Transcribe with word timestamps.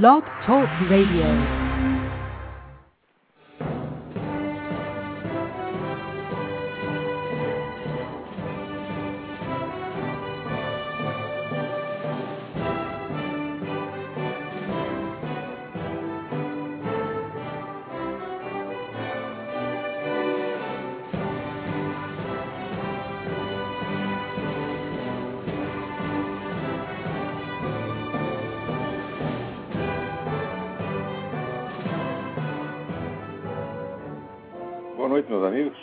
Blog 0.00 0.24
Talk 0.46 0.70
Radio. 0.88 1.61
Noite, 35.12 35.30
meus 35.30 35.44
amigos. 35.44 35.78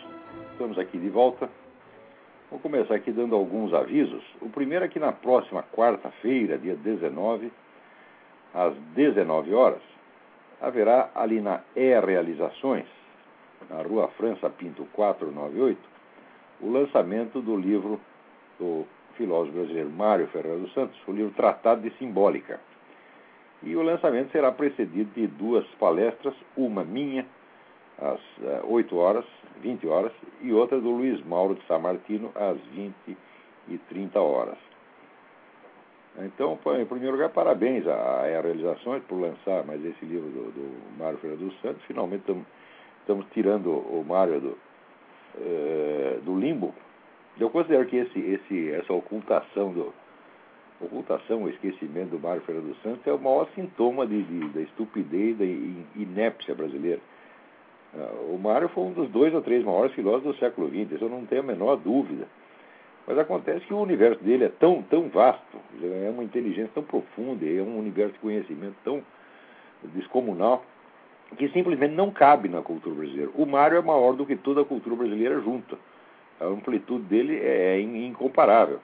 Estamos 0.53 0.79
aqui 0.79 0.97
de 0.97 1.07
volta. 1.07 1.47
Vou 2.49 2.59
começar 2.59 2.95
aqui 2.95 3.11
dando 3.11 3.35
alguns 3.35 3.71
avisos. 3.75 4.23
O 4.41 4.49
primeiro 4.49 4.83
é 4.83 4.88
que 4.88 4.97
na 4.97 5.11
próxima 5.11 5.63
quarta-feira, 5.71 6.57
dia 6.57 6.75
19, 6.75 7.52
às 8.55 8.73
19 8.95 9.53
horas, 9.53 9.83
haverá 10.59 11.11
ali 11.13 11.39
na 11.41 11.61
E 11.75 11.99
Realizações, 11.99 12.88
na 13.69 13.83
Rua 13.83 14.07
França 14.17 14.49
Pinto 14.49 14.88
498, 14.93 15.80
o 16.61 16.71
lançamento 16.71 17.39
do 17.39 17.55
livro 17.55 18.02
do 18.57 18.83
filósofo 19.16 19.57
brasileiro 19.57 19.91
Mário 19.91 20.25
Ferreira 20.30 20.57
dos 20.57 20.73
Santos, 20.73 20.99
o 21.07 21.11
livro 21.11 21.31
Tratado 21.35 21.88
de 21.88 21.95
Simbólica. 21.99 22.59
E 23.61 23.75
o 23.75 23.83
lançamento 23.83 24.31
será 24.31 24.52
precedido 24.52 25.11
de 25.13 25.27
duas 25.27 25.67
palestras, 25.75 26.33
uma 26.57 26.83
minha 26.83 27.27
às 28.02 28.19
eh, 28.44 28.61
8 28.64 28.95
horas, 28.97 29.25
20 29.61 29.88
horas, 29.88 30.11
e 30.42 30.53
outra 30.53 30.80
do 30.80 30.89
Luiz 30.89 31.23
Mauro 31.25 31.55
de 31.55 31.66
San 31.66 31.80
Martino 31.80 32.31
às 32.36 32.58
20 32.73 32.94
e 33.67 33.78
30 33.89 34.19
horas. 34.19 34.58
Então, 36.17 36.59
em 36.80 36.86
primeiro 36.86 37.14
lugar, 37.14 37.30
parabéns 37.30 37.88
à, 37.88 37.94
à 37.94 38.42
Realizações 38.42 39.03
por 39.03 39.20
lançar 39.20 39.64
mais 39.66 39.83
esse 39.86 40.03
livro 40.05 40.27
do, 40.30 40.52
do 40.52 40.97
Mário 40.97 41.17
Ferreira 41.20 41.42
dos 41.42 41.61
Santos. 41.61 41.81
Finalmente 41.86 42.23
estamos 43.02 43.25
tirando 43.31 43.70
o 43.72 44.03
Mário 44.05 44.42
do, 44.42 44.58
eh, 45.38 46.20
do 46.23 46.38
limbo. 46.38 46.73
Eu 47.39 47.50
considero 47.50 47.86
que 47.86 47.95
esse, 47.95 48.20
esse, 48.20 48.72
essa 48.72 48.92
ocultação 48.92 49.72
do 49.72 49.94
ocultação, 50.81 51.44
o 51.44 51.50
esquecimento 51.50 52.11
do 52.11 52.20
Mário 52.20 52.42
Ferreira 52.42 52.67
dos 52.67 52.81
Santos 52.81 53.05
é 53.05 53.11
o 53.11 53.20
maior 53.20 53.47
sintoma 53.53 54.08
de, 54.08 54.23
de, 54.23 54.50
da 54.50 54.61
estupidez, 54.61 55.38
da 55.38 55.45
inépcia 55.45 56.55
brasileira. 56.55 57.02
Uh, 57.94 58.36
o 58.36 58.40
Mário 58.40 58.70
foi 58.70 58.84
um 58.84 58.94
dos 58.94 59.09
dois 59.09 59.34
ou 59.34 59.42
três 59.42 59.64
maiores 59.64 59.94
filósofos 59.94 60.36
do 60.36 60.40
século 60.40 60.68
XX, 60.68 60.92
isso 60.94 61.06
eu 61.06 61.09
não 61.09 61.26
tenho 61.26 61.42
a 61.42 61.45
menor 61.45 61.76
dúvida. 61.78 62.28
Mas 63.08 63.18
acontece 63.18 63.66
que 63.66 63.73
o 63.73 63.82
universo 63.82 64.23
dele 64.23 64.45
é 64.45 64.50
tão, 64.50 64.84
tão 64.84 65.09
vasto, 65.09 65.58
é 65.82 66.10
uma 66.12 66.23
inteligência 66.23 66.70
tão 66.76 66.84
profunda, 66.84 67.44
é 67.44 67.62
um 67.62 67.80
universo 67.80 68.14
de 68.14 68.20
conhecimento 68.20 68.76
tão 68.84 69.02
descomunal, 69.95 70.64
que 71.38 71.50
simplesmente 71.50 71.94
não 71.94 72.12
cabe 72.12 72.50
na 72.50 72.62
cultura 72.62 72.95
brasileira. 72.95 73.32
O 73.36 73.45
Mário 73.45 73.78
é 73.78 73.82
maior 73.82 74.14
do 74.14 74.26
que 74.26 74.36
toda 74.36 74.62
a 74.62 74.66
cultura 74.66 74.95
brasileira 74.95 75.40
junta. 75.42 75.78
A 76.40 76.45
amplitude 76.45 77.04
dele 77.06 77.40
é, 77.40 77.78
é 77.78 77.82
incomparável. 77.82 78.80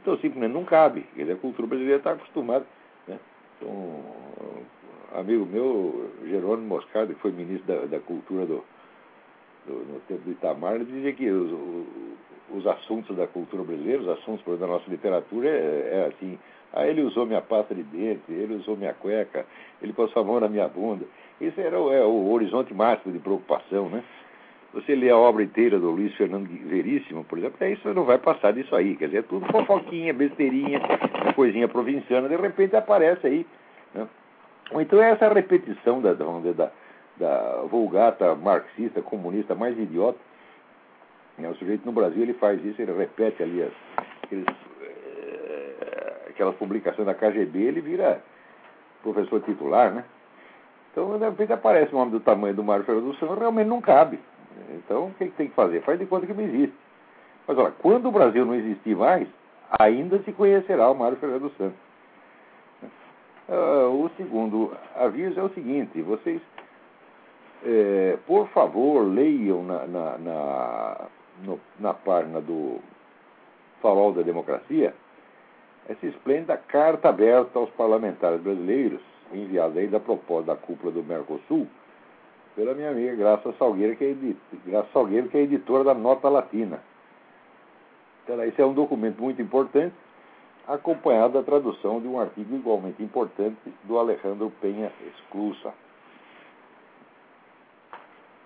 Então 0.00 0.16
simplesmente 0.18 0.52
não 0.52 0.64
cabe. 0.64 1.04
A 1.18 1.36
cultura 1.36 1.66
brasileira 1.66 1.98
está 1.98 2.12
acostumada. 2.12 2.66
Né? 3.06 3.18
Então, 3.56 4.04
amigo 5.14 5.46
meu, 5.46 6.10
Jerônimo 6.26 6.68
Moscardo, 6.68 7.14
que 7.14 7.20
foi 7.20 7.32
ministro 7.32 7.66
da, 7.66 7.86
da 7.86 8.00
Cultura 8.00 8.46
do, 8.46 8.64
do, 9.66 9.74
no 9.92 10.00
tempo 10.08 10.22
do 10.22 10.30
Itamar, 10.30 10.74
ele 10.74 10.84
dizia 10.84 11.12
que 11.12 11.30
os, 11.30 11.52
os, 12.54 12.66
assuntos 12.66 13.16
da 13.16 13.26
cultura 13.26 13.62
brasileira, 13.62 14.02
os 14.02 14.08
assuntos 14.08 14.58
da 14.58 14.66
nossa 14.66 14.88
literatura, 14.88 15.48
é, 15.48 15.90
é 15.92 16.12
assim. 16.12 16.38
Ah, 16.72 16.86
ele 16.86 17.00
usou 17.02 17.24
minha 17.24 17.40
pasta 17.40 17.74
de 17.74 17.82
dente, 17.82 18.30
ele 18.30 18.54
usou 18.54 18.76
minha 18.76 18.92
cueca, 18.92 19.46
ele 19.80 19.92
passou 19.92 20.20
a 20.20 20.24
mão 20.24 20.38
na 20.38 20.48
minha 20.48 20.68
bunda. 20.68 21.06
Isso 21.40 21.58
era 21.58 21.80
o, 21.80 21.92
é, 21.92 22.04
o 22.04 22.30
horizonte 22.30 22.74
máximo 22.74 23.12
de 23.12 23.18
preocupação, 23.18 23.88
né? 23.88 24.04
Você 24.74 24.94
lê 24.94 25.08
a 25.08 25.16
obra 25.16 25.42
inteira 25.42 25.78
do 25.78 25.90
Luiz 25.90 26.14
Fernando 26.14 26.46
Veríssimo, 26.46 27.24
por 27.24 27.38
exemplo, 27.38 27.56
é 27.60 27.72
isso 27.72 27.94
não 27.94 28.04
vai 28.04 28.18
passar 28.18 28.52
disso 28.52 28.76
aí. 28.76 28.96
Quer 28.96 29.06
dizer, 29.06 29.18
é 29.18 29.22
tudo 29.22 29.46
fofoquinha, 29.46 30.12
besteirinha, 30.12 30.80
coisinha 31.34 31.66
provinciana, 31.66 32.28
de 32.28 32.36
repente 32.36 32.76
aparece 32.76 33.26
aí. 33.26 33.46
Ou 34.70 34.80
então 34.80 35.02
é 35.02 35.10
essa 35.10 35.28
repetição 35.32 36.00
da, 36.00 36.12
dizer, 36.12 36.54
da, 36.54 36.70
da 37.16 37.62
vulgata 37.70 38.34
marxista, 38.34 39.00
comunista 39.02 39.54
mais 39.54 39.78
idiota. 39.78 40.18
O 41.38 41.54
sujeito 41.54 41.86
no 41.86 41.92
Brasil 41.92 42.22
ele 42.22 42.34
faz 42.34 42.62
isso, 42.64 42.82
ele 42.82 42.92
repete 42.92 43.42
ali 43.42 43.62
as, 43.62 43.72
aqueles, 44.24 44.46
é, 44.82 46.30
aquelas 46.30 46.56
publicações 46.56 47.06
da 47.06 47.14
KGB, 47.14 47.62
ele 47.62 47.80
vira 47.80 48.20
professor 49.02 49.40
titular, 49.42 49.92
né? 49.92 50.04
Então, 50.90 51.16
de 51.16 51.24
repente 51.24 51.52
aparece 51.52 51.94
um 51.94 51.98
homem 51.98 52.10
do 52.10 52.20
tamanho 52.20 52.54
do 52.54 52.64
Mário 52.64 52.84
Ferreira 52.84 53.06
do 53.06 53.14
Santos, 53.14 53.38
realmente 53.38 53.68
não 53.68 53.80
cabe. 53.80 54.18
Então, 54.70 55.06
o 55.06 55.14
que, 55.14 55.26
que 55.26 55.36
tem 55.36 55.48
que 55.48 55.54
fazer? 55.54 55.80
Faz 55.82 55.96
de 55.96 56.06
conta 56.06 56.26
que 56.26 56.34
não 56.34 56.42
existe. 56.42 56.74
Mas, 57.46 57.56
olha, 57.56 57.72
quando 57.78 58.08
o 58.08 58.12
Brasil 58.12 58.44
não 58.44 58.54
existir 58.54 58.96
mais, 58.96 59.28
ainda 59.78 60.18
se 60.24 60.32
conhecerá 60.32 60.90
o 60.90 60.94
Mário 60.94 61.16
Ferreira 61.18 61.40
dos 61.40 61.56
Santos. 61.56 61.78
Uh, 63.48 64.04
o 64.04 64.10
segundo 64.16 64.76
aviso 64.94 65.40
é 65.40 65.42
o 65.42 65.48
seguinte: 65.50 66.02
vocês, 66.02 66.40
é, 67.64 68.18
por 68.26 68.46
favor, 68.48 69.00
leiam 69.00 69.62
na, 69.62 69.86
na, 69.86 70.18
na, 70.18 71.06
no, 71.44 71.60
na 71.80 71.94
página 71.94 72.40
do 72.40 72.78
Farol 73.80 74.12
da 74.12 74.22
Democracia 74.22 74.94
essa 75.88 76.06
esplêndida 76.06 76.56
carta 76.56 77.08
aberta 77.08 77.58
aos 77.58 77.70
parlamentares 77.70 78.40
brasileiros, 78.42 79.00
enviada 79.32 79.80
aí 79.80 79.88
da 79.88 79.98
proposta 79.98 80.52
da 80.52 80.56
cúpula 80.56 80.92
do 80.92 81.02
Mercosul, 81.02 81.66
pela 82.54 82.74
minha 82.74 82.90
amiga 82.90 83.16
Graça 83.16 83.54
Salgueiro, 83.58 83.96
que 83.96 84.04
é, 84.04 84.08
edit... 84.08 84.38
Graça 84.66 84.88
Salgueiro, 84.92 85.28
que 85.28 85.38
é 85.38 85.42
editora 85.42 85.84
da 85.84 85.94
Nota 85.94 86.28
Latina. 86.28 86.82
Então, 88.24 88.42
esse 88.44 88.60
é 88.60 88.66
um 88.66 88.74
documento 88.74 89.22
muito 89.22 89.40
importante 89.40 89.94
acompanhado 90.68 91.32
da 91.32 91.42
tradução 91.42 92.00
de 92.00 92.06
um 92.06 92.20
artigo 92.20 92.54
igualmente 92.54 93.02
importante 93.02 93.56
do 93.84 93.98
Alejandro 93.98 94.52
Penha 94.60 94.92
Esclusa. 95.14 95.72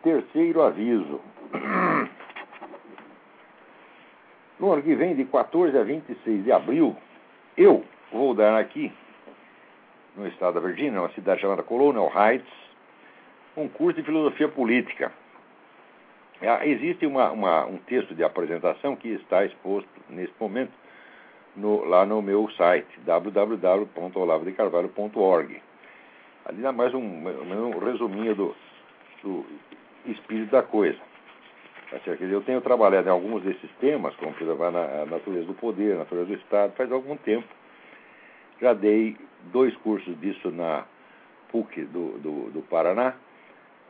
Terceiro 0.02 0.62
aviso. 0.62 1.20
No 4.60 4.70
ano 4.72 4.82
que 4.82 4.94
vem, 4.94 5.16
de 5.16 5.24
14 5.24 5.76
a 5.76 5.82
26 5.82 6.44
de 6.44 6.52
abril, 6.52 6.96
eu 7.56 7.84
vou 8.12 8.32
dar 8.32 8.56
aqui, 8.56 8.92
no 10.14 10.24
estado 10.28 10.54
da 10.54 10.60
Virgínia, 10.60 11.00
uma 11.00 11.10
cidade 11.14 11.40
chamada 11.40 11.64
Colonial 11.64 12.12
Heights, 12.14 12.52
um 13.56 13.68
curso 13.68 13.98
de 13.98 14.06
filosofia 14.06 14.46
política. 14.46 15.10
Existe 16.62 17.06
uma, 17.06 17.32
uma, 17.32 17.66
um 17.66 17.78
texto 17.78 18.14
de 18.14 18.22
apresentação 18.22 18.94
que 18.94 19.08
está 19.08 19.44
exposto 19.44 19.90
nesse 20.08 20.32
momento 20.38 20.70
no, 21.56 21.84
lá 21.84 22.06
no 22.06 22.22
meu 22.22 22.48
site, 22.52 22.88
www.olavodecarvalho.org. 23.04 25.60
Ali 26.44 26.62
dá 26.62 26.72
mais 26.72 26.92
um, 26.94 27.00
um 27.00 27.78
resuminho 27.78 28.34
do, 28.34 28.56
do 29.22 29.46
espírito 30.06 30.50
da 30.50 30.62
coisa. 30.62 30.98
Tá 31.90 31.98
eu 32.20 32.40
tenho 32.40 32.60
trabalhado 32.62 33.06
em 33.06 33.10
alguns 33.10 33.42
desses 33.42 33.70
temas, 33.78 34.16
como 34.16 34.34
exemplo, 34.40 34.64
a 34.64 35.06
natureza 35.06 35.46
do 35.46 35.54
poder, 35.54 35.94
a 35.94 35.98
natureza 35.98 36.30
do 36.30 36.34
Estado, 36.34 36.72
faz 36.72 36.90
algum 36.90 37.16
tempo. 37.18 37.46
Já 38.60 38.72
dei 38.72 39.16
dois 39.52 39.76
cursos 39.76 40.19
disso 40.19 40.50
na 40.50 40.84
PUC 41.50 41.84
do, 41.84 42.19
do, 42.19 42.50
do 42.50 42.62
Paraná, 42.62 43.14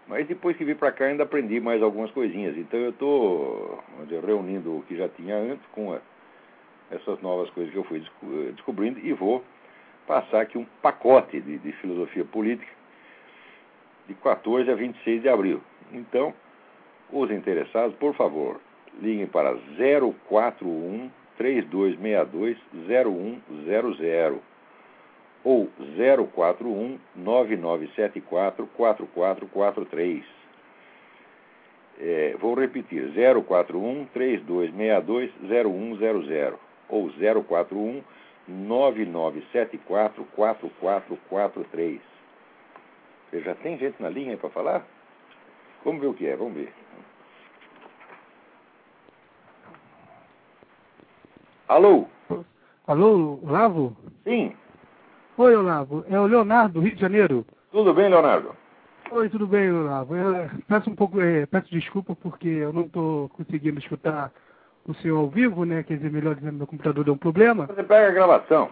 mas 0.09 0.27
depois 0.27 0.57
que 0.57 0.65
vim 0.65 0.75
para 0.75 0.91
cá 0.91 1.05
ainda 1.05 1.23
aprendi 1.23 1.61
mais 1.61 1.81
algumas 1.81 2.11
coisinhas. 2.11 2.57
Então 2.57 2.81
eu 2.81 2.91
estou 2.91 3.79
reunindo 4.27 4.79
o 4.79 4.83
que 4.83 4.97
já 4.97 5.09
tinha 5.09 5.37
antes 5.37 5.65
com 5.71 5.93
a, 5.93 6.01
essas 6.93 7.21
novas 7.21 7.51
coisas 7.51 7.73
que 7.73 7.79
eu 7.79 7.85
fui 7.85 7.99
eh, 8.01 8.53
descobrindo 8.53 8.99
e 9.01 9.13
vou 9.13 9.43
passar 10.07 10.43
aqui 10.43 10.59
um 10.59 10.67
pacote 10.83 11.41
de, 11.41 11.59
de 11.59 11.73
filosofia 11.73 12.25
política 12.25 12.71
de 14.07 14.15
14 14.15 14.71
a 14.71 14.75
26 14.75 15.23
de 15.23 15.29
abril. 15.29 15.61
Então, 15.93 16.35
os 17.11 17.31
interessados, 17.31 17.95
por 17.97 18.15
favor, 18.15 18.61
liguem 19.01 19.27
para 19.27 19.57
041 20.29 21.11
3262 21.37 22.59
0100 22.87 24.41
ou 25.45 25.69
041 26.35 26.99
9974 27.17 28.67
4443. 28.77 30.25
É, 32.01 32.35
vou 32.41 32.55
repetir, 32.55 33.13
041 33.47 34.07
3262 34.07 35.31
0100 35.41 36.72
ou 36.93 37.11
041 37.11 38.05
9974 38.47 40.25
4443. 40.37 42.01
Já 43.33 43.55
tem 43.57 43.79
gente 43.79 44.01
na 44.01 44.11
linha 44.11 44.37
para 44.37 44.51
falar? 44.51 44.87
Vamos 45.85 46.03
ver 46.03 46.09
o 46.09 46.15
que 46.15 46.27
é, 46.27 46.37
vamos 46.37 46.55
ver. 46.55 46.73
Alô? 51.67 52.07
Alô, 52.87 53.41
Olavo? 53.43 53.97
Sim. 54.25 54.55
Oi, 55.39 55.57
Olavo. 55.57 56.05
É 56.11 56.21
o 56.21 56.27
Leonardo, 56.27 56.81
Rio 56.81 56.95
de 56.95 57.01
Janeiro. 57.01 57.47
Tudo 57.71 57.95
bem, 57.95 58.11
Leonardo? 58.11 58.55
Oi, 59.11 59.31
tudo 59.31 59.47
bem, 59.47 59.73
Olavo. 59.73 60.15
Eu 60.15 60.51
peço 60.69 60.91
um 60.91 60.95
pouco, 60.95 61.19
é, 61.21 61.47
peço 61.47 61.71
desculpa 61.71 62.15
porque 62.15 62.49
eu 62.49 62.73
não 62.73 62.83
estou 62.83 63.31
conseguindo 63.31 63.79
escutar 63.79 64.31
o 64.87 64.95
senhor 64.95 65.19
ao 65.19 65.29
vivo, 65.29 65.65
né? 65.65 65.83
Quer 65.83 65.97
dizer, 65.97 66.11
melhor 66.11 66.35
dizendo, 66.35 66.57
meu 66.57 66.67
computador 66.67 67.05
deu 67.05 67.15
um 67.15 67.19
problema. 67.19 67.67
Você 67.67 67.83
pega 67.83 68.09
a 68.09 68.13
gravação. 68.13 68.71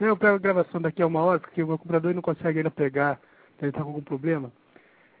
Eu 0.00 0.16
pego 0.16 0.34
a 0.34 0.38
gravação 0.38 0.80
daqui 0.80 1.02
a 1.02 1.06
uma 1.06 1.22
hora, 1.22 1.38
porque 1.38 1.62
o 1.62 1.66
meu 1.66 1.78
computador 1.78 2.14
não 2.14 2.22
consegue 2.22 2.58
ainda 2.58 2.70
pegar, 2.70 3.20
ele 3.60 3.70
está 3.70 3.82
com 3.82 3.88
algum 3.88 4.02
problema. 4.02 4.52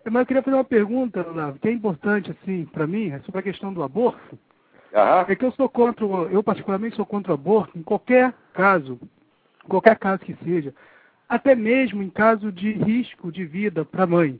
Mas 0.04 0.20
eu 0.20 0.26
queria 0.26 0.42
fazer 0.42 0.56
uma 0.56 0.64
pergunta, 0.64 1.26
Olavo, 1.26 1.58
que 1.58 1.68
é 1.68 1.72
importante, 1.72 2.30
assim, 2.30 2.66
para 2.66 2.86
mim, 2.86 3.10
é 3.10 3.20
sobre 3.20 3.38
a 3.40 3.42
questão 3.42 3.72
do 3.72 3.82
aborto. 3.82 4.38
Aham. 4.94 5.24
É 5.28 5.34
que 5.34 5.44
eu 5.44 5.52
sou 5.52 5.68
contra, 5.68 6.04
eu 6.04 6.42
particularmente 6.42 6.96
sou 6.96 7.06
contra 7.06 7.32
o 7.32 7.34
aborto 7.34 7.78
em 7.78 7.82
qualquer 7.82 8.34
caso, 8.52 9.00
qualquer 9.66 9.96
caso 9.96 10.20
que 10.20 10.36
seja, 10.44 10.74
até 11.28 11.54
mesmo 11.54 12.02
em 12.02 12.10
caso 12.10 12.52
de 12.52 12.72
risco 12.72 13.32
de 13.32 13.44
vida 13.44 13.84
para 13.84 14.04
a 14.04 14.06
mãe. 14.06 14.38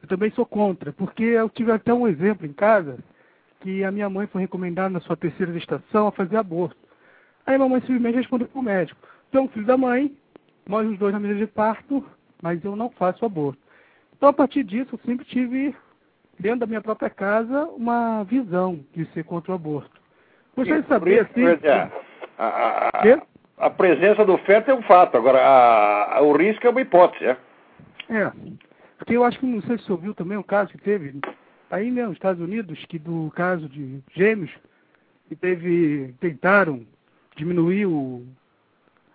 Eu 0.00 0.08
também 0.08 0.30
sou 0.30 0.46
contra, 0.46 0.92
porque 0.92 1.24
eu 1.24 1.48
tive 1.50 1.72
até 1.72 1.92
um 1.92 2.06
exemplo 2.06 2.46
em 2.46 2.52
casa 2.52 2.98
que 3.60 3.84
a 3.84 3.90
minha 3.90 4.08
mãe 4.10 4.26
foi 4.26 4.40
recomendada 4.42 4.88
na 4.90 5.00
sua 5.00 5.16
terceira 5.16 5.52
gestação 5.52 6.06
a 6.06 6.12
fazer 6.12 6.36
aborto. 6.36 6.76
Aí 7.46 7.54
a 7.54 7.58
mamãe 7.58 7.80
simplesmente 7.80 8.16
respondeu 8.16 8.48
para 8.48 8.58
o 8.60 8.62
médico, 8.62 9.00
um 9.34 9.48
filho 9.48 9.66
da 9.66 9.76
mãe, 9.76 10.14
nós 10.68 10.86
os 10.88 10.98
dois 10.98 11.12
na 11.12 11.20
mesa 11.20 11.38
de 11.38 11.46
parto, 11.46 12.04
mas 12.42 12.64
eu 12.64 12.74
não 12.74 12.90
faço 12.90 13.24
aborto. 13.24 13.58
Então 14.16 14.28
a 14.28 14.32
partir 14.32 14.64
disso 14.64 14.90
eu 14.94 15.00
sempre 15.04 15.24
tive 15.24 15.74
dentro 16.38 16.60
da 16.60 16.66
minha 16.66 16.80
própria 16.80 17.10
casa 17.10 17.66
uma 17.76 18.24
visão 18.24 18.80
de 18.94 19.04
ser 19.12 19.24
contra 19.24 19.52
o 19.52 19.54
aborto. 19.54 19.90
Gostaria 20.56 20.82
de 20.82 20.88
saber, 20.88 21.20
assim... 21.20 21.44
É, 21.66 21.90
a, 22.38 22.46
a- 22.46 22.90
a- 23.58 23.70
presença 23.70 24.24
do 24.24 24.36
feto 24.38 24.70
é 24.70 24.74
um 24.74 24.82
fato, 24.82 25.16
agora 25.16 25.38
a- 25.38 26.20
o 26.22 26.36
risco 26.36 26.66
é 26.66 26.70
uma 26.70 26.80
hipótese. 26.80 27.24
É? 27.26 27.36
É, 28.08 28.32
porque 28.98 29.16
eu 29.16 29.24
acho 29.24 29.38
que, 29.38 29.46
não 29.46 29.62
sei 29.62 29.78
se 29.78 29.84
você 29.84 29.92
ouviu 29.92 30.14
também 30.14 30.36
o 30.38 30.44
caso 30.44 30.70
que 30.70 30.78
teve 30.78 31.20
aí 31.70 31.90
mesmo 31.90 32.08
nos 32.08 32.16
Estados 32.16 32.42
Unidos, 32.42 32.84
que 32.86 32.98
do 32.98 33.30
caso 33.34 33.68
de 33.68 34.00
gêmeos, 34.14 34.50
que 35.28 35.36
teve, 35.36 36.12
tentaram 36.20 36.84
diminuir 37.36 37.86
o, 37.86 38.26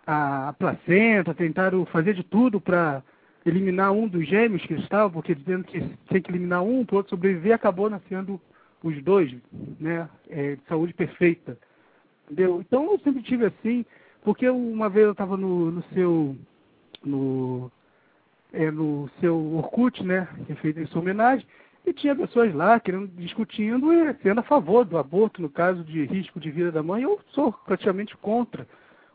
a, 0.07 0.49
a 0.49 0.53
placenta, 0.53 1.33
tentaram 1.33 1.85
fazer 1.85 2.13
de 2.13 2.23
tudo 2.23 2.61
para 2.61 3.03
eliminar 3.45 3.91
um 3.91 4.07
dos 4.07 4.27
gêmeos 4.27 4.65
que 4.65 4.73
estavam, 4.73 5.11
porque 5.11 5.35
dizendo 5.35 5.65
que 5.65 5.79
tem 6.09 6.21
que 6.21 6.31
eliminar 6.31 6.63
um 6.63 6.85
para 6.85 6.95
o 6.95 6.97
outro 6.97 7.11
sobreviver, 7.11 7.53
acabou 7.53 7.89
nascendo 7.89 8.41
os 8.81 9.03
dois, 9.03 9.35
né, 9.79 10.09
é, 10.29 10.55
de 10.55 10.61
saúde 10.67 10.93
perfeita. 10.93 11.57
Entendeu? 12.25 12.61
Então 12.61 12.91
eu 12.91 12.99
sempre 12.99 13.21
tive 13.21 13.45
assim, 13.45 13.85
porque 14.23 14.49
uma 14.49 14.89
vez 14.89 15.05
eu 15.05 15.11
estava 15.11 15.37
no, 15.37 15.71
no 15.71 15.83
seu 15.93 16.35
no, 17.03 17.71
é, 18.51 18.71
no 18.71 19.09
seu 19.19 19.37
Orkut, 19.57 20.03
né, 20.03 20.27
que 20.45 20.53
é 20.53 20.55
feito 20.55 20.79
em 20.79 20.87
sua 20.87 21.01
homenagem, 21.01 21.45
e 21.85 21.93
tinha 21.93 22.15
pessoas 22.15 22.53
lá 22.53 22.79
querendo, 22.79 23.07
discutindo 23.15 23.93
e 23.93 24.13
sendo 24.15 24.39
a 24.39 24.43
favor 24.43 24.83
do 24.83 24.97
aborto 24.97 25.41
no 25.41 25.49
caso 25.49 25.83
de 25.83 26.03
risco 26.05 26.39
de 26.39 26.49
vida 26.49 26.71
da 26.71 26.81
mãe. 26.81 27.03
Eu 27.03 27.19
sou 27.29 27.53
praticamente 27.53 28.17
contra 28.17 28.67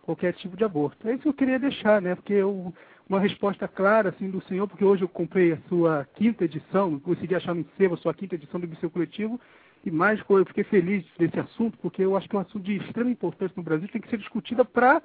qualquer 0.03 0.33
tipo 0.35 0.57
de 0.57 0.65
aborto. 0.65 1.09
É 1.09 1.13
isso 1.13 1.23
que 1.23 1.29
eu 1.29 1.35
queria 1.35 1.59
deixar, 1.59 2.01
né, 2.01 2.15
porque 2.15 2.33
eu, 2.33 2.73
uma 3.09 3.21
resposta 3.21 3.67
clara 3.67 4.11
assim 4.11 4.31
do 4.31 4.43
senhor, 4.45 4.69
porque 4.69 4.85
hoje 4.85 5.03
eu 5.03 5.09
comprei 5.09 5.53
a 5.53 5.59
sua 5.69 6.07
quinta 6.15 6.45
edição, 6.45 6.99
consegui 7.01 7.35
achar 7.35 7.55
no 7.55 7.67
sebo 7.77 7.95
a 7.95 7.99
sua 7.99 8.15
quinta 8.15 8.37
edição 8.37 8.61
do 8.61 8.67
Bisseu 8.67 8.91
Coletivo, 8.91 9.41
e 9.85 9.91
mais 9.91 10.21
eu 10.29 10.47
fiquei 10.47 10.65
feliz 10.65 11.05
desse 11.19 11.41
assunto, 11.41 11.79
porque 11.79 12.03
eu 12.03 12.17
acho 12.17 12.29
que 12.29 12.37
é 12.37 12.39
um 12.39 12.43
assunto 12.43 12.65
de 12.65 12.77
extrema 12.77 13.11
importância 13.11 13.55
no 13.57 13.63
Brasil, 13.63 13.89
tem 13.89 14.01
que 14.01 14.11
ser 14.11 14.19
discutida 14.19 14.65
para 14.65 15.03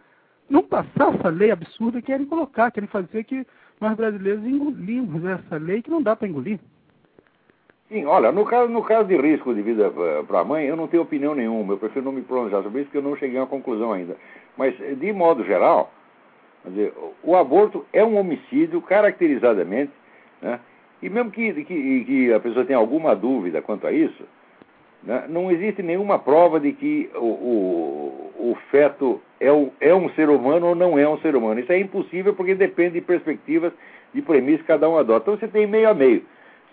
não 0.50 0.62
passar 0.62 1.16
essa 1.16 1.30
lei 1.30 1.50
absurda 1.50 2.02
que 2.02 2.08
querem 2.08 2.26
colocar, 2.26 2.72
querem 2.72 2.90
fazer 2.90 3.24
que 3.24 3.46
nós 3.80 3.96
brasileiros 3.96 4.46
engolimos 4.46 5.24
essa 5.26 5.58
lei 5.58 5.82
que 5.82 5.90
não 5.90 6.02
dá 6.02 6.16
para 6.16 6.28
engolir. 6.28 6.60
Sim, 7.88 8.06
olha, 8.06 8.32
no 8.32 8.44
caso, 8.46 8.68
no 8.68 8.82
caso 8.82 9.08
de 9.08 9.16
risco 9.16 9.54
de 9.54 9.62
vida 9.62 9.92
para 10.28 10.40
a 10.40 10.44
mãe, 10.44 10.66
eu 10.66 10.76
não 10.76 10.88
tenho 10.88 11.04
opinião 11.04 11.36
nenhuma. 11.36 11.74
Eu 11.74 11.78
prefiro 11.78 12.04
não 12.04 12.12
me 12.12 12.24
pronunciar 12.24 12.64
sobre 12.64 12.82
isso, 12.82 12.90
porque 12.90 12.98
eu 12.98 13.10
não 13.10 13.16
cheguei 13.16 13.38
a 13.38 13.42
uma 13.42 13.48
conclusão 13.48 13.94
ainda. 13.94 14.18
Mas, 14.58 14.76
de 14.76 15.14
modo 15.14 15.44
geral, 15.46 15.92
dizer, 16.66 16.94
o 17.24 17.36
aborto 17.36 17.86
é 17.94 18.04
um 18.04 18.18
homicídio 18.18 18.82
caracterizadamente, 18.82 19.92
né? 20.42 20.60
e 21.00 21.10
mesmo 21.10 21.30
que, 21.30 21.54
que, 21.64 22.06
que 22.06 22.34
a 22.34 22.40
pessoa 22.40 22.66
tenha 22.66 22.80
alguma 22.80 23.16
dúvida 23.16 23.62
quanto 23.62 23.86
a 23.86 23.92
isso, 23.92 24.24
né? 25.04 25.26
não 25.30 25.52
existe 25.52 25.84
nenhuma 25.84 26.18
prova 26.18 26.60
de 26.60 26.72
que 26.74 27.12
o, 27.14 27.20
o, 27.20 28.32
o 28.52 28.58
feto 28.72 29.22
é, 29.40 29.52
o, 29.52 29.72
é 29.80 29.94
um 29.94 30.10
ser 30.12 30.30
humano 30.30 30.70
ou 30.70 30.76
não 30.76 30.98
é 30.98 31.08
um 31.08 31.20
ser 31.20 31.36
humano. 31.36 31.60
Isso 31.60 31.72
é 31.72 31.78
impossível 31.78 32.34
porque 32.34 32.56
depende 32.56 32.96
de 32.96 33.02
perspectivas, 33.02 33.72
de 34.12 34.24
premissas 34.24 34.62
que 34.62 34.68
cada 34.68 34.90
um 34.90 34.98
adota. 34.98 35.30
Então 35.30 35.40
você 35.40 35.48
tem 35.48 35.68
meio 35.68 35.88
a 35.88 35.94
meio. 35.94 36.24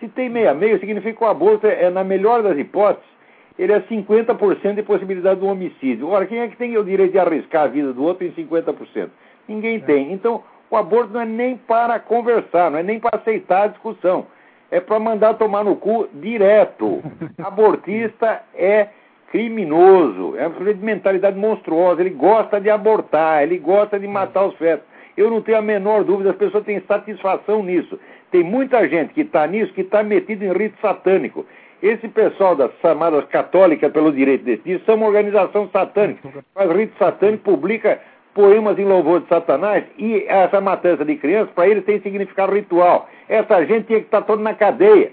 Se 0.03 0.09
tem 0.09 0.29
meio 0.29 0.51
a 0.51 0.55
meio, 0.55 0.81
significa 0.81 1.17
que 1.17 1.23
o 1.23 1.29
aborto 1.29 1.65
é, 1.65 1.89
na 1.89 2.03
melhor 2.03 2.43
das 2.43 2.59
hipóteses, 2.59 3.09
ele 3.57 3.73
é 3.73 3.81
50% 3.83 4.75
de 4.75 4.83
possibilidade 4.83 5.39
de 5.39 5.47
homicídio. 5.47 6.09
Ora, 6.09 6.27
quem 6.27 6.41
é 6.41 6.49
que 6.49 6.57
tem 6.57 6.77
o 6.77 6.83
direito 6.83 7.13
de 7.13 7.21
arriscar 7.21 7.63
a 7.63 7.69
vida 7.69 7.93
do 7.93 8.03
outro 8.03 8.27
em 8.27 8.33
50%? 8.33 9.11
Ninguém 9.47 9.79
tem. 9.79 10.13
Então, 10.13 10.43
o 10.69 10.77
aborto 10.77 11.13
não 11.13 11.21
é 11.21 11.25
nem 11.25 11.57
para 11.57 12.01
conversar, 12.01 12.69
não 12.69 12.81
é 12.81 12.83
nem 12.83 12.99
para 12.99 13.17
aceitar 13.17 13.63
a 13.63 13.67
discussão. 13.69 14.27
É 14.73 14.81
para 14.81 14.99
mandar 14.99 15.35
tomar 15.35 15.63
no 15.63 15.77
cu 15.77 16.09
direto. 16.15 17.01
Abortista 17.39 18.43
é 18.57 18.89
criminoso, 19.31 20.35
é 20.37 20.49
uma 20.49 20.75
mentalidade 20.75 21.39
monstruosa, 21.39 22.01
ele 22.01 22.11
gosta 22.11 22.61
de 22.61 22.69
abortar, 22.71 23.45
ele 23.45 23.57
gosta 23.57 24.01
de 24.01 24.09
matar 24.09 24.47
os 24.47 24.57
fetos. 24.57 24.85
Eu 25.17 25.31
não 25.31 25.41
tenho 25.41 25.59
a 25.59 25.63
menor 25.63 26.03
dúvida, 26.03 26.31
as 26.31 26.37
pessoas 26.37 26.65
têm 26.65 26.81
satisfação 26.89 27.63
nisso. 27.63 27.97
Tem 28.33 28.43
muita 28.43 28.89
gente 28.89 29.13
que 29.13 29.21
está 29.21 29.47
nisso, 29.47 29.73
que 29.75 29.83
está 29.83 30.03
metido 30.03 30.43
em 30.43 30.53
rito 30.53 30.81
satânico. 30.81 31.47
Esse 31.83 32.09
pessoal 32.09 32.57
das 32.57 32.73
chamadas 32.81 33.25
católicas 33.27 33.93
pelo 33.93 34.11
direito 34.11 34.45
desse 34.45 34.63
dia 34.63 34.81
são 34.87 34.95
uma 34.95 35.07
organização 35.07 35.69
satânica. 35.69 36.29
Faz 36.55 36.71
rito 36.73 36.97
satânico, 36.99 37.45
publica 37.45 38.01
poemas 38.35 38.79
em 38.79 38.85
louvor 38.85 39.21
de 39.21 39.29
Satanás 39.29 39.85
e 39.99 40.25
essa 40.27 40.61
matança 40.61 41.05
de 41.05 41.17
crianças, 41.17 41.53
para 41.55 41.69
eles 41.69 41.85
tem 41.85 42.01
significado 42.01 42.55
ritual. 42.55 43.09
Essa 43.29 43.65
gente 43.67 43.87
tinha 43.87 44.01
que 44.01 44.07
estar 44.07 44.23
toda 44.23 44.43
na 44.43 44.55
cadeia. 44.55 45.13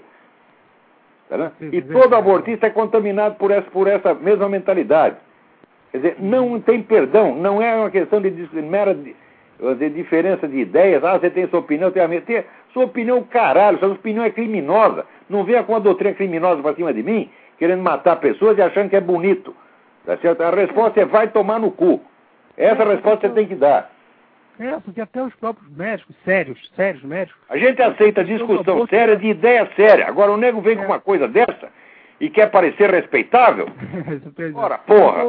Tá 1.28 1.36
vendo? 1.36 1.74
E 1.74 1.82
todo 1.82 2.14
abortista 2.14 2.66
é 2.66 2.70
contaminado 2.70 3.36
por 3.36 3.50
essa, 3.50 3.70
por 3.70 3.86
essa 3.86 4.14
mesma 4.14 4.48
mentalidade. 4.48 5.16
Quer 5.92 5.98
dizer, 5.98 6.16
não 6.18 6.58
tem 6.60 6.82
perdão, 6.82 7.34
não 7.34 7.60
é 7.62 7.76
uma 7.76 7.90
questão 7.90 8.20
de 8.20 8.30
mera 8.62 8.94
de, 8.94 9.14
de 9.78 9.90
diferença 9.90 10.48
de 10.48 10.58
ideias. 10.58 11.04
Ah, 11.04 11.18
você 11.18 11.28
tem 11.28 11.48
sua 11.48 11.60
opinião, 11.60 11.90
tenho 11.90 12.04
a 12.04 12.08
minha. 12.08 12.20
Tem, 12.22 12.44
sua 12.72 12.84
opinião, 12.84 13.22
caralho, 13.22 13.78
sua 13.78 13.88
opinião 13.88 14.24
é 14.24 14.30
criminosa. 14.30 15.04
Não 15.28 15.44
venha 15.44 15.62
com 15.62 15.72
uma 15.72 15.80
doutrina 15.80 16.14
criminosa 16.14 16.62
pra 16.62 16.74
cima 16.74 16.92
de 16.92 17.02
mim, 17.02 17.30
querendo 17.58 17.82
matar 17.82 18.16
pessoas 18.16 18.58
e 18.58 18.62
achando 18.62 18.90
que 18.90 18.96
é 18.96 19.00
bonito. 19.00 19.54
Tá 20.04 20.16
certo? 20.18 20.42
A 20.42 20.50
resposta 20.50 21.00
é 21.00 21.04
vai 21.04 21.28
tomar 21.28 21.58
no 21.58 21.70
cu. 21.70 22.00
Essa 22.56 22.82
é, 22.82 22.88
resposta 22.88 23.28
você 23.28 23.34
tem 23.34 23.46
que 23.46 23.54
dar. 23.54 23.90
É, 24.58 24.78
porque 24.80 25.00
até 25.00 25.22
os 25.22 25.34
próprios 25.36 25.70
médicos, 25.74 26.14
sérios, 26.24 26.58
sérios 26.76 27.02
médicos. 27.02 27.40
A 27.48 27.56
gente 27.56 27.80
aceita 27.80 28.22
discussão 28.22 28.86
séria 28.88 29.16
de 29.16 29.28
ideia 29.28 29.68
séria. 29.74 30.06
Agora 30.06 30.32
o 30.32 30.36
nego 30.36 30.60
vem 30.60 30.76
com 30.76 30.84
uma 30.84 31.00
coisa 31.00 31.26
dessa 31.26 31.70
e 32.20 32.28
quer 32.28 32.50
parecer 32.50 32.90
respeitável. 32.90 33.68
Ora, 34.54 34.78
porra. 34.78 35.22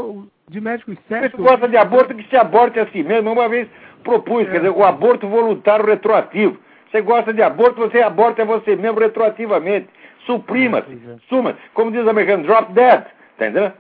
De 0.50 0.60
médicos 0.60 0.98
sérios. 1.08 1.32
Se 1.32 1.38
gosta 1.38 1.68
de 1.68 1.78
aborto, 1.78 2.14
que 2.14 2.28
se 2.28 2.36
aborte 2.36 2.78
a 2.80 2.88
si 2.88 3.02
mesmo. 3.04 3.32
Uma 3.32 3.48
vez 3.48 3.70
propus, 4.04 4.50
quer 4.50 4.58
dizer, 4.58 4.70
o 4.70 4.84
aborto 4.84 5.28
voluntário 5.28 5.86
retroativo. 5.86 6.58
Você 6.92 7.02
gosta 7.02 7.34
de 7.34 7.42
aborto, 7.42 7.80
você 7.80 8.02
aborta 8.02 8.44
você 8.44 8.76
mesmo 8.76 9.00
retroativamente. 9.00 9.88
Suprima-se, 10.26 11.00
suma 11.30 11.58
Como 11.74 11.92
diz 11.92 12.06
o 12.06 12.10
americano, 12.10 12.44
drop 12.44 12.72
dead. 12.74 13.06
Entendeu? 13.36 13.72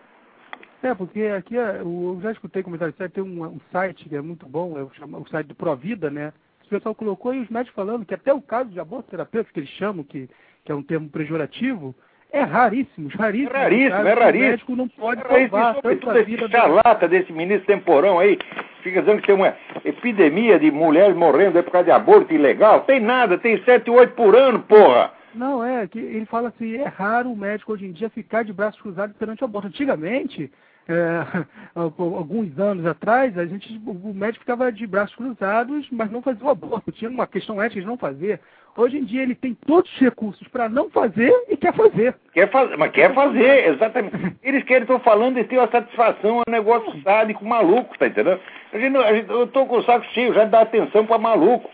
É, 0.82 0.96
porque 0.96 1.25
aqui 1.25 1.56
eu 1.56 2.20
já 2.24 2.32
escutei 2.32 2.63
comentários 2.63 2.96
tem 3.13 3.24
um, 3.24 3.44
um, 3.44 3.60
site 3.72 4.10
que 4.10 4.15
é 4.15 4.22
muito 4.22 4.48
bom, 4.48 4.75
é 4.77 4.82
o, 4.82 4.89
o 5.20 5.30
site 5.30 5.48
do 5.48 5.56
Provida, 5.56 6.10
né? 6.10 6.34
O 6.65 6.70
pessoal 6.70 6.96
colocou 6.96 7.32
aí 7.32 7.39
os 7.39 7.50
médicos 7.50 7.75
falando 7.75 8.06
que 8.06 8.15
até 8.15 8.34
o 8.34 8.41
caso 8.41 8.70
de 8.70 8.80
aborto 8.80 9.12
terapêutico, 9.12 9.53
que 9.53 9.60
eles 9.60 9.70
chamam, 9.72 10.03
que, 10.03 10.27
que 10.65 10.72
é 10.72 10.75
um 10.75 10.82
termo 10.82 11.08
pejorativo, 11.10 11.94
é 12.32 12.41
raríssimo, 12.41 13.10
raríssimo. 13.10 13.56
É 13.56 13.60
raríssimo, 13.60 14.08
é 14.08 14.13
raríssimo. 14.13 14.48
O 14.48 14.51
médico 14.51 14.75
não 14.75 14.88
pode 14.88 15.22
é 15.22 15.48
salvar 15.50 15.82
tanta 15.82 16.20
esse 16.20 16.24
vida. 16.24 16.50
charlata 16.50 17.08
desse 17.08 17.32
ministro 17.32 17.68
temporão 17.68 18.18
aí, 18.18 18.39
fica 18.82 19.02
dizendo 19.02 19.22
que 19.22 19.28
tem 19.28 19.36
uma 19.36 19.56
epidemia 19.84 20.60
de 20.60 20.72
mulheres 20.72 21.16
morrendo 21.16 21.62
por 21.64 21.72
causa 21.72 21.86
de 21.86 21.92
aborto 21.92 22.34
ilegal. 22.34 22.82
Tem 22.82 23.00
nada, 23.00 23.38
tem 23.38 23.64
7, 23.64 23.90
8 23.90 24.14
por 24.14 24.36
ano, 24.36 24.60
porra. 24.60 25.12
Não, 25.34 25.64
é 25.64 25.88
que 25.88 26.00
ele 26.00 26.26
fala 26.26 26.50
assim, 26.50 26.76
é 26.76 26.86
raro 26.86 27.32
o 27.32 27.38
médico 27.38 27.72
hoje 27.74 27.86
em 27.86 27.92
dia 27.92 28.10
ficar 28.10 28.44
de 28.44 28.52
braços 28.52 28.82
cruzados 28.82 29.16
perante 29.16 29.42
o 29.42 29.46
aborto. 29.46 29.68
Antigamente, 29.68 30.52
é, 30.88 31.46
alguns 31.74 32.58
anos 32.60 32.86
atrás, 32.86 33.38
a 33.38 33.46
gente, 33.46 33.82
o 33.86 34.14
médico 34.14 34.44
ficava 34.44 34.72
de 34.72 34.86
braços 34.86 35.16
cruzados, 35.16 35.88
mas 35.92 36.12
não 36.12 36.22
fazia 36.22 36.46
o 36.46 36.50
aborto. 36.50 36.92
Tinha 36.92 37.10
uma 37.10 37.28
questão 37.28 37.62
ética 37.62 37.82
de 37.82 37.88
não 37.88 37.98
fazer. 37.98 38.40
Hoje 38.75 38.98
em 38.98 39.04
dia 39.04 39.22
ele 39.22 39.36
tem 39.36 39.54
todos 39.54 39.92
os 39.92 40.00
recursos 40.00 40.48
para 40.48 40.70
não 40.70 40.90
fazer 40.90 41.34
e 41.50 41.58
quer 41.58 41.74
fazer. 41.74 42.16
Quer 42.34 42.50
fazer, 42.50 42.78
mas 42.78 42.92
quer 42.92 43.13
fazer, 43.13 43.70
exatamente. 43.70 44.38
Eles 44.42 44.63
querem, 44.63 44.84
estou 44.84 45.00
falando, 45.00 45.36
de 45.36 45.44
ter 45.44 45.58
uma 45.58 45.70
satisfação, 45.70 46.40
é 46.40 46.50
um 46.50 46.51
negócio 46.51 47.01
sádico, 47.01 47.46
maluco, 47.46 47.98
tá 47.98 48.08
entendendo? 48.08 48.40
A 48.72 48.80
gente, 48.80 48.98
a 48.98 49.13
gente, 49.13 49.30
eu 49.30 49.44
estou 49.44 49.66
com 49.66 49.78
o 49.78 49.84
saco 49.84 50.06
cheio 50.13 50.34
já 50.34 50.46
de 50.46 50.51
dar 50.51 50.62
atenção 50.62 51.06
para 51.06 51.18
maluco, 51.18 51.70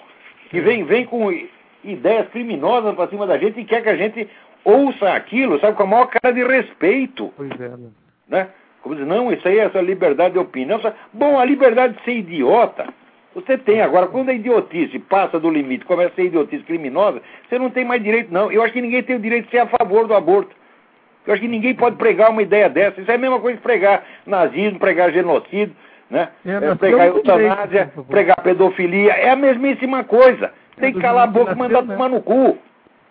que 0.49 0.59
vem, 0.59 0.83
vem 0.85 1.05
com 1.05 1.31
ideias 1.83 2.27
criminosas 2.29 2.95
para 2.95 3.09
cima 3.09 3.27
da 3.27 3.37
gente 3.37 3.59
e 3.59 3.65
quer 3.65 3.83
que 3.83 3.89
a 3.89 3.95
gente 3.95 4.27
ouça 4.65 5.13
aquilo, 5.13 5.59
sabe, 5.59 5.77
com 5.77 5.83
a 5.83 5.87
maior 5.87 6.07
cara 6.07 6.33
de 6.33 6.43
respeito. 6.43 7.31
Pois 7.37 7.51
é, 7.51 7.69
né? 7.69 7.89
né? 8.27 8.49
Como 8.81 8.95
diz, 8.95 9.05
não, 9.05 9.31
isso 9.31 9.47
aí 9.47 9.59
é 9.59 9.65
essa 9.65 9.81
liberdade 9.81 10.33
de 10.33 10.39
opinião. 10.39 10.79
Bom, 11.13 11.39
a 11.39 11.45
liberdade 11.45 11.97
de 11.97 12.03
ser 12.03 12.17
idiota, 12.17 12.87
você 13.41 13.57
tem. 13.57 13.81
Agora, 13.81 14.07
quando 14.07 14.29
a 14.29 14.33
idiotice 14.33 14.97
passa 14.99 15.39
do 15.39 15.49
limite, 15.49 15.85
começa 15.85 16.11
a 16.11 16.15
ser 16.15 16.25
idiotice 16.25 16.63
criminosa, 16.63 17.21
você 17.47 17.59
não 17.59 17.69
tem 17.69 17.85
mais 17.85 18.01
direito, 18.01 18.33
não. 18.33 18.51
Eu 18.51 18.63
acho 18.63 18.73
que 18.73 18.81
ninguém 18.81 19.03
tem 19.03 19.15
o 19.15 19.19
direito 19.19 19.45
de 19.45 19.51
ser 19.51 19.59
a 19.59 19.67
favor 19.67 20.07
do 20.07 20.13
aborto. 20.13 20.55
Eu 21.25 21.33
acho 21.33 21.41
que 21.41 21.47
ninguém 21.47 21.75
pode 21.75 21.97
pregar 21.97 22.31
uma 22.31 22.41
ideia 22.41 22.69
dessa. 22.69 22.99
Isso 22.99 23.11
é 23.11 23.15
a 23.15 23.17
mesma 23.17 23.39
coisa 23.39 23.57
que 23.57 23.63
pregar 23.63 24.03
nazismo, 24.25 24.79
pregar 24.79 25.11
genocídio, 25.11 25.75
né? 26.09 26.29
É, 26.45 26.51
é, 26.51 26.75
pregar 26.75 27.07
eutanásia, 27.07 27.91
pregar 28.07 28.41
pedofilia. 28.41 29.11
É 29.11 29.29
a 29.29 29.35
mesmíssima 29.35 30.03
coisa. 30.03 30.51
Tem 30.77 30.93
que 30.93 30.99
calar 30.99 31.25
a 31.25 31.27
boca 31.27 31.51
e 31.51 31.55
mandar 31.55 31.81
né? 31.83 31.93
tomar 31.93 32.09
no 32.09 32.21
cu. 32.21 32.57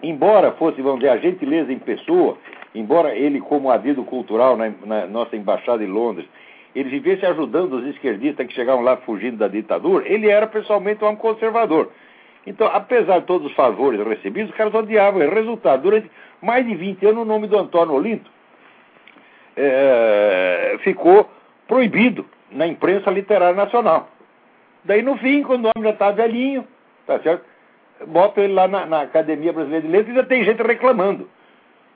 embora 0.03 0.53
fosse, 0.53 0.81
vamos 0.81 1.01
dizer, 1.01 1.13
a 1.13 1.19
gentileza 1.19 1.73
em 1.73 1.79
pessoa, 1.79 2.39
embora 2.75 3.15
ele, 3.15 3.41
como 3.41 3.71
adido 3.71 4.05
cultural 4.05 4.57
na, 4.57 4.73
na 4.85 5.07
nossa 5.07 5.37
embaixada 5.37 5.83
em 5.83 5.89
Londres, 5.89 6.27
ele 6.75 6.89
vivesse 6.89 7.27
ajudando 7.27 7.75
os 7.75 7.87
esquerdistas 7.87 8.47
que 8.47 8.55
chegavam 8.55 8.83
lá 8.83 8.97
fugindo 8.99 9.37
da 9.37 9.49
ditadura, 9.49 10.07
ele 10.09 10.29
era 10.29 10.47
pessoalmente 10.47 11.05
um 11.05 11.17
conservador. 11.17 11.91
Então, 12.47 12.69
apesar 12.73 13.21
de 13.21 13.27
todos 13.27 13.49
os 13.49 13.55
favores 13.55 14.01
recebidos, 14.07 14.51
os 14.51 14.57
caras 14.57 14.73
odiavam. 14.73 15.21
Resultado, 15.29 15.83
durante 15.83 16.11
mais 16.41 16.67
de 16.67 16.75
20 16.75 17.07
anos, 17.07 17.23
o 17.23 17.25
nome 17.25 17.47
do 17.47 17.59
Antônio 17.59 17.95
Olinto 17.95 18.31
é, 19.57 20.77
ficou 20.83 21.29
proibido 21.69 22.27
na 22.51 22.67
imprensa 22.67 23.11
literária 23.11 23.55
nacional. 23.55 24.09
Daí, 24.85 25.03
no 25.03 25.17
fim, 25.19 25.43
quando 25.43 25.67
o 25.67 25.71
homem 25.75 25.89
já 25.89 25.91
está 25.91 26.11
velhinho, 26.11 26.67
tá 27.07 27.19
certo? 27.21 27.45
Bota 28.07 28.41
ele 28.41 28.55
lá 28.55 28.67
na, 28.67 28.87
na, 28.87 29.03
Academia 29.03 29.53
Brasileira 29.53 29.87
de 29.87 29.93
Letras 29.93 30.09
e 30.09 30.19
ainda 30.19 30.29
tem 30.29 30.45
gente 30.45 30.63
reclamando. 30.63 31.29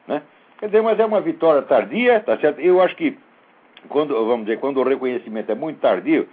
Né? 0.07 0.23
Quer 0.59 0.67
dizer, 0.67 0.83
mas 0.83 1.01
é 1.01 1.05
uma 1.05 1.21
vitória 1.21 1.63
tardia, 1.63 2.21
tá 2.21 2.37
certo? 2.39 2.61
Eu 2.61 2.83
acho 2.83 2.95
que, 2.95 3.17
quando, 3.89 4.15
vamos 4.27 4.45
dizer, 4.45 4.61
quando 4.61 4.81
o 4.81 4.85
reconhecimento 4.85 5.51
é 5.51 5.55
muito 5.55 5.81
tardio, 5.81 6.29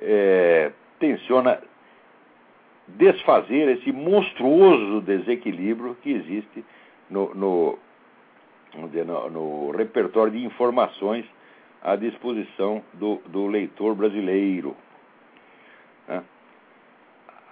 é, 0.00 0.72
tensiona 0.98 1.60
desfazer 2.88 3.76
esse 3.76 3.92
monstruoso 3.92 5.02
desequilíbrio 5.02 5.94
que 6.02 6.10
existe 6.10 6.64
no, 7.10 7.34
no, 7.34 7.78
no, 8.74 9.30
no 9.30 9.70
repertório 9.72 10.32
de 10.32 10.42
informações 10.44 11.26
à 11.82 11.96
disposição 11.96 12.82
do, 12.94 13.16
do 13.26 13.46
leitor 13.46 13.94
brasileiro. 13.94 14.74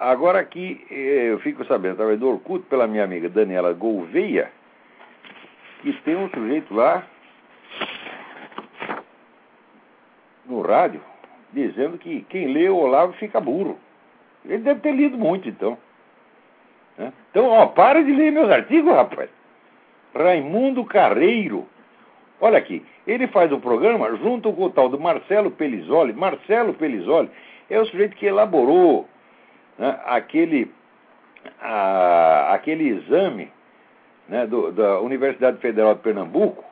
Agora 0.03 0.41
aqui 0.41 0.85
eh, 0.91 1.31
eu 1.31 1.39
fico 1.39 1.65
sabendo, 1.65 1.93
através 1.93 2.19
do 2.19 2.29
Orkut, 2.29 2.67
pela 2.67 2.89
minha 2.89 3.05
amiga 3.05 3.29
Daniela 3.29 3.73
Gouveia, 3.73 4.51
que 5.81 5.93
tem 6.03 6.17
um 6.17 6.29
sujeito 6.29 6.75
lá 6.75 7.07
no 10.45 10.61
rádio 10.61 11.01
dizendo 11.53 11.99
que 11.99 12.23
quem 12.29 12.53
lê 12.53 12.69
o 12.69 12.79
Olavo 12.79 13.13
fica 13.13 13.41
burro. 13.41 13.79
Ele 14.45 14.59
deve 14.59 14.81
ter 14.81 14.91
lido 14.91 15.17
muito, 15.17 15.49
então. 15.49 15.79
Né? 16.99 17.13
Então, 17.31 17.47
ó, 17.51 17.67
para 17.67 18.03
de 18.03 18.11
ler 18.11 18.33
meus 18.33 18.51
artigos, 18.51 18.93
rapaz. 18.93 19.31
Raimundo 20.13 20.85
Carreiro. 20.85 21.65
Olha 22.41 22.59
aqui, 22.59 22.85
ele 23.07 23.29
faz 23.29 23.53
o 23.53 23.55
um 23.55 23.61
programa 23.61 24.17
junto 24.17 24.53
com 24.53 24.65
o 24.65 24.71
tal 24.71 24.89
do 24.89 24.99
Marcelo 24.99 25.53
Pelizoli. 25.53 26.13
Marcelo 26.13 26.75
Pelizoli 26.75 27.31
é 27.71 27.79
o 27.79 27.87
sujeito 27.87 28.17
que 28.17 28.27
elaborou 28.27 29.07
né, 29.79 29.99
aquele, 30.05 30.71
a, 31.61 32.53
aquele 32.55 32.89
exame 32.89 33.51
né, 34.29 34.47
do, 34.47 34.73
da 34.73 35.01
Universidade 35.01 35.59
Federal 35.59 35.95
de 35.95 36.01
Pernambuco, 36.01 36.65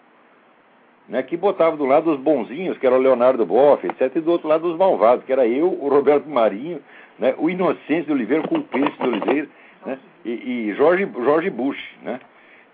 né, 1.08 1.22
que 1.22 1.36
botava 1.36 1.76
do 1.76 1.84
lado 1.84 2.12
os 2.12 2.20
bonzinhos, 2.20 2.78
que 2.78 2.86
era 2.86 2.96
o 2.96 3.00
Leonardo 3.00 3.44
Boff, 3.44 3.84
etc., 3.86 4.16
e 4.16 4.20
do 4.20 4.30
outro 4.30 4.48
lado 4.48 4.70
os 4.70 4.78
malvados, 4.78 5.24
que 5.24 5.32
era 5.32 5.46
eu, 5.46 5.66
o 5.66 5.88
Roberto 5.88 6.28
Marinho, 6.28 6.80
né, 7.18 7.34
o 7.36 7.50
Inocêncio 7.50 8.06
de 8.06 8.12
Oliveira, 8.12 8.44
o 8.44 8.48
Culpense 8.48 8.96
de 8.96 9.08
Oliveira. 9.08 9.48
Né, 9.84 9.98
e, 10.24 10.30
e 10.30 10.74
Jorge, 10.74 11.08
Jorge 11.24 11.50
Bush, 11.50 11.78
né? 12.02 12.20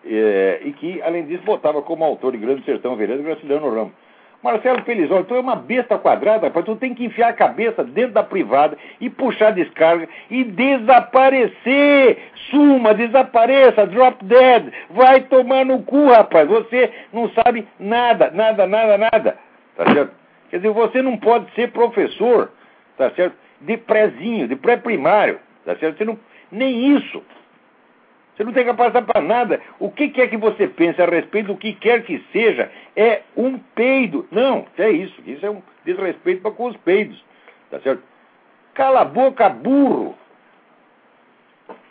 É, 0.04 0.60
e 0.64 0.72
que, 0.72 1.02
além 1.02 1.26
disso, 1.26 1.42
botava 1.44 1.82
como 1.82 2.04
autor 2.04 2.32
de 2.32 2.38
Grande 2.38 2.64
Sertão 2.64 2.94
Veredas 2.94 3.24
Graciliano 3.24 3.68
Ramos. 3.68 3.92
Marcelo 4.42 4.82
Pelizoli, 4.82 5.24
tu 5.24 5.34
é 5.34 5.40
uma 5.40 5.56
besta 5.56 5.98
quadrada, 5.98 6.46
rapaz. 6.46 6.64
Tu 6.64 6.76
tem 6.76 6.94
que 6.94 7.04
enfiar 7.04 7.30
a 7.30 7.32
cabeça 7.32 7.82
dentro 7.82 8.12
da 8.12 8.22
privada 8.22 8.76
e 9.00 9.10
puxar 9.10 9.48
a 9.48 9.52
descarga 9.52 10.08
e 10.30 10.44
desaparecer. 10.44 12.18
Suma, 12.50 12.94
desapareça, 12.94 13.86
drop 13.86 14.24
dead. 14.24 14.72
Vai 14.90 15.22
tomar 15.22 15.64
no 15.64 15.82
cu, 15.82 16.08
rapaz. 16.08 16.48
Você 16.48 16.92
não 17.12 17.28
sabe 17.30 17.66
nada, 17.78 18.30
nada, 18.30 18.66
nada, 18.66 18.98
nada. 18.98 19.36
Tá 19.76 19.92
certo? 19.92 20.12
Quer 20.50 20.58
dizer, 20.58 20.70
você 20.70 21.02
não 21.02 21.16
pode 21.16 21.52
ser 21.54 21.72
professor, 21.72 22.50
tá 22.96 23.10
certo? 23.10 23.36
De 23.60 23.76
prézinho, 23.76 24.46
de 24.46 24.54
pré-primário, 24.54 25.40
tá 25.64 25.74
certo? 25.76 25.98
Você 25.98 26.04
não, 26.04 26.18
nem 26.52 26.96
isso. 26.96 27.22
Você 28.36 28.44
não 28.44 28.52
tem 28.52 28.66
capacidade 28.66 29.06
para 29.06 29.22
nada. 29.22 29.62
O 29.78 29.90
que 29.90 30.08
quer 30.10 30.28
que 30.28 30.36
você 30.36 30.68
pense 30.68 31.00
a 31.00 31.06
respeito 31.06 31.46
do 31.46 31.56
que 31.56 31.72
quer 31.72 32.04
que 32.04 32.22
seja 32.32 32.70
é 32.94 33.22
um 33.34 33.58
peido. 33.58 34.28
Não, 34.30 34.66
é 34.76 34.90
isso. 34.90 35.22
Isso 35.26 35.44
é 35.44 35.50
um 35.50 35.62
desrespeito 35.86 36.42
para 36.42 36.50
com 36.50 36.66
os 36.66 36.76
peidos. 36.78 37.24
Tá 37.70 37.80
certo? 37.80 38.02
Cala 38.74 39.00
a 39.00 39.04
boca, 39.06 39.48
burro. 39.48 40.14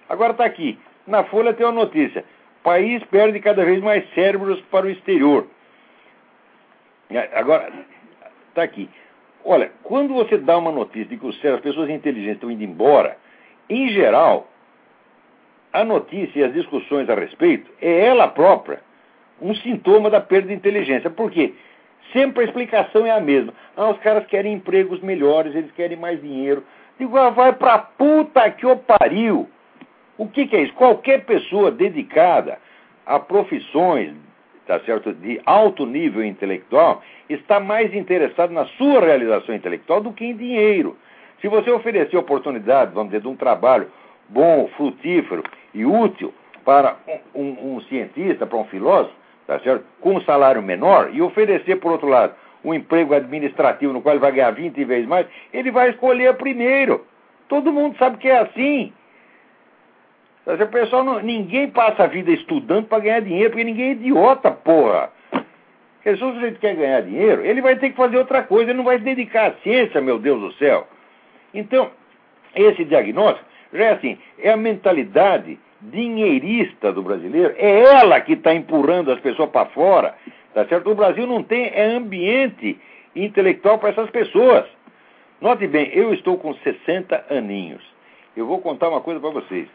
Agora 0.08 0.34
está 0.34 0.46
aqui. 0.46 0.78
Na 1.08 1.24
Folha 1.24 1.54
tem 1.54 1.66
uma 1.66 1.72
notícia. 1.72 2.24
País 2.64 3.04
perde 3.06 3.40
cada 3.40 3.66
vez 3.66 3.82
mais 3.82 4.08
cérebros 4.14 4.62
para 4.70 4.86
o 4.86 4.90
exterior. 4.90 5.48
Agora, 7.34 7.72
está 8.50 8.62
aqui. 8.62 8.88
Olha, 9.44 9.72
quando 9.84 10.14
você 10.14 10.38
dá 10.38 10.58
uma 10.58 10.72
notícia 10.72 11.06
de 11.06 11.18
que 11.18 11.48
as 11.48 11.60
pessoas 11.62 11.90
inteligentes 11.90 12.36
estão 12.36 12.52
indo 12.52 12.64
embora, 12.64 13.18
em 13.70 13.90
geral, 13.90 14.48
a 15.76 15.84
notícia 15.84 16.40
e 16.40 16.44
as 16.44 16.54
discussões 16.54 17.10
a 17.10 17.16
respeito 17.16 17.70
é 17.82 18.06
ela 18.06 18.28
própria 18.28 18.80
um 19.42 19.54
sintoma 19.56 20.10
da 20.10 20.22
perda 20.22 20.48
de 20.48 20.54
inteligência. 20.54 21.10
Por 21.10 21.30
quê? 21.30 21.54
Sempre 22.14 22.44
a 22.44 22.46
explicação 22.46 23.06
é 23.06 23.12
a 23.12 23.20
mesma. 23.20 23.54
Ah, 23.76 23.90
os 23.90 24.00
caras 24.00 24.26
querem 24.28 24.54
empregos 24.54 25.02
melhores, 25.02 25.54
eles 25.54 25.72
querem 25.72 25.98
mais 25.98 26.22
dinheiro. 26.22 26.64
Digo, 26.98 27.18
ah, 27.18 27.30
vai 27.30 27.52
pra 27.52 27.78
puta 27.78 28.50
que 28.52 28.66
o 28.66 28.78
pariu. 28.78 29.50
O 30.18 30.28
que, 30.30 30.48
que 30.48 30.56
é 30.56 30.62
isso? 30.62 30.74
Qualquer 30.76 31.26
pessoa 31.26 31.70
dedicada 31.70 32.58
a 33.06 33.20
profissões 33.20 34.14
tá 34.66 34.80
certo, 34.80 35.14
de 35.14 35.40
alto 35.46 35.86
nível 35.86 36.24
intelectual 36.24 37.04
está 37.30 37.60
mais 37.60 37.94
interessado 37.94 38.52
na 38.52 38.66
sua 38.66 39.00
realização 39.02 39.54
intelectual 39.54 40.02
do 40.02 40.14
que 40.14 40.26
em 40.26 40.36
dinheiro. 40.36 40.98
Se 41.42 41.48
você 41.48 41.70
oferecer 41.70 42.18
oportunidade, 42.18 42.92
vamos 42.94 43.12
dizer, 43.12 43.22
de 43.22 43.28
um 43.28 43.36
trabalho 43.36 43.92
bom, 44.30 44.68
frutífero 44.76 45.44
e 45.76 45.86
útil 45.86 46.34
para 46.64 46.96
um, 47.36 47.42
um, 47.42 47.76
um 47.76 47.82
cientista, 47.82 48.48
para 48.48 48.58
um 48.58 48.66
filósofo, 48.66 49.14
tá 49.46 49.60
certo? 49.60 49.86
com 50.02 50.16
um 50.16 50.22
salário 50.22 50.62
menor, 50.62 51.10
e 51.14 51.22
oferecer, 51.22 51.76
por 51.76 51.92
outro 51.92 52.08
lado, 52.08 52.34
um 52.64 52.74
emprego 52.74 53.14
administrativo 53.14 53.94
no 53.94 54.02
qual 54.02 54.16
ele 54.16 54.22
vai 54.22 54.32
ganhar 54.32 54.52
20 54.52 54.84
vezes 54.86 55.08
mais, 55.08 55.28
ele 55.54 55.70
vai 55.70 55.92
escolher 55.92 56.34
primeiro. 56.36 57.06
Todo 57.48 57.72
mundo 57.72 57.96
sabe 57.98 58.18
que 58.18 58.28
é 58.28 58.40
assim. 58.40 58.92
Tá 60.44 60.54
o 60.54 60.68
pessoal 60.68 61.04
não, 61.04 61.20
ninguém 61.20 61.70
passa 61.70 62.04
a 62.04 62.08
vida 62.08 62.32
estudando 62.32 62.88
para 62.88 63.04
ganhar 63.04 63.20
dinheiro, 63.20 63.52
porque 63.52 63.64
ninguém 63.64 63.90
é 63.90 63.92
idiota, 63.92 64.50
porra. 64.50 65.12
Porque 65.30 66.18
se 66.18 66.24
o 66.24 66.34
sujeito 66.34 66.60
quer 66.60 66.76
ganhar 66.76 67.02
dinheiro, 67.02 67.46
ele 67.46 67.62
vai 67.62 67.76
ter 67.76 67.90
que 67.90 67.96
fazer 67.96 68.18
outra 68.18 68.44
coisa, 68.44 68.72
ele 68.72 68.78
não 68.78 68.84
vai 68.84 68.98
se 68.98 69.04
dedicar 69.04 69.52
à 69.52 69.54
ciência, 69.62 70.02
meu 70.02 70.18
Deus 70.18 70.40
do 70.40 70.54
céu. 70.54 70.88
Então, 71.54 71.92
esse 72.56 72.84
diagnóstico 72.86 73.46
já 73.74 73.86
é 73.86 73.90
assim, 73.94 74.18
é 74.40 74.52
a 74.52 74.58
mentalidade 74.58 75.60
dinheirista 75.82 76.92
do 76.92 77.04
brasileiro, 77.04 77.54
é 77.58 77.84
ela 77.84 78.20
que 78.22 78.34
está 78.34 78.54
empurrando 78.54 79.12
as 79.12 79.20
pessoas 79.20 79.50
para 79.50 79.68
fora, 79.68 80.16
tá 80.54 80.66
certo? 80.66 80.90
O 80.90 80.96
Brasil 80.96 81.28
não 81.28 81.44
tem 81.44 81.72
é 81.74 81.96
ambiente 81.96 82.80
intelectual 83.16 83.80
para 83.80 83.90
essas 83.90 84.10
pessoas. 84.10 84.66
Note 85.40 85.68
bem, 85.68 85.90
eu 85.94 86.14
estou 86.14 86.38
com 86.38 86.54
60 86.56 87.26
aninhos. 87.30 87.84
Eu 88.36 88.46
vou 88.46 88.60
contar 88.60 88.90
uma 88.90 89.02
coisa 89.02 89.20
para 89.20 89.30
vocês. 89.30 89.68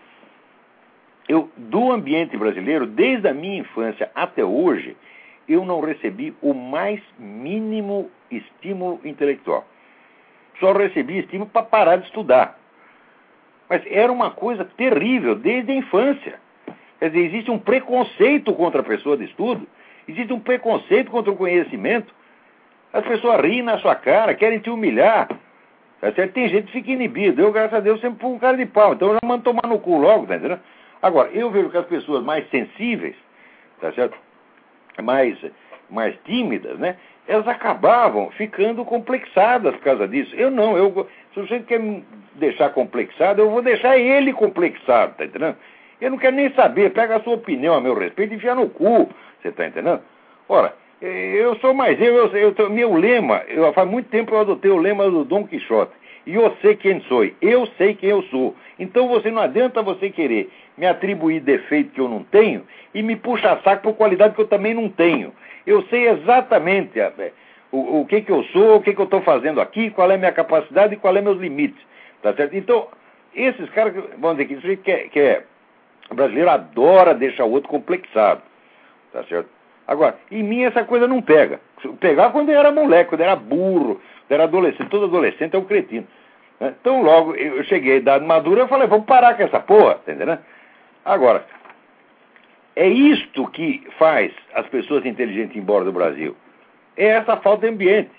Eu, 1.29 1.49
do 1.57 1.93
ambiente 1.93 2.37
brasileiro, 2.37 2.87
desde 2.87 3.29
a 3.29 3.35
minha 3.35 3.59
infância 3.59 4.11
até 4.15 4.45
hoje, 4.45 4.97
eu 5.49 5.65
não 5.65 5.81
recebi 5.81 6.35
o 6.43 6.53
mais 6.53 7.01
mínimo 7.19 8.11
estímulo 8.31 9.01
intelectual. 9.05 9.67
Só 10.59 10.73
recebi 10.73 11.19
estímulo 11.19 11.51
para 11.51 11.63
parar 11.63 11.97
de 11.97 12.07
estudar. 12.07 12.60
Mas 13.71 13.83
era 13.87 14.11
uma 14.11 14.33
coisa 14.33 14.65
terrível 14.65 15.37
desde 15.37 15.71
a 15.71 15.75
infância. 15.77 16.41
Quer 16.99 17.11
dizer, 17.11 17.25
existe 17.27 17.51
um 17.53 17.59
preconceito 17.59 18.53
contra 18.53 18.81
a 18.81 18.85
pessoa 18.85 19.17
de 19.17 19.25
estudo, 19.25 19.65
existe 20.09 20.33
um 20.33 20.41
preconceito 20.41 21.09
contra 21.09 21.31
o 21.31 21.37
conhecimento. 21.37 22.13
As 22.93 23.05
pessoas 23.05 23.41
riem 23.41 23.63
na 23.63 23.79
sua 23.79 23.95
cara, 23.95 24.35
querem 24.35 24.59
te 24.59 24.69
humilhar. 24.69 25.29
Tá 26.01 26.11
certo? 26.13 26.33
Tem 26.33 26.49
gente 26.49 26.67
que 26.67 26.73
fica 26.73 26.91
inibido. 26.91 27.41
Eu, 27.41 27.53
graças 27.53 27.75
a 27.75 27.81
Deus, 27.81 28.01
sempre 28.01 28.21
fui 28.21 28.31
um 28.31 28.39
cara 28.39 28.57
de 28.57 28.67
pau. 28.67 28.95
Então 28.95 29.09
eu 29.09 29.15
já 29.15 29.21
mando 29.29 29.45
tomar 29.45 29.67
no 29.69 29.79
cu 29.79 29.99
logo, 29.99 30.27
tá 30.27 30.35
entendendo? 30.35 30.61
Agora, 31.01 31.31
eu 31.31 31.51
vejo 31.51 31.71
que 31.71 31.77
as 31.77 31.87
pessoas 31.87 32.25
mais 32.25 32.49
sensíveis, 32.51 33.15
tá 33.81 33.93
certo? 33.93 34.19
Mais, 35.03 35.39
mais 35.89 36.17
tímidas, 36.25 36.79
né? 36.79 36.97
Elas 37.29 37.47
acabavam 37.47 38.31
ficando 38.33 38.85
complexadas 38.85 39.75
por 39.77 39.83
causa 39.83 40.09
disso. 40.09 40.35
Eu 40.35 40.51
não, 40.51 40.77
eu, 40.77 41.07
se 41.33 41.41
o 41.41 41.43
sujeito 41.43 41.67
quer 41.67 41.79
me 41.79 42.05
deixar 42.35 42.71
complexado, 42.71 43.41
eu 43.41 43.51
vou 43.51 43.63
deixar 43.63 43.99
ele 43.99 44.33
complexado, 44.33 45.15
tá 45.17 45.25
entendendo? 45.25 45.57
Eu 46.01 46.11
não 46.11 46.19
quero 46.19 46.35
nem 46.35 46.51
saber, 46.55 46.91
pega 46.91 47.17
a 47.17 47.21
sua 47.21 47.35
opinião 47.35 47.75
a 47.75 47.81
meu 47.81 47.95
respeito 47.95 48.33
e 48.33 48.37
enfia 48.37 48.55
no 48.55 48.69
cu, 48.69 49.09
você 49.41 49.53
tá 49.53 49.67
entendendo? 49.67 50.01
Ora, 50.49 50.75
eu 51.01 51.55
sou 51.57 51.73
mais 51.73 52.01
eu, 52.01 52.27
eu, 52.35 52.55
eu 52.57 52.71
meu 52.71 52.95
lema, 52.95 53.43
eu, 53.49 53.73
faz 53.73 53.89
muito 53.89 54.09
tempo 54.09 54.35
eu 54.35 54.41
adotei 54.41 54.71
o 54.71 54.77
lema 54.77 55.11
do 55.11 55.25
Dom 55.25 55.47
Quixote. 55.47 55.93
E 56.27 56.35
eu 56.35 56.55
sei 56.61 56.77
quem 56.77 57.01
sou, 57.03 57.25
eu 57.41 57.67
sei 57.79 57.95
quem 57.95 58.11
eu 58.11 58.23
sou. 58.25 58.55
Então 58.79 59.09
você 59.09 59.31
não 59.31 59.41
adianta 59.41 59.83
você 59.83 60.11
querer 60.11 60.51
me 60.77 60.87
atribuir 60.87 61.41
defeito 61.41 61.93
que 61.93 62.01
eu 62.01 62.09
não 62.09 62.23
tenho 62.23 62.63
e 62.95 63.03
me 63.03 63.17
puxar 63.17 63.61
saco 63.63 63.85
por 63.85 63.95
qualidade 63.95 64.35
que 64.35 64.41
eu 64.41 64.47
também 64.47 64.75
não 64.75 64.89
tenho. 64.89 65.33
Eu 65.67 65.83
sei 65.85 66.09
exatamente 66.09 66.99
o, 67.73 68.01
o 68.01 68.07
que, 68.07 68.23
que 68.23 68.33
eu 68.33 68.43
sou, 68.45 68.77
o 68.77 68.83
que, 68.83 68.95
que 68.95 69.01
eu 69.01 69.05
estou 69.05 69.23
fazendo 69.23 69.61
aqui, 69.61 69.91
qual 69.91 70.11
é 70.11 70.15
a 70.15 70.19
minha 70.19 70.33
capacidade 70.33 70.95
e 70.95 70.97
qual 70.97 71.17
é 71.17 71.21
meus 71.21 71.39
limites. 71.39 71.81
Tá 72.23 72.35
certo? 72.35 72.57
Então, 72.57 72.89
esses 73.35 73.69
caras, 73.71 73.95
vamos 74.19 74.37
dizer 74.37 74.47
que 74.47 74.55
isso 74.55 74.83
que 74.83 74.91
é, 74.91 74.99
que 75.09 75.21
é 75.21 75.45
o 76.11 76.15
brasileiro 76.15 76.51
adora 76.51 77.15
deixar 77.15 77.45
o 77.45 77.53
outro 77.53 77.71
complexado. 77.71 78.43
Tá 79.13 79.23
certo? 79.25 79.49
Agora, 79.87 80.17
em 80.31 80.43
mim 80.43 80.65
essa 80.65 80.85
coisa 80.85 81.07
não 81.07 81.23
pega. 81.23 81.61
Pegar 81.99 82.31
quando 82.31 82.51
eu 82.51 82.59
era 82.59 82.71
moleque, 82.71 83.11
quando 83.11 83.21
eu 83.21 83.27
era 83.27 83.37
burro, 83.37 84.01
quando 84.27 84.31
eu 84.31 84.35
era 84.35 84.45
adolescente. 84.45 84.89
Todo 84.89 85.07
adolescente 85.07 85.55
é 85.55 85.59
um 85.59 85.65
cretino. 85.65 86.07
Né? 86.61 86.75
Então, 86.81 87.03
logo 87.03 87.35
eu 87.35 87.63
cheguei 87.65 87.95
a 87.95 87.97
idade 87.97 88.25
madura, 88.25 88.61
eu 88.61 88.69
falei, 88.69 88.87
vamos 88.87 89.07
parar 89.07 89.37
com 89.37 89.43
essa 89.43 89.61
porra, 89.61 89.95
tá 89.95 90.13
entendendo? 90.13 90.41
Agora, 91.05 91.45
é 92.77 92.87
isto 92.89 93.47
que 93.49 93.87
faz 93.99 94.33
as 94.55 94.67
pessoas 94.69 95.05
inteligentes 95.07 95.57
ir 95.57 95.61
embora 95.61 95.85
do 95.85 95.93
Brasil. 95.93 96.37
É 97.01 97.07
essa 97.07 97.35
falta 97.39 97.67
de 97.67 97.73
ambiente. 97.73 98.11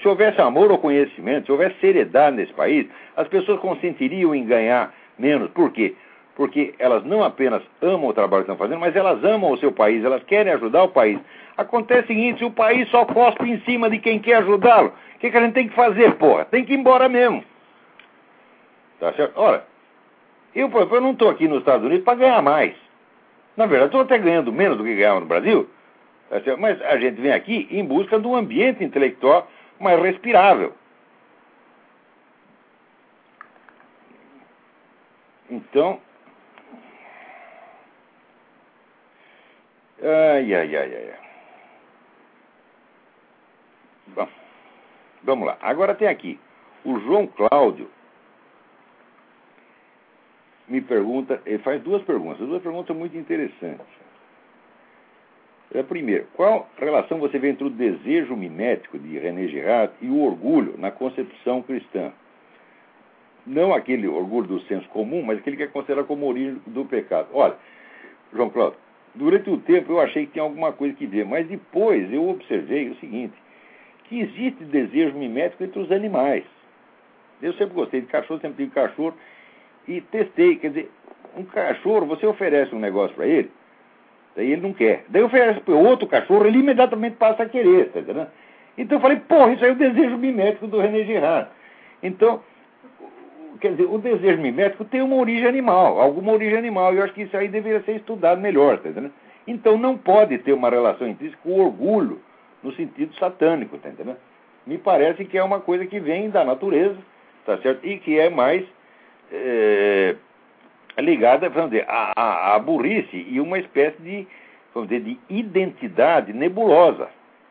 Se 0.00 0.06
houvesse 0.06 0.40
amor 0.40 0.70
ou 0.70 0.78
conhecimento, 0.78 1.46
se 1.46 1.52
houvesse 1.52 1.74
seriedade 1.80 2.36
nesse 2.36 2.52
país, 2.52 2.86
as 3.16 3.26
pessoas 3.26 3.58
consentiriam 3.58 4.32
em 4.32 4.46
ganhar 4.46 4.94
menos. 5.18 5.50
Por 5.50 5.72
quê? 5.72 5.96
Porque 6.36 6.76
elas 6.78 7.02
não 7.04 7.24
apenas 7.24 7.60
amam 7.82 8.06
o 8.06 8.12
trabalho 8.12 8.44
que 8.44 8.52
estão 8.52 8.56
fazendo, 8.56 8.78
mas 8.78 8.94
elas 8.94 9.24
amam 9.24 9.50
o 9.50 9.58
seu 9.58 9.72
país, 9.72 10.04
elas 10.04 10.22
querem 10.22 10.52
ajudar 10.52 10.84
o 10.84 10.90
país. 10.90 11.18
Acontece 11.56 12.04
o 12.04 12.06
seguinte, 12.06 12.38
se 12.38 12.44
o 12.44 12.52
país 12.52 12.88
só 12.88 13.04
cospe 13.04 13.50
em 13.50 13.60
cima 13.62 13.90
de 13.90 13.98
quem 13.98 14.20
quer 14.20 14.36
ajudá-lo, 14.36 14.92
o 15.16 15.18
que, 15.18 15.28
que 15.28 15.36
a 15.36 15.40
gente 15.40 15.54
tem 15.54 15.68
que 15.68 15.74
fazer, 15.74 16.14
porra? 16.14 16.44
Tem 16.44 16.64
que 16.64 16.72
ir 16.72 16.78
embora 16.78 17.08
mesmo. 17.08 17.42
Tá 19.00 19.12
certo? 19.14 19.32
Ora, 19.34 19.66
eu, 20.54 20.70
eu 20.70 21.00
não 21.00 21.10
estou 21.10 21.30
aqui 21.30 21.48
nos 21.48 21.58
Estados 21.58 21.84
Unidos 21.84 22.04
para 22.04 22.14
ganhar 22.14 22.40
mais. 22.42 22.76
Na 23.56 23.66
verdade, 23.66 23.88
estou 23.88 24.02
até 24.02 24.18
ganhando 24.18 24.52
menos 24.52 24.78
do 24.78 24.84
que 24.84 24.94
ganhava 24.94 25.18
no 25.18 25.26
Brasil. 25.26 25.68
Mas 26.58 26.82
a 26.82 26.98
gente 26.98 27.20
vem 27.20 27.32
aqui 27.32 27.68
em 27.70 27.84
busca 27.84 28.18
de 28.18 28.26
um 28.26 28.34
ambiente 28.34 28.82
intelectual 28.82 29.48
mais 29.78 30.00
respirável. 30.00 30.72
Então. 35.50 36.00
Ai, 40.02 40.54
ai, 40.54 40.76
ai, 40.76 40.94
ai. 40.94 41.14
Bom, 44.08 44.28
vamos 45.22 45.46
lá. 45.46 45.56
Agora 45.60 45.94
tem 45.94 46.08
aqui 46.08 46.38
o 46.84 46.98
João 47.00 47.26
Cláudio 47.26 47.90
me 50.68 50.80
pergunta, 50.80 51.40
ele 51.46 51.58
faz 51.58 51.82
duas 51.82 52.02
perguntas, 52.02 52.46
duas 52.46 52.62
perguntas 52.62 52.96
muito 52.96 53.16
interessantes. 53.16 54.05
A 55.74 55.82
primeira, 55.82 56.26
qual 56.34 56.68
relação 56.78 57.18
você 57.18 57.38
vê 57.38 57.50
entre 57.50 57.64
o 57.64 57.70
desejo 57.70 58.36
mimético 58.36 58.98
de 58.98 59.18
René 59.18 59.48
Girard 59.48 59.92
e 60.00 60.08
o 60.08 60.22
orgulho 60.22 60.74
na 60.78 60.90
concepção 60.90 61.62
cristã? 61.62 62.12
não 63.46 63.72
aquele 63.72 64.08
orgulho 64.08 64.48
do 64.48 64.60
senso 64.62 64.88
comum, 64.88 65.22
mas 65.22 65.38
aquele 65.38 65.56
que 65.56 65.62
é 65.62 65.66
considerado 65.68 66.06
como 66.06 66.26
origem 66.26 66.60
do 66.66 66.84
pecado. 66.84 67.28
Olha, 67.32 67.54
João 68.32 68.50
Cláudio, 68.50 68.78
durante 69.14 69.48
o 69.48 69.58
tempo 69.58 69.92
eu 69.92 70.00
achei 70.00 70.26
que 70.26 70.32
tinha 70.32 70.42
alguma 70.42 70.72
coisa 70.72 70.94
que 70.94 71.06
ver, 71.06 71.24
mas 71.24 71.46
depois 71.46 72.12
eu 72.12 72.28
observei 72.28 72.90
o 72.90 72.96
seguinte, 72.96 73.34
que 74.04 74.20
existe 74.20 74.64
desejo 74.64 75.16
mimético 75.16 75.62
entre 75.62 75.78
os 75.78 75.92
animais. 75.92 76.44
Eu 77.40 77.52
sempre 77.54 77.74
gostei 77.74 78.00
de 78.00 78.06
cachorro, 78.08 78.40
sempre 78.40 78.64
tive 78.64 78.74
cachorro 78.74 79.14
e 79.86 80.00
testei. 80.00 80.56
Quer 80.56 80.68
dizer, 80.68 80.90
um 81.36 81.44
cachorro, 81.44 82.06
você 82.06 82.26
oferece 82.26 82.74
um 82.74 82.80
negócio 82.80 83.14
para 83.14 83.26
ele, 83.26 83.50
daí 84.36 84.52
ele 84.52 84.62
não 84.62 84.72
quer. 84.72 85.04
Daí 85.08 85.22
oferece 85.22 85.60
para 85.60 85.74
outro 85.74 86.06
cachorro, 86.06 86.46
ele 86.46 86.58
imediatamente 86.58 87.16
passa 87.16 87.42
a 87.42 87.48
querer, 87.48 87.88
tá? 87.88 88.28
Então 88.78 88.98
eu 88.98 89.02
falei, 89.02 89.16
porra, 89.20 89.52
isso 89.52 89.64
aí 89.64 89.70
é 89.70 89.72
o 89.72 89.76
desejo 89.76 90.18
mimético 90.18 90.66
do 90.66 90.78
René 90.78 91.02
Girard. 91.04 91.48
Então, 92.02 92.42
quer 93.60 93.72
dizer, 93.72 93.86
o 93.86 93.98
desejo 93.98 94.40
mimético 94.40 94.84
tem 94.84 95.00
uma 95.00 95.16
origem 95.16 95.46
animal, 95.46 95.98
alguma 95.98 96.32
origem 96.32 96.58
animal, 96.58 96.94
e 96.94 96.98
eu 96.98 97.04
acho 97.04 97.14
que 97.14 97.22
isso 97.22 97.36
aí 97.36 97.48
deveria 97.48 97.82
ser 97.82 97.96
estudado 97.96 98.40
melhor, 98.40 98.78
tá? 98.78 98.90
Então 99.46 99.78
não 99.78 99.96
pode 99.96 100.38
ter 100.38 100.52
uma 100.52 100.68
relação 100.68 101.08
intrínseca 101.08 101.40
com 101.42 101.58
orgulho 101.58 102.20
no 102.62 102.72
sentido 102.72 103.14
satânico, 103.16 103.78
tá? 103.78 103.90
Me 104.66 104.76
parece 104.76 105.24
que 105.24 105.38
é 105.38 105.42
uma 105.42 105.60
coisa 105.60 105.86
que 105.86 105.98
vem 106.00 106.28
da 106.28 106.44
natureza, 106.44 106.96
tá 107.46 107.56
certo? 107.58 107.86
E 107.86 107.98
que 107.98 108.18
é 108.18 108.28
mais 108.28 108.64
é, 109.32 110.16
ligada, 111.02 111.48
vamos 111.48 111.70
dizer, 111.70 111.84
à, 111.88 112.54
à, 112.54 112.58
burrice 112.58 113.26
e 113.28 113.40
uma 113.40 113.58
espécie 113.58 114.00
de, 114.00 114.26
vamos 114.74 114.88
dizer, 114.88 115.02
de 115.02 115.18
identidade 115.28 116.32
nebulosa 116.32 117.08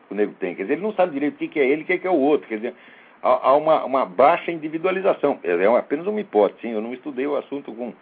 que 0.08 0.14
o 0.14 0.16
nego 0.16 0.34
tem. 0.34 0.54
Quer 0.54 0.62
dizer, 0.62 0.74
ele 0.74 0.82
não 0.82 0.92
sabe 0.92 1.12
direito 1.12 1.34
o 1.34 1.48
que 1.48 1.60
é 1.60 1.66
ele 1.66 1.82
e 1.82 1.94
o 1.94 1.98
que 1.98 2.06
é 2.06 2.10
o 2.10 2.14
outro. 2.14 2.48
Quer 2.48 2.56
dizer, 2.56 2.74
há, 3.22 3.48
há 3.48 3.56
uma, 3.56 3.84
uma, 3.84 4.04
baixa 4.04 4.50
individualização. 4.50 5.38
É, 5.42 5.50
é 5.50 5.78
apenas 5.78 6.06
uma 6.06 6.20
hipótese, 6.20 6.68
eu 6.72 6.80
não 6.80 6.92
estudei 6.92 7.26
o 7.26 7.36
assunto 7.36 7.72
com. 7.72 7.92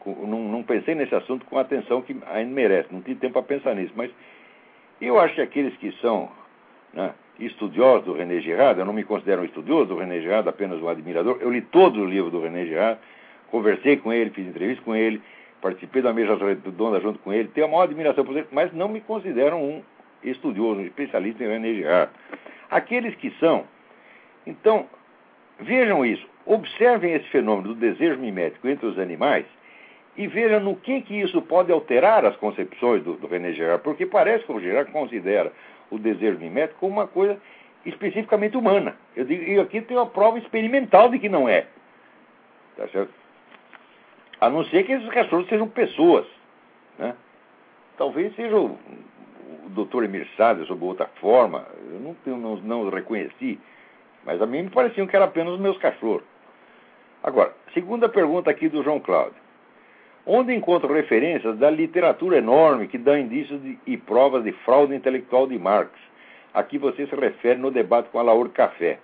com 0.00 0.26
não, 0.26 0.40
não, 0.40 0.62
pensei 0.62 0.94
nesse 0.94 1.14
assunto 1.14 1.46
com 1.46 1.58
a 1.58 1.62
atenção 1.62 2.02
que 2.02 2.16
ainda 2.32 2.52
merece, 2.52 2.88
não 2.92 3.00
tive 3.00 3.20
tempo 3.20 3.34
para 3.34 3.42
pensar 3.42 3.74
nisso. 3.74 3.92
Mas 3.94 4.10
eu 5.00 5.18
acho 5.18 5.34
que 5.34 5.40
aqueles 5.40 5.76
que 5.76 5.92
são 6.00 6.28
né, 6.92 7.12
estudiosos 7.38 8.04
do 8.04 8.12
René 8.12 8.40
Girard, 8.40 8.78
eu 8.78 8.86
não 8.86 8.92
me 8.92 9.04
considero 9.04 9.42
um 9.42 9.44
estudioso 9.44 9.86
do 9.86 9.96
René 9.96 10.20
Girard, 10.20 10.48
apenas 10.48 10.80
um 10.80 10.88
admirador. 10.88 11.38
Eu 11.40 11.50
li 11.50 11.62
todo 11.62 12.00
o 12.00 12.04
livro 12.04 12.30
do 12.30 12.40
René 12.40 12.66
Girard, 12.66 13.00
conversei 13.50 13.96
com 13.96 14.12
ele, 14.12 14.30
fiz 14.30 14.46
entrevista 14.46 14.82
com 14.84 14.94
ele, 14.94 15.20
participei 15.60 16.02
da 16.02 16.12
mesa 16.12 16.36
redonda 16.36 17.00
junto 17.00 17.18
com 17.20 17.32
ele, 17.32 17.48
tenho 17.48 17.66
a 17.66 17.70
maior 17.70 17.82
admiração 17.82 18.24
por 18.24 18.36
ele, 18.36 18.46
mas 18.50 18.72
não 18.72 18.88
me 18.88 19.00
considero 19.00 19.56
um 19.56 19.82
estudioso, 20.22 20.80
um 20.80 20.84
especialista 20.84 21.44
em 21.44 21.74
Girard. 21.74 22.12
Aqueles 22.70 23.14
que 23.16 23.30
são, 23.38 23.64
então, 24.46 24.86
vejam 25.58 26.04
isso, 26.04 26.26
observem 26.46 27.12
esse 27.12 27.28
fenômeno 27.28 27.68
do 27.68 27.74
desejo 27.74 28.18
mimético 28.18 28.68
entre 28.68 28.86
os 28.86 28.98
animais 28.98 29.44
e 30.16 30.26
vejam 30.26 30.60
no 30.60 30.76
que, 30.76 31.02
que 31.02 31.20
isso 31.20 31.40
pode 31.42 31.72
alterar 31.72 32.24
as 32.24 32.36
concepções 32.36 33.02
do, 33.02 33.14
do 33.14 33.26
René 33.26 33.52
Girard, 33.52 33.82
porque 33.82 34.06
parece 34.06 34.44
que 34.44 34.52
o 34.52 34.60
Girard 34.60 34.90
considera 34.90 35.52
o 35.90 35.98
desejo 35.98 36.38
mimético 36.38 36.80
como 36.80 36.94
uma 36.94 37.06
coisa 37.06 37.40
especificamente 37.84 38.56
humana. 38.56 38.96
Eu 39.16 39.24
digo, 39.24 39.42
e 39.42 39.58
aqui 39.58 39.80
tem 39.80 39.96
uma 39.96 40.06
prova 40.06 40.38
experimental 40.38 41.08
de 41.08 41.18
que 41.18 41.28
não 41.28 41.48
é. 41.48 41.66
Tá 42.76 42.86
certo? 42.88 43.19
A 44.40 44.48
não 44.48 44.64
ser 44.64 44.84
que 44.84 44.92
esses 44.92 45.08
cachorros 45.10 45.48
sejam 45.48 45.68
pessoas. 45.68 46.26
Né? 46.98 47.14
Talvez 47.96 48.34
seja 48.34 48.56
o, 48.56 48.78
o 49.66 49.68
doutor 49.70 50.04
Emir 50.04 50.26
Sade 50.36 50.66
sob 50.66 50.84
outra 50.84 51.06
forma. 51.20 51.66
Eu 51.92 52.00
não, 52.00 52.16
eu 52.26 52.36
não, 52.36 52.56
não 52.56 52.90
reconheci. 52.90 53.60
Mas 54.24 54.40
a 54.40 54.46
mim 54.46 54.62
me 54.62 54.70
pareciam 54.70 55.06
que 55.06 55.16
eram 55.16 55.26
apenas 55.26 55.54
os 55.54 55.60
meus 55.60 55.76
cachorros. 55.78 56.24
Agora, 57.22 57.54
segunda 57.74 58.08
pergunta 58.08 58.50
aqui 58.50 58.68
do 58.68 58.82
João 58.82 59.00
Cláudio 59.00 59.40
onde 60.26 60.54
encontro 60.54 60.92
referências 60.92 61.58
da 61.58 61.70
literatura 61.70 62.38
enorme 62.38 62.88
que 62.88 62.98
dá 62.98 63.18
indícios 63.18 63.60
de, 63.62 63.78
e 63.86 63.96
provas 63.96 64.44
de 64.44 64.52
fraude 64.64 64.94
intelectual 64.94 65.46
de 65.46 65.58
Marx. 65.58 65.90
Aqui 66.52 66.78
você 66.78 67.06
se 67.06 67.14
refere 67.14 67.58
no 67.58 67.70
debate 67.70 68.08
com 68.10 68.18
a 68.18 68.22
Laura 68.22 68.48
Café. 68.50 68.98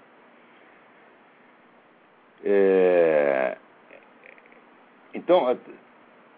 É... 2.44 3.56
Então, 5.16 5.56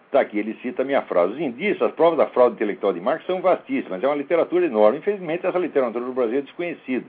está 0.06 0.20
aqui, 0.20 0.38
ele 0.38 0.58
cita 0.62 0.82
a 0.82 0.84
minha 0.84 1.02
frase. 1.02 1.34
Os 1.34 1.40
indícios, 1.40 1.82
as 1.82 1.92
provas 1.92 2.18
da 2.18 2.26
fraude 2.26 2.54
intelectual 2.54 2.92
de 2.92 3.00
Marx 3.00 3.26
são 3.26 3.40
vastíssimas, 3.40 4.02
é 4.02 4.06
uma 4.06 4.16
literatura 4.16 4.66
enorme. 4.66 4.98
Infelizmente, 4.98 5.46
essa 5.46 5.58
literatura 5.58 6.04
no 6.04 6.12
Brasil 6.12 6.38
é 6.38 6.42
desconhecida, 6.42 7.06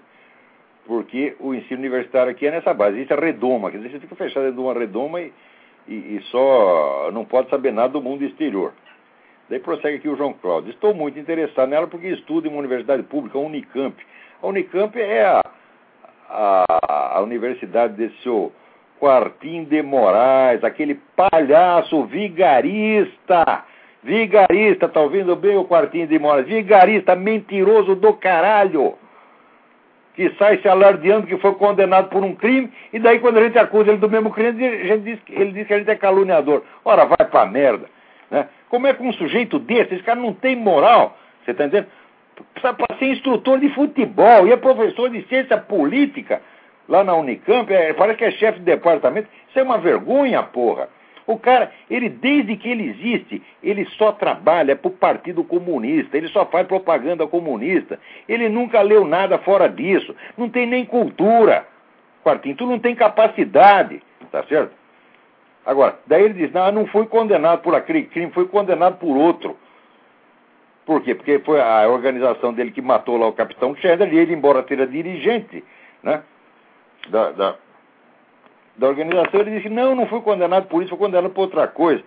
porque 0.86 1.36
o 1.40 1.54
ensino 1.54 1.80
universitário 1.80 2.32
aqui 2.32 2.48
é 2.48 2.52
nessa 2.52 2.74
base. 2.74 3.02
Isso 3.02 3.14
é 3.14 3.16
redoma, 3.16 3.72
quer 3.72 3.78
dizer, 3.78 3.92
você 3.92 4.00
fica 4.00 4.16
fechado 4.16 4.44
dentro 4.44 4.62
de 4.62 4.68
uma 4.68 4.74
redoma 4.74 5.22
e 5.22 5.32
e, 5.90 6.18
e 6.18 6.22
só 6.30 7.10
não 7.12 7.26
pode 7.26 7.50
saber 7.50 7.74
nada 7.74 7.94
do 7.94 8.02
mundo 8.02 8.24
exterior. 8.24 8.74
Daí 9.50 9.60
prossegue 9.60 9.98
aqui 9.98 10.08
o 10.08 10.16
João 10.16 10.34
Cláudio. 10.34 10.70
Estou 10.70 10.94
muito 10.94 11.18
interessado 11.18 11.70
nela 11.70 11.88
porque 11.88 12.08
estudo 12.08 12.48
em 12.48 12.52
uma 12.52 12.60
universidade 12.60 13.02
pública, 13.04 13.38
a 13.38 13.42
Unicamp. 13.42 13.96
A 14.42 14.48
Unicamp 14.48 14.96
é 15.02 15.26
a, 15.26 15.42
a, 16.30 17.18
a 17.18 17.22
universidade 17.22 17.96
desse 17.96 18.16
seu 18.22 18.52
Quartim 19.00 19.64
de 19.64 19.82
Moraes, 19.82 20.64
aquele 20.64 21.00
palhaço 21.16 22.04
vigarista. 22.04 23.64
Vigarista, 24.04 24.88
tá 24.88 25.00
ouvindo 25.00 25.36
bem 25.36 25.58
o 25.58 25.66
Quartim 25.66 26.06
de 26.06 26.20
Moraes? 26.20 26.48
Vigarista, 26.48 27.16
mentiroso 27.16 27.96
do 27.96 28.14
caralho 28.14 28.96
que 30.20 30.36
sai 30.38 30.58
se 30.58 30.68
alardeando 30.68 31.28
que 31.28 31.38
foi 31.38 31.54
condenado 31.54 32.10
por 32.10 32.22
um 32.22 32.36
crime, 32.36 32.70
e 32.92 33.00
daí 33.00 33.20
quando 33.20 33.38
a 33.38 33.44
gente 33.44 33.58
acusa 33.58 33.90
ele 33.90 34.00
do 34.00 34.10
mesmo 34.10 34.32
crime, 34.32 34.86
gente 34.86 35.04
diz, 35.04 35.20
ele 35.30 35.54
diz 35.54 35.66
que 35.66 35.74
a 35.74 35.78
gente 35.78 35.90
é 35.90 35.96
caluniador. 35.96 36.62
Ora, 36.84 37.06
vai 37.06 37.26
pra 37.30 37.46
merda. 37.46 37.86
Né? 38.30 38.50
Como 38.68 38.86
é 38.86 38.94
que 38.94 39.02
um 39.02 39.14
sujeito 39.14 39.58
desse, 39.58 39.96
esse 39.96 40.04
cara 40.04 40.20
não 40.20 40.34
tem 40.34 40.58
moral, 40.58 41.18
você 41.46 41.52
está 41.52 41.64
entendendo? 41.64 41.88
Precisa 42.54 42.76
ser 43.00 43.06
instrutor 43.06 43.60
de 43.62 43.70
futebol 43.70 44.46
e 44.46 44.52
é 44.52 44.58
professor 44.58 45.10
de 45.10 45.22
ciência 45.28 45.58
política 45.58 46.42
lá 46.90 47.04
na 47.04 47.16
Unicamp, 47.16 47.72
é, 47.72 47.94
parece 47.94 48.18
que 48.18 48.26
é 48.26 48.32
chefe 48.32 48.60
de 48.60 48.66
departamento. 48.66 49.30
Isso 49.48 49.60
é 49.60 49.64
uma 49.64 49.78
vergonha, 49.78 50.42
porra. 50.44 50.90
O 51.28 51.38
cara, 51.38 51.72
ele 51.90 52.10
desde 52.10 52.58
que 52.58 52.68
ele 52.68 52.90
existe, 52.90 53.42
ele 53.62 53.86
só 53.98 54.12
trabalha 54.12 54.76
para 54.76 54.90
o 54.90 54.92
Partido 54.92 55.44
Comunista, 55.44 56.18
ele 56.18 56.28
só 56.30 56.44
faz 56.48 56.66
propaganda 56.66 57.28
comunista. 57.28 58.00
Ele 58.28 58.50
nunca 58.50 58.82
leu 58.82 59.06
nada 59.06 59.38
fora 59.38 59.70
disso. 59.70 60.16
Não 60.36 60.50
tem 60.50 60.66
nem 60.66 60.84
cultura. 60.84 61.68
Quartinho, 62.24 62.56
tu 62.56 62.66
não 62.66 62.80
tem 62.80 62.96
capacidade, 62.96 64.02
tá 64.32 64.44
certo? 64.46 64.74
Agora, 65.64 66.00
daí 66.08 66.24
ele 66.24 66.34
diz, 66.34 66.52
não, 66.52 66.72
não 66.72 66.88
fui 66.88 67.06
condenado 67.06 67.62
por 67.62 67.76
aquele 67.76 68.04
crime, 68.04 68.32
fui 68.32 68.48
condenado 68.48 68.98
por 68.98 69.16
outro. 69.16 69.56
Por 70.84 71.04
quê? 71.04 71.14
Porque 71.14 71.38
foi 71.40 71.62
a 71.62 71.88
organização 71.88 72.52
dele 72.52 72.72
que 72.72 72.82
matou 72.82 73.18
lá 73.18 73.28
o 73.28 73.34
capitão 73.34 73.76
Cheddar 73.76 74.12
e 74.12 74.18
ele, 74.18 74.34
embora 74.34 74.66
seja 74.68 74.88
dirigente, 74.88 75.64
né, 76.02 76.24
da, 77.10 77.32
da 77.32 77.56
da 78.80 78.88
organização, 78.88 79.42
ele 79.42 79.58
disse: 79.58 79.70
Não, 79.70 79.94
não 79.94 80.08
fui 80.08 80.22
condenado 80.22 80.68
por 80.68 80.82
isso, 80.82 80.90
fui 80.90 80.98
condenado 80.98 81.32
por 81.32 81.42
outra 81.42 81.68
coisa. 81.68 82.02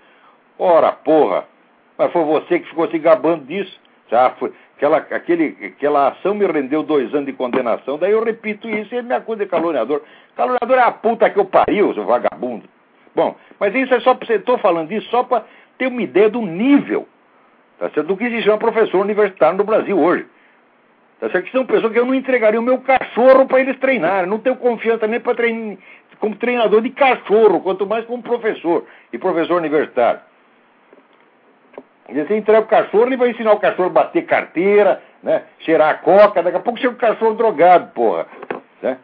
Ora, 0.59 0.91
porra, 0.91 1.45
mas 1.99 2.11
foi 2.13 2.25
você 2.25 2.59
que 2.59 2.69
ficou 2.69 2.89
se 2.89 2.99
gabando 2.99 3.45
disso. 3.45 3.81
Já 4.11 4.31
foi, 4.31 4.53
aquela, 4.77 4.97
aquele, 4.97 5.57
aquela 5.65 6.09
ação 6.09 6.35
me 6.35 6.47
rendeu 6.47 6.83
dois 6.83 7.13
anos 7.15 7.27
de 7.27 7.33
condenação, 7.33 7.99
daí 7.99 8.13
eu 8.13 8.23
repito 8.23 8.69
isso 8.69 8.95
e 8.95 8.99
ele 8.99 9.09
me 9.09 9.15
acusa 9.15 9.45
de 9.45 9.47
caluniador. 9.47 10.03
Caluniador 10.37 10.79
é 10.79 10.83
a 10.83 10.91
puta 10.91 11.31
que 11.31 11.39
eu 11.39 11.45
pariu, 11.45 11.95
seu 11.95 12.05
vagabundo. 12.05 12.69
Bom, 13.15 13.37
mas 13.61 13.75
isso 13.75 13.95
é 13.95 14.01
só 14.01 14.15
para 14.15 14.27
você, 14.27 14.35
estou 14.35 14.59
falando 14.59 14.91
isso 14.93 15.09
só 15.11 15.23
para 15.23 15.45
ter 15.79 15.87
uma 15.87 16.03
ideia 16.03 16.29
do 16.29 16.43
nível 16.43 17.07
tá 17.79 17.91
certo? 17.91 18.07
do 18.07 18.17
que 18.17 18.29
se 18.29 18.43
chama 18.43 18.59
professor 18.59 19.01
universitário 19.01 19.59
no 19.59 19.65
Brasil 19.65 19.99
hoje. 19.99 20.27
Tá 21.23 21.31
certo? 21.31 21.45
Que 21.45 21.53
são 21.53 21.65
pessoas 21.65 21.93
que 21.93 21.99
eu 22.01 22.05
não 22.05 22.17
entregaria 22.17 22.59
o 22.59 22.65
meu 22.65 22.79
cachorro 22.79 23.47
para 23.47 23.61
eles 23.61 23.79
treinarem. 23.79 24.29
Não 24.29 24.41
tenho 24.41 24.57
confiança 24.57 25.07
nem 25.07 25.21
para 25.21 25.37
treinar 25.37 25.79
como 26.19 26.35
treinador 26.35 26.83
de 26.83 26.91
cachorro, 26.91 27.61
quanto 27.61 27.87
mais 27.87 28.05
como 28.07 28.21
professor 28.21 28.85
e 29.13 29.19
professor 29.19 29.57
universitário. 29.57 30.19
E 32.09 32.15
você 32.15 32.37
entrega 32.37 32.63
o 32.63 32.67
cachorro, 32.67 33.07
ele 33.07 33.17
vai 33.17 33.31
ensinar 33.31 33.53
o 33.53 33.61
cachorro 33.61 33.87
a 33.87 33.93
bater 33.93 34.27
carteira, 34.27 35.01
né? 35.23 35.45
cheirar 35.61 35.91
a 35.91 35.95
coca, 35.95 36.43
daqui 36.43 36.57
a 36.57 36.61
pouco 36.61 36.81
chega 36.81 36.95
o 36.95 36.97
cachorro 36.97 37.35
drogado, 37.35 37.93
porra. 37.93 38.27
Né? 38.83 38.99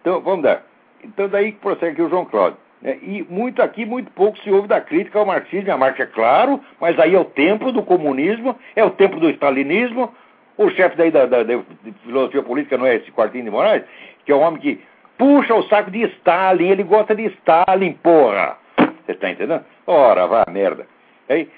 Então, 0.00 0.20
vamos 0.20 0.42
dar. 0.42 0.64
Então, 1.04 1.28
daí 1.28 1.52
que 1.52 1.60
prossegue 1.60 1.92
aqui 1.92 2.02
o 2.02 2.10
João 2.10 2.24
Cláudio. 2.24 2.58
Né? 2.82 2.98
E 3.00 3.24
muito 3.30 3.62
aqui, 3.62 3.86
muito 3.86 4.10
pouco 4.10 4.38
se 4.38 4.50
ouve 4.50 4.66
da 4.66 4.80
crítica 4.80 5.20
ao 5.20 5.26
marxismo. 5.26 5.70
A 5.70 5.76
Marx 5.76 6.00
é 6.00 6.06
claro, 6.06 6.60
mas 6.80 6.98
aí 6.98 7.14
é 7.14 7.18
o 7.18 7.24
tempo 7.24 7.70
do 7.70 7.84
comunismo, 7.84 8.56
é 8.74 8.84
o 8.84 8.90
tempo 8.90 9.20
do 9.20 9.30
stalinismo. 9.30 10.12
O 10.58 10.70
chefe 10.70 10.96
daí 10.96 11.10
da, 11.10 11.26
da, 11.26 11.42
da 11.42 11.62
filosofia 12.02 12.42
política 12.42 12.78
não 12.78 12.86
é 12.86 12.96
esse 12.96 13.10
Quartinho 13.12 13.44
de 13.44 13.50
Moraes, 13.50 13.82
que 14.24 14.32
é 14.32 14.34
um 14.34 14.40
homem 14.40 14.60
que 14.60 14.80
puxa 15.18 15.54
o 15.54 15.62
saco 15.64 15.90
de 15.90 16.02
Stalin, 16.02 16.68
ele 16.68 16.82
gosta 16.82 17.14
de 17.14 17.26
Stalin, 17.26 17.92
porra. 17.94 18.56
Você 19.04 19.12
está 19.12 19.30
entendendo? 19.30 19.64
Ora, 19.86 20.26
vá 20.26 20.44
merda. 20.50 20.86
Aí, 21.28 21.50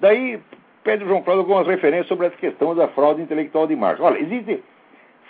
daí 0.00 0.40
pede 0.82 1.04
o 1.04 1.08
João 1.08 1.22
Cláudio 1.22 1.42
algumas 1.42 1.66
referências 1.66 2.08
sobre 2.08 2.26
essa 2.26 2.36
questão 2.36 2.74
da 2.74 2.88
fraude 2.88 3.22
intelectual 3.22 3.66
de 3.66 3.76
Marx. 3.76 4.00
Olha, 4.00 4.18
existe. 4.18 4.62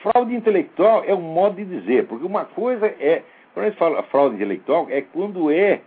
Fraude 0.02 0.34
intelectual 0.34 1.02
é 1.06 1.14
um 1.14 1.20
modo 1.20 1.56
de 1.56 1.64
dizer, 1.64 2.06
porque 2.06 2.26
uma 2.26 2.44
coisa 2.44 2.86
é 2.86 3.22
Quando 3.54 3.66
a 3.66 3.68
gente 3.70 3.78
fala 3.78 4.02
fraude 4.04 4.34
intelectual, 4.34 4.86
é 4.90 5.00
quando 5.00 5.50
é, 5.50 5.80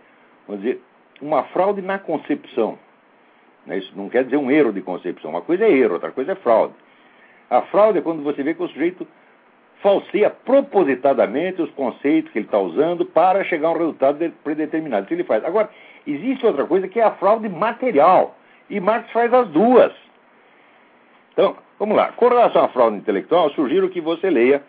vamos 0.46 0.62
dizer, 0.62 0.80
uma 1.20 1.44
fraude 1.44 1.82
na 1.82 1.98
concepção. 1.98 2.78
Né? 3.66 3.78
Isso 3.78 3.92
não 3.94 4.08
quer 4.08 4.24
dizer 4.24 4.38
um 4.38 4.50
erro 4.50 4.72
de 4.72 4.80
concepção. 4.80 5.30
Uma 5.30 5.42
coisa 5.42 5.64
é 5.64 5.70
erro, 5.70 5.94
outra 5.94 6.10
coisa 6.10 6.32
é 6.32 6.34
fraude. 6.36 6.74
A 7.50 7.62
fraude 7.62 7.98
é 7.98 8.02
quando 8.02 8.22
você 8.22 8.42
vê 8.42 8.54
que 8.54 8.62
o 8.62 8.68
sujeito 8.68 9.06
falseia 9.82 10.30
propositadamente 10.30 11.62
os 11.62 11.70
conceitos 11.70 12.30
que 12.32 12.38
ele 12.38 12.46
está 12.46 12.58
usando 12.58 13.04
para 13.04 13.44
chegar 13.44 13.68
a 13.68 13.72
um 13.72 13.78
resultado 13.78 14.32
predeterminado. 14.42 15.04
Isso 15.04 15.14
ele 15.14 15.24
faz. 15.24 15.44
Agora, 15.44 15.70
existe 16.06 16.44
outra 16.44 16.66
coisa 16.66 16.88
que 16.88 17.00
é 17.00 17.04
a 17.04 17.12
fraude 17.12 17.48
material. 17.48 18.36
E 18.68 18.80
Marx 18.80 19.10
faz 19.12 19.32
as 19.32 19.48
duas. 19.48 19.92
Então, 21.32 21.56
vamos 21.78 21.96
lá. 21.96 22.12
Com 22.12 22.28
relação 22.28 22.64
à 22.64 22.68
fraude 22.68 22.96
intelectual, 22.96 23.50
sugiro 23.50 23.88
que 23.88 24.00
você 24.00 24.28
leia 24.28 24.62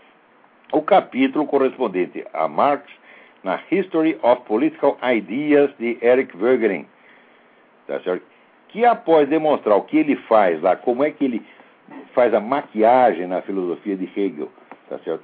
o 0.72 0.82
capítulo 0.82 1.46
correspondente 1.48 2.24
a 2.32 2.48
Marx 2.48 2.86
na 3.44 3.60
History 3.72 4.18
of 4.22 4.44
Political 4.44 4.98
Ideas 5.16 5.72
de 5.80 5.98
Eric 6.02 6.38
Wegener. 6.38 6.86
Tá 7.88 8.00
certo? 8.02 8.24
Que 8.68 8.86
após 8.86 9.28
demonstrar 9.28 9.76
o 9.78 9.82
que 9.82 9.98
ele 9.98 10.16
faz 10.16 10.62
lá, 10.62 10.76
como 10.76 11.04
é 11.04 11.10
que 11.10 11.26
ele 11.26 11.44
faz 12.14 12.34
a 12.34 12.40
maquiagem 12.40 13.28
na 13.28 13.42
filosofia 13.42 13.96
de 13.96 14.06
Hegel, 14.06 14.50
tá 14.90 14.98
certo? 15.00 15.24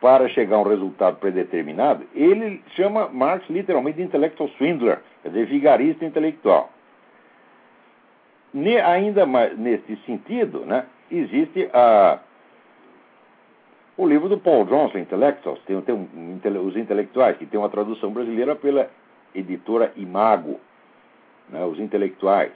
Para 0.00 0.28
chegar 0.28 0.56
a 0.56 0.60
um 0.60 0.68
resultado 0.68 1.16
predeterminado, 1.16 2.04
ele 2.14 2.62
chama 2.76 3.08
Marx 3.08 3.48
literalmente 3.48 3.96
de 3.96 4.02
intellectual 4.04 4.48
swindler, 4.50 5.00
quer 5.22 5.28
dizer, 5.30 5.46
vigarista 5.46 6.04
intelectual. 6.04 6.70
Ne, 8.52 8.78
ainda 8.80 9.26
mais 9.26 9.58
nesse 9.58 9.96
sentido, 10.04 10.60
né, 10.66 10.86
existe 11.10 11.68
a, 11.72 12.20
o 13.96 14.06
livro 14.06 14.28
do 14.28 14.38
Paul 14.38 14.64
Johnson, 14.64 14.98
Intellectuals, 14.98 15.60
tem, 15.66 15.80
tem 15.80 15.94
um, 15.94 16.66
os 16.66 16.76
intelectuais, 16.76 17.36
que 17.36 17.46
tem 17.46 17.58
uma 17.58 17.68
tradução 17.68 18.12
brasileira 18.12 18.54
pela 18.54 18.90
editora 19.34 19.92
Imago, 19.96 20.60
né, 21.48 21.64
os 21.64 21.78
intelectuais. 21.78 22.52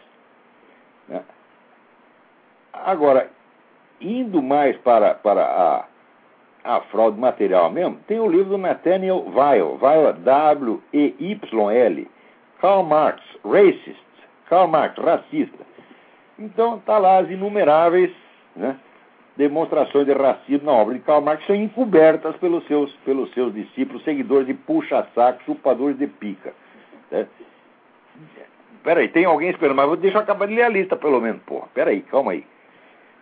Agora, 2.84 3.30
indo 4.00 4.42
mais 4.42 4.76
para, 4.78 5.14
para 5.14 5.42
a, 5.44 5.84
a 6.64 6.80
fraude 6.82 7.18
material 7.18 7.70
mesmo, 7.70 7.98
tem 8.06 8.18
o 8.20 8.28
livro 8.28 8.50
do 8.50 8.58
Nathaniel 8.58 9.24
Weil, 9.34 9.78
Weil 9.80 10.12
W-E-Y-L, 10.14 12.08
Karl 12.60 12.82
Marx, 12.82 13.22
Racist, 13.44 13.98
Karl 14.48 14.68
Marx, 14.68 14.96
racista. 14.96 15.66
Então, 16.38 16.76
está 16.76 16.98
lá 16.98 17.18
as 17.18 17.30
inumeráveis 17.30 18.12
né, 18.54 18.76
demonstrações 19.36 20.06
de 20.06 20.12
racismo 20.12 20.66
na 20.66 20.72
obra 20.72 20.94
de 20.94 21.00
Karl 21.00 21.20
Marx, 21.20 21.46
são 21.46 21.54
encobertas 21.54 22.36
pelos 22.36 22.66
seus, 22.66 22.92
pelos 23.04 23.32
seus 23.34 23.54
discípulos, 23.54 24.02
seguidores 24.04 24.46
de 24.46 24.54
puxa-saco, 24.54 25.42
chupadores 25.44 25.96
de 25.96 26.06
pica. 26.06 26.52
Né? 27.10 27.26
Peraí, 28.82 29.08
tem 29.08 29.24
alguém 29.24 29.50
esperando, 29.50 29.76
mas 29.76 29.98
deixa 30.00 30.18
eu 30.18 30.22
acabar 30.22 30.46
de 30.46 30.54
ler 30.54 30.62
a 30.62 30.68
lista, 30.68 30.96
pelo 30.96 31.20
menos. 31.20 31.42
Porra, 31.42 31.68
peraí, 31.74 32.02
calma 32.02 32.32
aí. 32.32 32.44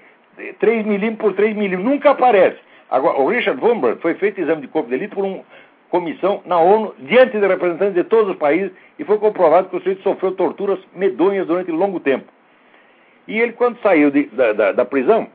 3 0.60 0.86
milímetros 0.86 1.18
por 1.18 1.34
3 1.34 1.56
milímetros. 1.56 1.86
Nunca 1.86 2.10
aparece. 2.10 2.58
Agora, 2.92 3.18
o 3.18 3.30
Richard 3.30 3.64
Wurmbrand 3.64 4.00
foi 4.00 4.16
feito 4.16 4.42
exame 4.42 4.62
de 4.62 4.68
corpo 4.68 4.90
de 4.90 4.98
delito 4.98 5.16
por 5.16 5.24
uma 5.24 5.42
comissão 5.90 6.42
na 6.46 6.60
ONU, 6.60 6.94
diante 7.00 7.40
de 7.40 7.48
representantes 7.48 7.94
de 7.94 8.04
todos 8.04 8.32
os 8.32 8.36
países, 8.36 8.72
e 9.00 9.06
foi 9.06 9.18
comprovado 9.18 9.70
que 9.70 9.78
o 9.78 9.80
sujeito 9.80 10.04
sofreu 10.04 10.34
torturas 10.34 10.80
medonhas 10.94 11.48
durante 11.48 11.72
longo 11.72 12.02
tempo. 12.02 12.26
E 13.26 13.40
ele, 13.40 13.54
quando 13.54 13.80
saiu 13.80 14.12
de, 14.12 14.24
da, 14.26 14.52
da, 14.52 14.72
da, 14.74 14.86
prisão, 14.86 15.28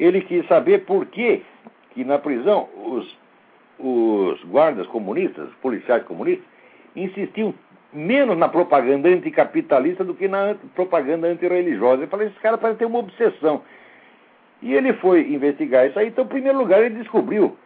ele 0.00 0.20
quis 0.20 0.44
saber 0.48 0.84
por 0.84 1.06
que, 1.06 1.42
que 1.90 2.04
na 2.04 2.18
prisão 2.18 2.68
os, 2.74 3.18
os 3.78 4.42
guardas 4.44 4.86
comunistas, 4.88 5.48
policiais 5.62 6.02
comunistas, 6.04 6.44
insistiam 6.96 7.54
menos 7.92 8.36
na 8.38 8.48
propaganda 8.48 9.08
anticapitalista 9.08 10.04
do 10.04 10.14
que 10.14 10.26
na 10.26 10.56
propaganda 10.74 11.28
antirreligiosa. 11.28 12.02
Eu 12.02 12.08
falei, 12.08 12.28
esse 12.28 12.40
cara 12.40 12.56
parece 12.56 12.78
ter 12.78 12.86
uma 12.86 12.98
obsessão. 12.98 13.62
E 14.62 14.72
ele 14.72 14.92
foi 14.94 15.32
investigar 15.32 15.86
isso 15.86 15.98
aí. 15.98 16.08
Então, 16.08 16.24
em 16.24 16.28
primeiro 16.28 16.58
lugar, 16.58 16.82
ele 16.82 16.96
descobriu 16.96 17.56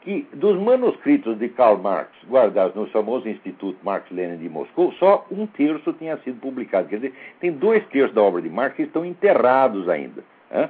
que 0.00 0.26
dos 0.32 0.60
manuscritos 0.60 1.38
de 1.38 1.48
Karl 1.50 1.76
Marx 1.76 2.10
guardados 2.28 2.74
no 2.74 2.86
famoso 2.88 3.28
Instituto 3.28 3.78
Marx-Lenin 3.84 4.38
de 4.38 4.48
Moscou, 4.48 4.92
só 4.94 5.24
um 5.30 5.46
terço 5.46 5.92
tinha 5.92 6.16
sido 6.18 6.40
publicado. 6.40 6.88
Quer 6.88 6.96
dizer, 6.96 7.14
tem 7.40 7.52
dois 7.52 7.86
terços 7.86 8.14
da 8.14 8.22
obra 8.22 8.42
de 8.42 8.48
Marx 8.48 8.74
que 8.74 8.82
estão 8.82 9.04
enterrados 9.04 9.88
ainda. 9.88 10.24
Né? 10.50 10.68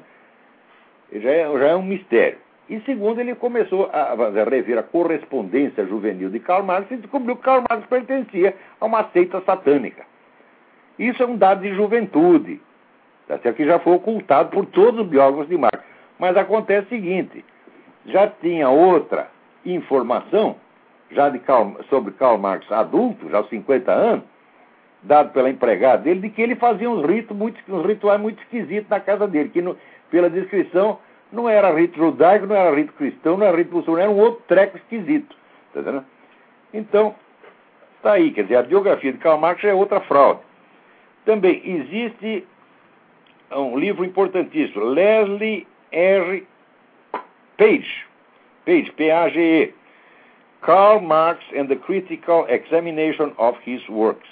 Já, 1.14 1.30
é, 1.30 1.58
já 1.58 1.68
é 1.68 1.76
um 1.76 1.82
mistério. 1.82 2.38
E 2.72 2.80
segundo, 2.86 3.20
ele 3.20 3.34
começou 3.34 3.90
a, 3.92 4.14
rever 4.48 4.78
a 4.78 4.82
correspondência 4.82 5.84
juvenil 5.84 6.30
de 6.30 6.40
Karl 6.40 6.64
Marx 6.64 6.90
e 6.90 6.96
descobriu 6.96 7.36
que 7.36 7.42
Karl 7.42 7.62
Marx 7.68 7.86
pertencia 7.86 8.56
a 8.80 8.86
uma 8.86 9.04
seita 9.12 9.42
satânica. 9.42 10.04
Isso 10.98 11.22
é 11.22 11.26
um 11.26 11.36
dado 11.36 11.60
de 11.60 11.74
juventude, 11.74 12.62
tá 13.28 13.38
certo? 13.40 13.56
que 13.56 13.66
já 13.66 13.78
foi 13.78 13.92
ocultado 13.92 14.48
por 14.48 14.64
todos 14.64 15.02
os 15.02 15.06
biógrafos 15.06 15.50
de 15.50 15.58
Marx. 15.58 15.80
Mas 16.18 16.34
acontece 16.34 16.86
o 16.86 16.88
seguinte: 16.88 17.44
já 18.06 18.26
tinha 18.26 18.70
outra 18.70 19.28
informação, 19.66 20.56
já 21.10 21.30
Karl, 21.40 21.74
sobre 21.90 22.12
Karl 22.14 22.38
Marx 22.38 22.72
adulto, 22.72 23.28
já 23.28 23.36
aos 23.36 23.50
50 23.50 23.92
anos, 23.92 24.24
dado 25.02 25.30
pela 25.34 25.50
empregada 25.50 26.04
dele, 26.04 26.20
de 26.20 26.30
que 26.30 26.40
ele 26.40 26.56
fazia 26.56 26.88
uns, 26.88 27.04
ritos 27.04 27.36
muito, 27.36 27.60
uns 27.68 27.84
rituais 27.84 28.18
muito 28.18 28.40
esquisitos 28.40 28.88
na 28.88 28.98
casa 28.98 29.28
dele, 29.28 29.50
que 29.50 29.60
no, 29.60 29.76
pela 30.10 30.30
descrição 30.30 30.98
não 31.32 31.48
era 31.48 31.72
rito 31.72 31.96
judaico, 31.96 32.46
não 32.46 32.54
era 32.54 32.76
rito 32.76 32.92
cristão, 32.92 33.36
não 33.36 33.46
era 33.46 33.56
rito 33.56 33.74
muçulmano, 33.74 34.02
era 34.02 34.10
um 34.10 34.18
outro 34.18 34.44
treco 34.46 34.76
esquisito. 34.76 35.34
Tá? 35.72 36.04
Então, 36.74 37.14
está 37.96 38.12
aí, 38.12 38.30
quer 38.30 38.42
dizer, 38.42 38.56
a 38.56 38.62
biografia 38.62 39.12
de 39.12 39.18
Karl 39.18 39.38
Marx 39.38 39.64
é 39.64 39.72
outra 39.72 40.00
fraude. 40.00 40.40
Também 41.24 41.62
existe 41.64 42.46
um 43.50 43.78
livro 43.78 44.04
importantíssimo, 44.04 44.84
Leslie 44.84 45.66
R. 45.90 46.46
Page, 47.56 48.06
Page, 48.64 48.92
P-A-G-E, 48.92 49.74
Karl 50.62 51.00
Marx 51.00 51.42
and 51.56 51.66
the 51.66 51.76
Critical 51.76 52.46
Examination 52.48 53.32
of 53.38 53.58
His 53.66 53.86
Works, 53.88 54.28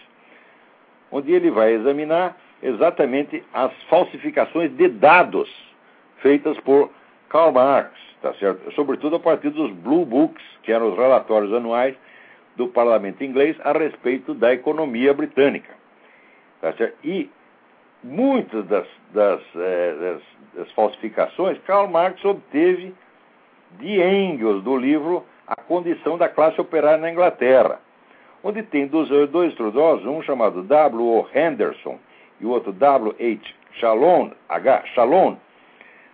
onde 1.10 1.32
ele 1.32 1.50
vai 1.50 1.72
examinar 1.72 2.36
exatamente 2.62 3.42
as 3.52 3.72
falsificações 3.88 4.70
de 4.76 4.88
dados 4.88 5.69
feitas 6.20 6.58
por 6.60 6.90
Karl 7.28 7.52
Marx, 7.52 7.90
tá 8.22 8.32
certo? 8.34 8.72
Sobretudo 8.72 9.16
a 9.16 9.20
partir 9.20 9.50
dos 9.50 9.70
Blue 9.72 10.04
Books, 10.04 10.42
que 10.62 10.72
eram 10.72 10.92
os 10.92 10.98
relatórios 10.98 11.52
anuais 11.52 11.96
do 12.56 12.68
parlamento 12.68 13.22
inglês 13.24 13.56
a 13.64 13.72
respeito 13.72 14.34
da 14.34 14.52
economia 14.52 15.14
britânica. 15.14 15.74
Tá 16.60 16.72
certo? 16.74 16.96
E 17.04 17.30
muitas 18.02 18.66
das, 18.66 18.86
das, 19.12 19.40
eh, 19.54 19.94
das, 20.00 20.22
das 20.54 20.72
falsificações, 20.72 21.58
Karl 21.66 21.88
Marx 21.88 22.22
obteve 22.24 22.94
de 23.78 24.02
Engels, 24.02 24.62
do 24.62 24.76
livro 24.76 25.24
A 25.46 25.56
Condição 25.56 26.18
da 26.18 26.28
Classe 26.28 26.60
Operária 26.60 26.98
na 26.98 27.10
Inglaterra, 27.10 27.80
onde 28.42 28.62
tem 28.62 28.86
dois, 28.86 29.08
dois 29.30 29.54
um 30.04 30.22
chamado 30.22 30.62
W. 30.62 31.02
O. 31.02 31.26
Henderson 31.34 31.98
e 32.40 32.46
o 32.46 32.50
outro 32.50 32.72
W. 32.72 33.14
H. 33.18 33.54
Chalon, 33.74 34.30
H. 34.48 34.82
Chalon, 34.94 35.36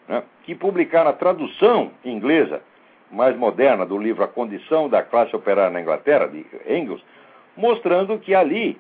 né, 0.09 0.23
que 0.45 0.55
publicaram 0.55 1.11
a 1.11 1.15
tradução 1.15 1.91
inglesa 2.05 2.61
mais 3.11 3.37
moderna 3.37 3.87
do 3.87 3.99
livro 3.99 4.25
A 4.25 4.29
Condição 4.29 4.89
da 4.89 5.03
Classe 5.03 5.35
Operária 5.35 5.71
na 5.71 5.81
Inglaterra, 5.81 6.27
de 6.27 6.45
Engels, 6.69 7.05
mostrando 7.57 8.19
que 8.19 8.35
ali 8.35 8.79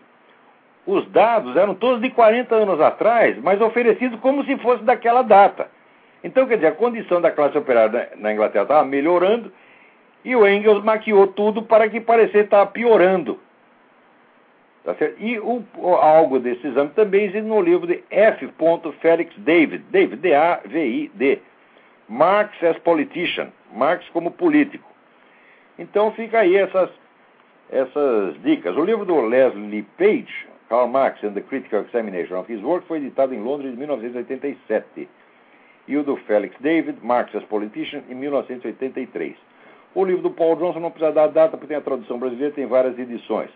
os 0.87 1.09
dados 1.11 1.57
eram 1.57 1.75
todos 1.75 2.01
de 2.01 2.11
40 2.11 2.55
anos 2.55 2.81
atrás, 2.81 3.37
mas 3.43 3.61
oferecidos 3.61 4.21
como 4.21 4.45
se 4.45 4.57
fosse 4.59 4.85
daquela 4.85 5.23
data. 5.23 5.69
Então, 6.23 6.47
quer 6.47 6.57
dizer, 6.57 6.69
a 6.69 6.73
condição 6.73 7.21
da 7.21 7.31
classe 7.31 7.57
operária 7.57 8.11
na 8.17 8.33
Inglaterra 8.33 8.65
estava 8.65 8.85
melhorando 8.85 9.53
e 10.25 10.35
o 10.35 10.47
Engels 10.47 10.83
maquiou 10.83 11.29
tudo 11.29 11.62
para 11.62 11.89
que 11.89 12.01
parecesse 12.01 12.45
estar 12.45 12.67
piorando. 12.67 13.39
Tá 14.87 14.94
e 15.18 15.37
o, 15.40 15.64
algo 15.96 16.38
desse 16.38 16.64
exame 16.64 16.90
também 16.90 17.25
existe 17.25 17.42
no 17.42 17.61
livro 17.61 17.88
de 17.88 18.05
F. 18.09 18.49
Felix 19.01 19.35
David, 19.38 19.83
David, 19.90 20.22
D-A-V-I-D, 20.22 21.40
Marx 22.09 22.62
as 22.62 22.79
Politician, 22.79 23.49
Marx 23.72 24.09
como 24.11 24.31
político. 24.31 24.88
Então 25.77 26.12
fica 26.12 26.38
aí 26.38 26.55
essas, 26.55 26.88
essas 27.68 28.40
dicas. 28.42 28.77
O 28.77 28.85
livro 28.85 29.05
do 29.05 29.22
Leslie 29.22 29.83
Page, 29.99 30.46
Karl 30.68 30.87
Marx 30.87 31.22
and 31.25 31.33
the 31.33 31.40
Critical 31.40 31.81
Examination 31.81 32.38
of 32.38 32.53
His 32.53 32.62
Work, 32.62 32.87
foi 32.87 32.99
editado 32.99 33.35
em 33.35 33.42
Londres 33.42 33.75
em 33.75 33.77
1987. 33.77 35.09
E 35.88 35.96
o 35.96 36.05
do 36.05 36.16
Felix 36.16 36.55
David, 36.61 36.99
Marx 37.03 37.35
as 37.35 37.42
Politician, 37.46 38.05
em 38.09 38.14
1983. 38.14 39.35
O 39.96 40.05
livro 40.05 40.22
do 40.22 40.31
Paul 40.31 40.55
Johnson 40.55 40.79
não 40.79 40.92
precisa 40.92 41.11
dar 41.11 41.27
data, 41.27 41.57
porque 41.57 41.66
tem 41.66 41.77
a 41.77 41.81
tradução 41.81 42.20
brasileira, 42.20 42.55
tem 42.55 42.66
várias 42.66 42.96
edições. 42.96 43.51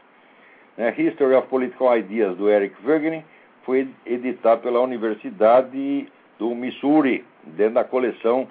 Né? 0.80 0.94
History 0.96 1.34
of 1.34 1.46
Political 1.48 1.98
Ideas, 1.98 2.36
do 2.38 2.48
Eric 2.48 2.74
Wegener, 2.82 3.22
foi 3.64 3.86
editado 4.06 4.62
pela 4.62 4.80
Universidade 4.80 6.08
do 6.38 6.54
Missouri, 6.54 7.22
dentro 7.44 7.74
da 7.74 7.84
coleção 7.84 8.48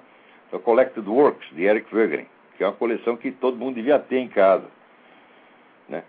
da 0.52 0.60
Collected 0.60 1.08
Works, 1.08 1.48
de 1.50 1.64
Eric 1.64 1.92
Wegener, 1.92 2.26
que 2.56 2.62
é 2.62 2.68
uma 2.68 2.72
coleção 2.72 3.16
que 3.16 3.32
todo 3.32 3.56
mundo 3.56 3.74
devia 3.74 3.98
ter 3.98 4.18
em 4.18 4.28
casa. 4.28 4.66
Né? 5.88 6.04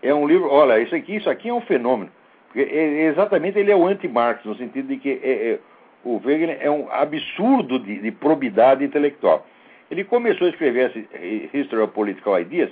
É 0.00 0.14
um 0.14 0.24
livro, 0.24 0.48
olha, 0.48 0.78
isso 0.78 0.94
aqui, 0.94 1.16
isso 1.16 1.28
aqui 1.28 1.48
é 1.48 1.52
um 1.52 1.60
fenômeno. 1.62 2.12
Porque 2.46 2.60
é, 2.72 3.06
exatamente 3.06 3.58
ele 3.58 3.72
é 3.72 3.76
o 3.76 3.88
anti-Marx, 3.88 4.44
no 4.44 4.54
sentido 4.54 4.86
de 4.86 4.98
que 4.98 5.20
é, 5.20 5.30
é, 5.30 5.58
o 6.04 6.20
Wegener 6.24 6.58
é 6.60 6.70
um 6.70 6.88
absurdo 6.92 7.80
de, 7.80 7.98
de 7.98 8.12
probidade 8.12 8.84
intelectual. 8.84 9.44
Ele 9.90 10.04
começou 10.04 10.46
a 10.46 10.50
escrever 10.50 10.90
esse 10.90 11.50
History 11.52 11.82
of 11.82 11.92
Political 11.92 12.38
Ideas 12.38 12.70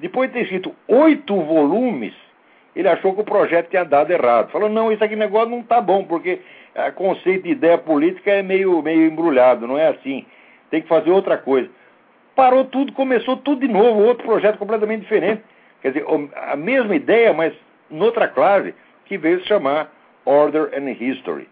depois 0.00 0.28
de 0.28 0.34
ter 0.34 0.42
escrito 0.42 0.74
oito 0.88 1.36
volumes, 1.42 2.14
ele 2.74 2.88
achou 2.88 3.14
que 3.14 3.20
o 3.20 3.24
projeto 3.24 3.68
tinha 3.68 3.84
dado 3.84 4.10
errado. 4.10 4.50
Falou, 4.50 4.68
não, 4.68 4.90
isso 4.90 5.04
aqui 5.04 5.14
negócio 5.14 5.50
não 5.50 5.60
está 5.60 5.80
bom, 5.80 6.04
porque 6.04 6.40
o 6.74 6.92
conceito 6.92 7.44
de 7.44 7.50
ideia 7.50 7.76
política 7.76 8.30
é 8.30 8.42
meio, 8.42 8.80
meio 8.82 9.06
embrulhado, 9.06 9.66
não 9.66 9.76
é 9.76 9.88
assim. 9.88 10.24
Tem 10.70 10.80
que 10.80 10.88
fazer 10.88 11.10
outra 11.10 11.36
coisa. 11.36 11.68
Parou 12.34 12.64
tudo, 12.64 12.92
começou 12.92 13.36
tudo 13.36 13.66
de 13.66 13.72
novo, 13.72 14.02
outro 14.02 14.24
projeto 14.24 14.56
completamente 14.56 15.02
diferente. 15.02 15.42
Quer 15.82 15.92
dizer, 15.92 16.06
a 16.34 16.56
mesma 16.56 16.94
ideia, 16.94 17.32
mas 17.32 17.52
noutra 17.90 18.28
clave, 18.28 18.74
que 19.04 19.18
veio 19.18 19.40
se 19.40 19.46
chamar 19.46 19.92
Order 20.24 20.70
and 20.74 20.90
History. 20.90 21.48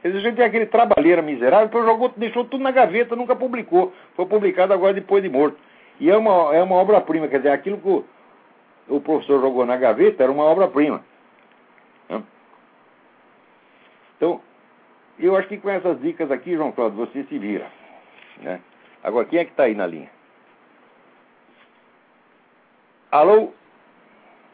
Quer 0.00 0.08
dizer, 0.08 0.18
a 0.18 0.22
gente 0.22 0.36
tem 0.36 0.44
aquele 0.44 0.66
trabalheira 0.66 1.22
miserável, 1.22 1.66
depois 1.66 1.84
jogou, 1.84 2.12
deixou 2.16 2.44
tudo 2.44 2.64
na 2.64 2.70
gaveta, 2.70 3.14
nunca 3.14 3.36
publicou. 3.36 3.92
Foi 4.16 4.26
publicado 4.26 4.72
agora 4.72 4.94
depois 4.94 5.22
de 5.22 5.28
morto. 5.28 5.56
E 6.00 6.10
é 6.10 6.16
uma, 6.16 6.54
é 6.54 6.62
uma 6.62 6.76
obra-prima, 6.76 7.28
quer 7.28 7.38
dizer, 7.38 7.50
aquilo 7.50 7.78
que 7.78 7.88
o, 7.88 8.04
o 8.88 9.00
professor 9.00 9.40
jogou 9.40 9.64
na 9.64 9.76
gaveta 9.76 10.22
era 10.22 10.32
uma 10.32 10.44
obra-prima. 10.44 11.04
Né? 12.08 12.22
Então, 14.16 14.40
eu 15.18 15.36
acho 15.36 15.48
que 15.48 15.58
com 15.58 15.70
essas 15.70 16.00
dicas 16.00 16.30
aqui, 16.30 16.54
João 16.54 16.72
Cláudio, 16.72 16.98
você 16.98 17.22
se 17.24 17.38
vira. 17.38 17.66
Né? 18.38 18.60
Agora, 19.02 19.26
quem 19.26 19.38
é 19.38 19.44
que 19.44 19.50
está 19.50 19.64
aí 19.64 19.74
na 19.74 19.86
linha? 19.86 20.10
Alô? 23.10 23.52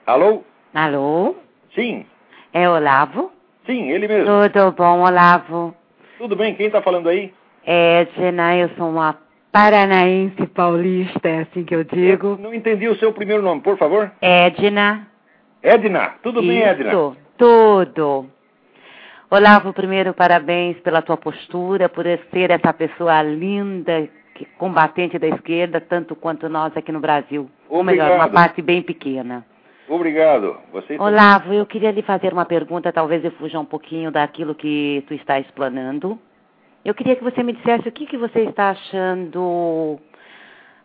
Alô? 0.06 0.42
Alô? 0.74 1.36
Sim. 1.74 2.04
É 2.52 2.68
Olavo? 2.68 3.30
Sim, 3.66 3.90
ele 3.90 4.08
mesmo. 4.08 4.48
Tudo 4.50 4.72
bom, 4.72 5.02
Olavo? 5.02 5.74
Tudo 6.18 6.34
bem, 6.34 6.54
quem 6.54 6.66
está 6.66 6.82
falando 6.82 7.08
aí? 7.08 7.32
É, 7.64 8.00
Edna, 8.00 8.56
eu 8.56 8.68
sou 8.70 8.88
uma 8.88 9.16
paranaense 9.52 10.46
paulista, 10.48 11.28
é 11.28 11.40
assim 11.40 11.64
que 11.64 11.74
eu 11.74 11.84
digo. 11.84 12.28
Eu 12.28 12.38
não 12.38 12.54
entendi 12.54 12.88
o 12.88 12.96
seu 12.96 13.12
primeiro 13.12 13.42
nome, 13.42 13.60
por 13.60 13.76
favor. 13.76 14.10
Edna. 14.20 15.08
Edna, 15.62 16.14
tudo 16.22 16.40
Isso, 16.40 16.48
bem, 16.48 16.62
Edna? 16.62 17.16
Tudo. 17.36 18.26
Olavo, 19.30 19.72
primeiro, 19.72 20.14
parabéns 20.14 20.78
pela 20.80 21.02
tua 21.02 21.16
postura, 21.16 21.88
por 21.88 22.04
ser 22.32 22.50
essa 22.50 22.72
pessoa 22.72 23.20
linda, 23.22 24.08
combatente 24.56 25.18
da 25.18 25.28
esquerda, 25.28 25.80
tanto 25.80 26.16
quanto 26.16 26.48
nós 26.48 26.74
aqui 26.76 26.90
no 26.90 27.00
Brasil. 27.00 27.50
Obrigado. 27.68 27.76
Ou 27.78 27.84
melhor, 27.84 28.10
uma 28.12 28.28
parte 28.28 28.62
bem 28.62 28.82
pequena. 28.82 29.44
Obrigado. 29.88 30.56
Você 30.72 30.98
Olavo, 30.98 31.52
eu 31.52 31.64
queria 31.66 31.90
lhe 31.90 32.02
fazer 32.02 32.32
uma 32.32 32.44
pergunta, 32.44 32.92
talvez 32.92 33.24
eu 33.24 33.30
fuja 33.32 33.58
um 33.58 33.64
pouquinho 33.64 34.10
daquilo 34.10 34.54
que 34.54 35.02
tu 35.08 35.14
está 35.14 35.38
explanando. 35.40 36.18
Eu 36.84 36.94
queria 36.94 37.16
que 37.16 37.24
você 37.24 37.42
me 37.42 37.52
dissesse 37.52 37.88
o 37.88 37.92
que, 37.92 38.06
que 38.06 38.16
você 38.16 38.40
está 38.40 38.70
achando 38.70 40.00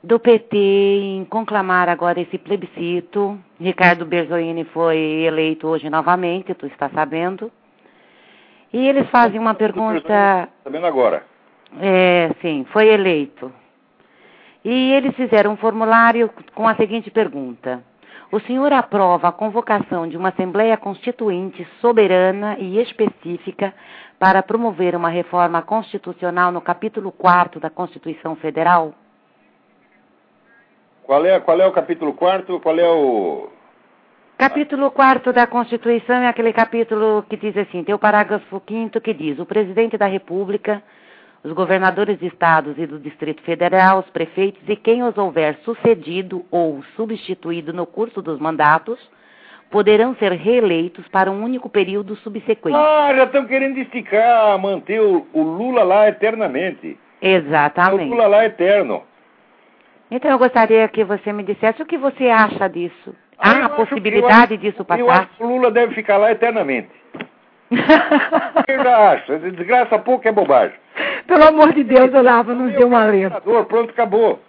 do 0.03 0.19
PT 0.19 0.57
em 0.57 1.25
conclamar 1.25 1.87
agora 1.87 2.19
esse 2.19 2.37
plebiscito. 2.37 3.39
Ricardo 3.59 4.05
Berzoini 4.05 4.65
foi 4.65 4.97
eleito 4.97 5.67
hoje 5.67 5.89
novamente, 5.89 6.53
tu 6.53 6.65
está 6.65 6.89
sabendo. 6.89 7.49
E 8.73 8.87
eles 8.87 9.09
fazem 9.09 9.39
uma 9.39 9.53
pergunta. 9.53 10.49
Sabendo 10.63 10.85
agora. 10.85 11.23
É, 11.79 12.31
sim, 12.41 12.65
foi 12.71 12.89
eleito. 12.89 13.51
E 14.65 14.91
eles 14.93 15.15
fizeram 15.15 15.53
um 15.53 15.57
formulário 15.57 16.29
com 16.53 16.67
a 16.67 16.75
seguinte 16.75 17.09
pergunta: 17.11 17.83
O 18.31 18.39
senhor 18.41 18.73
aprova 18.73 19.27
a 19.29 19.31
convocação 19.31 20.07
de 20.07 20.17
uma 20.17 20.29
Assembleia 20.29 20.75
Constituinte 20.75 21.65
soberana 21.79 22.57
e 22.59 22.81
específica 22.81 23.73
para 24.23 24.41
promover 24.41 24.95
uma 24.95 25.09
reforma 25.09 25.61
constitucional 25.61 26.49
no 26.49 26.61
capítulo 26.61 27.11
4 27.11 27.59
da 27.59 27.69
Constituição 27.69 28.37
Federal? 28.37 28.93
Qual 31.03 31.25
é, 31.25 31.37
qual 31.41 31.59
é 31.59 31.67
o 31.67 31.73
capítulo 31.73 32.13
4? 32.13 32.57
Qual 32.61 32.79
é 32.79 32.87
o. 32.87 33.49
Capítulo 34.37 34.89
4 34.91 35.33
da 35.33 35.45
Constituição 35.45 36.15
é 36.15 36.29
aquele 36.29 36.53
capítulo 36.53 37.25
que 37.29 37.35
diz 37.35 37.57
assim: 37.57 37.83
tem 37.83 37.93
o 37.93 37.99
parágrafo 37.99 38.61
5 38.65 39.01
que 39.01 39.13
diz: 39.13 39.37
o 39.39 39.45
presidente 39.45 39.97
da 39.97 40.05
República, 40.05 40.81
os 41.43 41.51
governadores 41.51 42.17
de 42.17 42.27
estados 42.27 42.77
e 42.77 42.87
do 42.87 42.99
Distrito 42.99 43.41
Federal, 43.41 43.99
os 43.99 44.09
prefeitos 44.09 44.61
e 44.69 44.77
quem 44.77 45.03
os 45.03 45.17
houver 45.17 45.59
sucedido 45.65 46.45
ou 46.49 46.81
substituído 46.95 47.73
no 47.73 47.85
curso 47.85 48.21
dos 48.21 48.39
mandatos 48.39 48.97
poderão 49.73 50.15
ser 50.17 50.31
reeleitos 50.33 51.07
para 51.07 51.31
um 51.31 51.43
único 51.43 51.67
período 51.67 52.15
subsequente. 52.17 52.77
Ah, 52.77 53.11
já 53.15 53.23
estão 53.23 53.47
querendo 53.47 53.79
esticar, 53.79 54.55
manter 54.59 55.01
o, 55.01 55.25
o 55.33 55.41
Lula 55.41 55.83
lá 55.83 56.07
eternamente. 56.07 56.95
Exatamente. 57.19 58.03
O 58.03 58.09
Lula 58.09 58.27
lá 58.27 58.45
eterno. 58.45 59.01
Então 60.11 60.29
eu 60.29 60.37
gostaria 60.37 60.87
que 60.89 61.03
você 61.03 61.33
me 61.33 61.41
dissesse 61.41 61.81
o 61.81 61.87
que 61.87 61.97
você 61.97 62.29
acha 62.29 62.69
disso. 62.69 63.15
Há 63.35 63.65
a 63.65 63.69
possibilidade 63.69 64.53
acho, 64.53 64.57
disso 64.57 64.85
passar? 64.85 65.01
Eu 65.01 65.09
acho 65.09 65.29
que 65.37 65.43
o 65.43 65.47
Lula 65.47 65.71
deve 65.71 65.95
ficar 65.95 66.17
lá 66.17 66.31
eternamente. 66.31 66.91
eu 68.67 68.83
já 68.83 69.11
acho. 69.11 69.39
Desgraça 69.39 69.97
pouco 69.97 70.27
é 70.27 70.31
bobagem. 70.31 70.77
Pelo 71.25 71.45
amor 71.45 71.73
de 71.73 71.83
Deus, 71.83 72.13
Olavo, 72.13 72.53
não 72.53 72.67
deu 72.67 72.87
uma 72.87 73.05
letra. 73.05 73.41
Pronto, 73.41 73.89
acabou. 73.89 74.39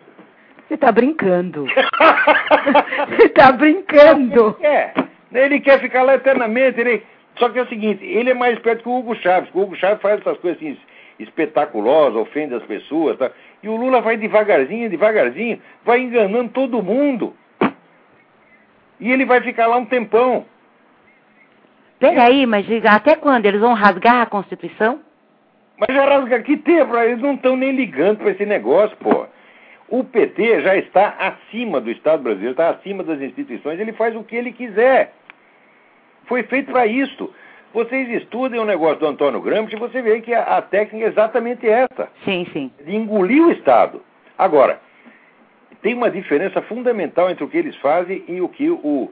Você 0.69 0.75
está 0.75 0.93
brincando. 0.93 1.65
Você 3.09 3.27
está 3.27 3.53
brincando. 3.53 4.55
É. 4.61 5.04
Ele 5.35 5.61
quer 5.61 5.81
ficar 5.81 6.03
lá 6.03 6.15
eternamente. 6.15 6.81
Ele... 6.81 7.03
Só 7.37 7.49
que 7.49 7.59
é 7.59 7.63
o 7.63 7.69
seguinte, 7.69 8.05
ele 8.05 8.31
é 8.31 8.35
mais 8.35 8.55
esperto 8.55 8.85
que 8.85 8.89
o 8.89 8.97
Hugo 8.97 9.17
Chaves. 9.17 9.51
O 9.53 9.61
Hugo 9.61 9.75
Chaves 9.77 10.01
faz 10.01 10.21
essas 10.21 10.39
coisas 10.39 10.57
assim, 10.57 10.79
espetaculosas, 11.19 12.17
ofende 12.17 12.55
as 12.55 12.63
pessoas. 12.63 13.19
Tá? 13.19 13.31
E 13.63 13.69
o 13.69 13.77
Lula 13.77 14.01
vai 14.01 14.17
devagarzinho, 14.17 14.89
devagarzinho, 14.89 15.61
vai 15.85 16.01
enganando 16.01 16.51
todo 16.51 16.83
mundo. 16.83 17.35
E 19.01 19.11
ele 19.11 19.25
vai 19.25 19.41
ficar 19.41 19.67
lá 19.67 19.77
um 19.77 19.85
tempão. 19.85 20.47
Peraí, 21.99 22.47
mas 22.47 22.67
até 22.85 23.17
quando? 23.17 23.47
Eles 23.47 23.61
vão 23.61 23.75
rasgar 23.75 24.23
a 24.23 24.27
Constituição? 24.27 25.01
Mas 25.77 25.95
já 25.95 26.05
rasga 26.05 26.41
que 26.43 26.57
tempo? 26.57 26.97
Eles 26.97 27.21
não 27.21 27.35
estão 27.35 27.57
nem 27.57 27.73
ligando 27.73 28.19
para 28.19 28.31
esse 28.31 28.47
negócio, 28.47 28.97
pô. 28.99 29.27
O 29.89 30.05
PT 30.05 30.63
já 30.63 30.77
está 30.77 31.15
acima 31.19 31.81
do 31.81 31.91
Estado 31.91 32.23
brasileiro, 32.23 32.53
está 32.53 32.71
acima 32.71 33.03
das 33.03 33.21
instituições, 33.21 33.79
ele 33.79 33.93
faz 33.93 34.15
o 34.17 34.25
que 34.25 34.37
ele 34.37 34.53
quiser. 34.53 35.13
Foi 36.27 36.43
feito 36.45 36.73
para 36.73 36.87
isso. 36.87 37.33
Vocês 37.73 38.09
estudem 38.23 38.61
o 38.61 38.65
negócio 38.65 39.01
do 39.01 39.07
Antônio 39.07 39.41
Gramsci 39.41 39.75
e 39.75 39.79
você 39.79 40.01
vê 40.01 40.21
que 40.21 40.33
a, 40.33 40.43
a, 40.59 40.63
técnica 40.63 41.07
é 41.07 41.09
exatamente 41.09 41.69
essa. 41.69 42.09
Sim, 42.25 42.47
sim. 42.53 42.71
De 42.85 42.95
engolir 42.95 43.45
o 43.45 43.51
Estado. 43.51 44.01
Agora, 44.39 44.81
tem 45.83 45.93
uma 45.93 46.11
diferença 46.11 46.63
fundamental 46.63 47.29
entre 47.29 47.43
o 47.43 47.49
que 47.49 47.57
eles 47.57 47.75
fazem 47.77 48.23
e 48.29 48.41
o 48.41 48.49
que 48.49 48.71
o, 48.71 49.11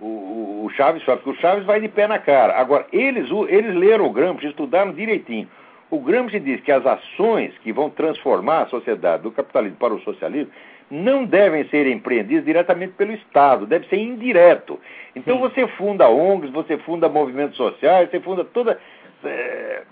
o, 0.00 0.64
o 0.64 0.70
Chaves 0.70 1.04
faz. 1.04 1.20
Porque 1.20 1.38
o 1.38 1.40
Chaves 1.40 1.64
vai 1.64 1.80
de 1.80 1.88
pé 1.88 2.08
na 2.08 2.18
cara. 2.18 2.58
Agora, 2.58 2.84
eles, 2.92 3.30
eles 3.48 3.74
leram 3.74 4.06
o 4.06 4.12
Gramsci, 4.12 4.48
estudaram 4.48 4.92
direitinho. 4.92 5.48
O 5.88 6.00
Gramsci 6.00 6.40
diz 6.40 6.60
que 6.62 6.72
as 6.72 6.84
ações 6.84 7.56
que 7.58 7.72
vão 7.72 7.88
transformar 7.90 8.62
a 8.62 8.66
sociedade 8.66 9.22
do 9.22 9.30
capitalismo 9.30 9.76
para 9.76 9.94
o 9.94 10.00
socialismo 10.00 10.52
não 10.90 11.24
devem 11.24 11.64
ser 11.68 11.86
empreendidas 11.86 12.44
diretamente 12.44 12.92
pelo 12.92 13.12
Estado, 13.12 13.66
deve 13.66 13.88
ser 13.88 13.96
indireto. 13.96 14.78
Então 15.16 15.36
Sim. 15.36 15.40
você 15.40 15.66
funda 15.68 16.08
ONGs, 16.08 16.50
você 16.50 16.78
funda 16.78 17.08
movimentos 17.08 17.56
sociais, 17.56 18.10
você 18.10 18.20
funda 18.20 18.44
toda 18.44 18.78
é, 19.24 19.82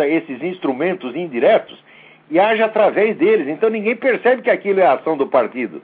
esses 0.00 0.42
instrumentos 0.42 1.14
indiretos 1.14 1.82
e 2.30 2.38
age 2.38 2.62
através 2.62 3.16
deles. 3.16 3.48
Então 3.48 3.70
ninguém 3.70 3.96
percebe 3.96 4.42
que 4.42 4.50
aquilo 4.50 4.80
é 4.80 4.86
a 4.86 4.94
ação 4.94 5.16
do 5.16 5.26
partido. 5.26 5.82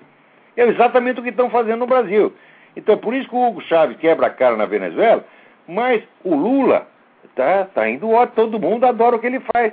É 0.56 0.64
exatamente 0.64 1.20
o 1.20 1.22
que 1.22 1.30
estão 1.30 1.48
fazendo 1.50 1.80
no 1.80 1.86
Brasil. 1.86 2.32
Então 2.76 2.94
é 2.94 2.98
por 2.98 3.14
isso 3.14 3.28
que 3.28 3.34
o 3.34 3.48
Hugo 3.48 3.60
Chávez 3.62 3.96
quebra 3.98 4.26
a 4.26 4.30
cara 4.30 4.56
na 4.56 4.66
Venezuela, 4.66 5.24
mas 5.66 6.02
o 6.24 6.34
Lula 6.34 6.86
tá, 7.34 7.64
tá 7.74 7.88
indo 7.88 8.10
ótimo, 8.10 8.36
todo 8.36 8.60
mundo 8.60 8.84
adora 8.84 9.16
o 9.16 9.18
que 9.18 9.26
ele 9.26 9.40
faz. 9.52 9.72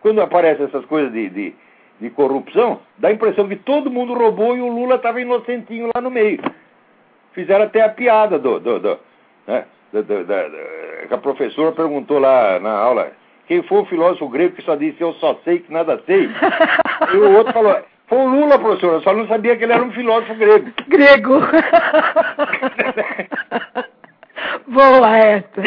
Quando 0.00 0.20
aparecem 0.20 0.66
essas 0.66 0.84
coisas 0.86 1.12
de, 1.12 1.28
de, 1.28 1.54
de 2.00 2.10
corrupção, 2.10 2.80
dá 2.98 3.08
a 3.08 3.12
impressão 3.12 3.46
que 3.46 3.56
todo 3.56 3.90
mundo 3.90 4.14
roubou 4.14 4.56
e 4.56 4.60
o 4.60 4.68
Lula 4.68 4.94
estava 4.96 5.20
inocentinho 5.20 5.90
lá 5.94 6.00
no 6.00 6.10
meio. 6.10 6.40
Fizeram 7.32 7.64
até 7.66 7.82
a 7.82 7.88
piada 7.90 8.38
do, 8.38 8.58
do, 8.58 8.80
do 8.80 8.98
né, 9.46 9.64
da, 9.92 10.00
da, 10.02 11.14
a 11.14 11.18
professora 11.18 11.72
perguntou 11.72 12.18
lá 12.18 12.58
na 12.58 12.72
aula 12.72 13.12
quem 13.46 13.62
foi 13.64 13.82
o 13.82 13.86
filósofo 13.86 14.28
grego 14.28 14.54
que 14.54 14.62
só 14.62 14.76
disse 14.76 15.00
eu 15.00 15.12
só 15.14 15.38
sei 15.44 15.58
que 15.58 15.72
nada 15.72 16.00
sei. 16.06 16.30
e 17.12 17.16
o 17.16 17.36
outro 17.36 17.52
falou, 17.52 17.76
foi 18.06 18.18
o 18.18 18.28
Lula, 18.28 18.58
professor, 18.58 18.94
eu 18.94 19.02
só 19.02 19.12
não 19.12 19.26
sabia 19.26 19.56
que 19.56 19.64
ele 19.64 19.72
era 19.72 19.82
um 19.82 19.92
filósofo 19.92 20.34
grego. 20.34 20.70
Grego. 20.88 21.40
Boa 24.66 25.16
essa. 25.16 25.62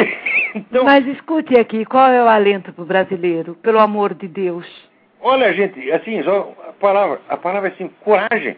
Então, 0.55 0.83
Mas 0.83 1.05
escute 1.07 1.57
aqui, 1.57 1.85
qual 1.85 2.09
é 2.09 2.23
o 2.23 2.27
alento 2.27 2.71
para 2.73 2.83
o 2.83 2.85
brasileiro, 2.85 3.55
pelo 3.55 3.79
amor 3.79 4.13
de 4.13 4.27
Deus? 4.27 4.92
Olha, 5.25 5.53
gente, 5.53 5.89
assim, 5.89 6.19
a 6.19 6.73
palavra, 6.73 7.21
a 7.29 7.37
palavra 7.37 7.69
é 7.69 7.71
assim, 7.71 7.89
coragem. 8.01 8.57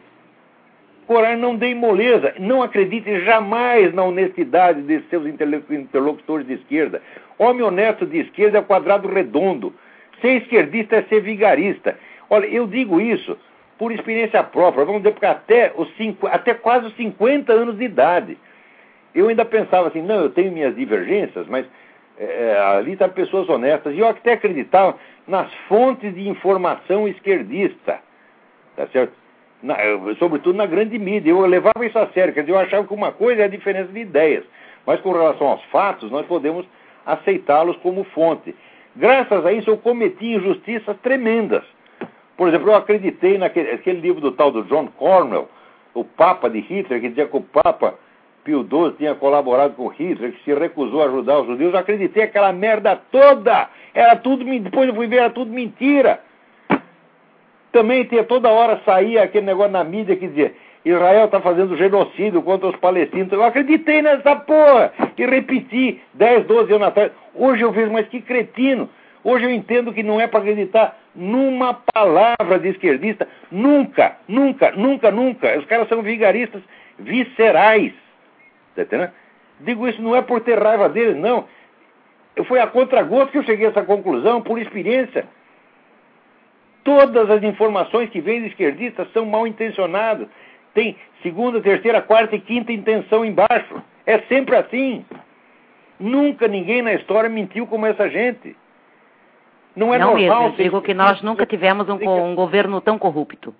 Coragem, 1.05 1.37
não 1.37 1.55
dê 1.55 1.75
moleza. 1.75 2.33
Não 2.39 2.63
acredite 2.63 3.23
jamais 3.23 3.93
na 3.93 4.03
honestidade 4.03 4.81
de 4.81 4.99
seus 5.07 5.27
interlocutores 5.27 6.47
de 6.47 6.53
esquerda. 6.53 7.03
Homem 7.37 7.61
honesto 7.61 8.07
de 8.07 8.17
esquerda 8.17 8.57
é 8.57 8.61
quadrado 8.63 9.07
redondo. 9.07 9.75
Ser 10.21 10.41
esquerdista 10.41 10.95
é 10.95 11.03
ser 11.03 11.21
vigarista. 11.21 11.99
Olha, 12.31 12.47
eu 12.47 12.65
digo 12.65 12.99
isso 12.99 13.37
por 13.77 13.91
experiência 13.91 14.41
própria, 14.41 14.85
vamos 14.85 15.03
dizer, 15.03 15.11
porque 15.11 15.25
até, 15.27 15.71
os 15.75 15.87
cinco, 15.97 16.25
até 16.25 16.55
quase 16.55 16.87
os 16.87 16.95
50 16.95 17.53
anos 17.53 17.77
de 17.77 17.83
idade. 17.83 18.39
Eu 19.13 19.27
ainda 19.27 19.45
pensava 19.45 19.89
assim, 19.89 20.01
não, 20.01 20.21
eu 20.21 20.29
tenho 20.31 20.51
minhas 20.51 20.75
divergências, 20.75 21.45
mas 21.45 21.67
é, 22.17 22.57
ali 22.77 22.93
estão 22.93 23.07
tá 23.07 23.13
pessoas 23.13 23.47
honestas. 23.49 23.93
E 23.93 23.99
eu 23.99 24.07
até 24.07 24.33
acreditava 24.33 24.97
nas 25.27 25.51
fontes 25.67 26.13
de 26.13 26.27
informação 26.27 27.07
esquerdista. 27.07 27.99
Tá 28.75 28.87
certo? 28.87 29.13
Na, 29.63 29.75
sobretudo 30.19 30.55
na 30.55 30.65
grande 30.65 30.99
mídia. 30.99 31.31
Eu 31.31 31.45
levava 31.45 31.85
isso 31.85 31.97
a 31.97 32.07
sério, 32.07 32.33
quer 32.33 32.41
dizer, 32.41 32.53
eu 32.53 32.59
achava 32.59 32.87
que 32.87 32.93
uma 32.93 33.11
coisa 33.11 33.41
é 33.41 33.45
a 33.45 33.49
diferença 33.49 33.91
de 33.91 33.99
ideias. 33.99 34.43
Mas 34.85 35.01
com 35.01 35.11
relação 35.11 35.47
aos 35.47 35.63
fatos, 35.65 36.11
nós 36.11 36.25
podemos 36.27 36.65
aceitá-los 37.05 37.75
como 37.77 38.03
fonte. 38.05 38.55
Graças 38.95 39.45
a 39.45 39.51
isso, 39.51 39.69
eu 39.69 39.77
cometi 39.77 40.33
injustiças 40.35 40.95
tremendas. 41.01 41.63
Por 42.37 42.47
exemplo, 42.47 42.69
eu 42.69 42.75
acreditei 42.75 43.37
naquele 43.37 43.99
livro 43.99 44.21
do 44.21 44.31
tal 44.31 44.51
do 44.51 44.63
John 44.63 44.87
Cornwell, 44.97 45.49
o 45.93 46.03
Papa 46.03 46.49
de 46.49 46.59
Hitler, 46.59 46.99
que 46.99 47.09
dizia 47.09 47.27
que 47.27 47.37
o 47.37 47.41
Papa 47.41 47.95
Pio 48.45 48.61
XII 48.63 48.95
tinha 48.97 49.15
colaborado 49.15 49.73
com 49.73 49.87
Hitler, 49.87 50.31
que 50.31 50.43
se 50.43 50.53
recusou 50.53 51.01
a 51.01 51.07
ajudar 51.07 51.39
os 51.39 51.47
judeus. 51.47 51.73
Eu 51.73 51.79
acreditei 51.79 52.23
aquela 52.23 52.53
merda 52.53 52.95
toda. 53.11 53.67
Era 53.91 54.15
tudo, 54.15 54.45
depois 54.45 54.87
eu 54.87 54.95
fui 54.95 55.07
ver, 55.07 55.17
era 55.17 55.29
tudo 55.31 55.51
mentira. 55.51 56.19
Também 57.71 58.05
tinha 58.05 58.23
toda 58.23 58.51
hora 58.51 58.79
saía 58.85 59.23
aquele 59.23 59.47
negócio 59.47 59.71
na 59.71 59.83
mídia 59.83 60.15
que 60.15 60.27
dizia 60.27 60.53
Israel 60.85 61.25
está 61.25 61.41
fazendo 61.41 61.75
genocídio 61.75 62.43
contra 62.43 62.69
os 62.69 62.75
palestinos. 62.75 63.33
Eu 63.33 63.43
acreditei 63.43 64.03
nessa 64.03 64.35
porra 64.35 64.93
e 65.17 65.25
repeti 65.25 65.99
10, 66.13 66.45
12 66.45 66.71
anos 66.71 66.87
atrás. 66.87 67.11
Hoje 67.33 67.63
eu 67.63 67.71
vejo, 67.71 67.91
mas 67.91 68.07
que 68.07 68.21
cretino. 68.21 68.87
Hoje 69.23 69.45
eu 69.45 69.51
entendo 69.51 69.91
que 69.91 70.03
não 70.03 70.21
é 70.21 70.27
para 70.27 70.41
acreditar 70.41 70.95
numa 71.15 71.73
palavra 71.73 72.59
de 72.59 72.69
esquerdista. 72.69 73.27
Nunca, 73.51 74.17
nunca, 74.27 74.71
nunca, 74.73 75.09
nunca. 75.09 75.57
Os 75.57 75.65
caras 75.65 75.89
são 75.89 76.03
vigaristas 76.03 76.61
viscerais. 76.99 78.04
Tá 78.75 78.81
entendendo? 78.81 79.11
Digo 79.61 79.87
isso 79.87 80.01
não 80.01 80.15
é 80.15 80.21
por 80.21 80.41
ter 80.41 80.61
raiva 80.61 80.89
deles, 80.89 81.15
não. 81.15 81.45
Foi 82.47 82.59
a 82.59 82.67
contragosto 82.67 83.31
que 83.31 83.37
eu 83.37 83.43
cheguei 83.43 83.67
a 83.67 83.69
essa 83.69 83.83
conclusão, 83.83 84.41
por 84.41 84.59
experiência. 84.59 85.25
Todas 86.83 87.29
as 87.29 87.41
informações 87.41 88.09
que 88.09 88.19
vêm 88.19 88.41
de 88.41 88.47
esquerdistas 88.47 89.11
são 89.13 89.25
mal 89.25 89.47
intencionadas. 89.47 90.27
Tem 90.73 90.97
segunda, 91.23 91.61
terceira, 91.61 92.01
quarta 92.01 92.35
e 92.35 92.41
quinta 92.41 92.71
intenção 92.73 93.23
embaixo. 93.23 93.81
É 94.05 94.19
sempre 94.27 94.55
assim. 94.57 95.05
Nunca 95.97 96.47
ninguém 96.47 96.81
na 96.81 96.93
história 96.93 97.29
mentiu 97.29 97.65
como 97.65 97.85
essa 97.85 98.09
gente. 98.09 98.55
Não 99.75 99.93
é 99.93 99.97
não 99.97 100.11
normal. 100.11 100.41
Mesmo. 100.43 100.55
Eu 100.57 100.63
digo 100.63 100.81
que 100.81 100.93
nós 100.93 101.21
nunca 101.21 101.45
tivemos 101.45 101.87
um, 101.87 101.95
um 101.95 102.35
governo 102.35 102.81
tão 102.81 102.99
corrupto. 102.99 103.55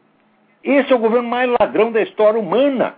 Esse 0.63 0.91
é 0.91 0.95
o 0.95 0.99
governo 0.99 1.28
mais 1.28 1.49
ladrão 1.59 1.91
da 1.91 2.01
história 2.01 2.39
humana. 2.39 2.95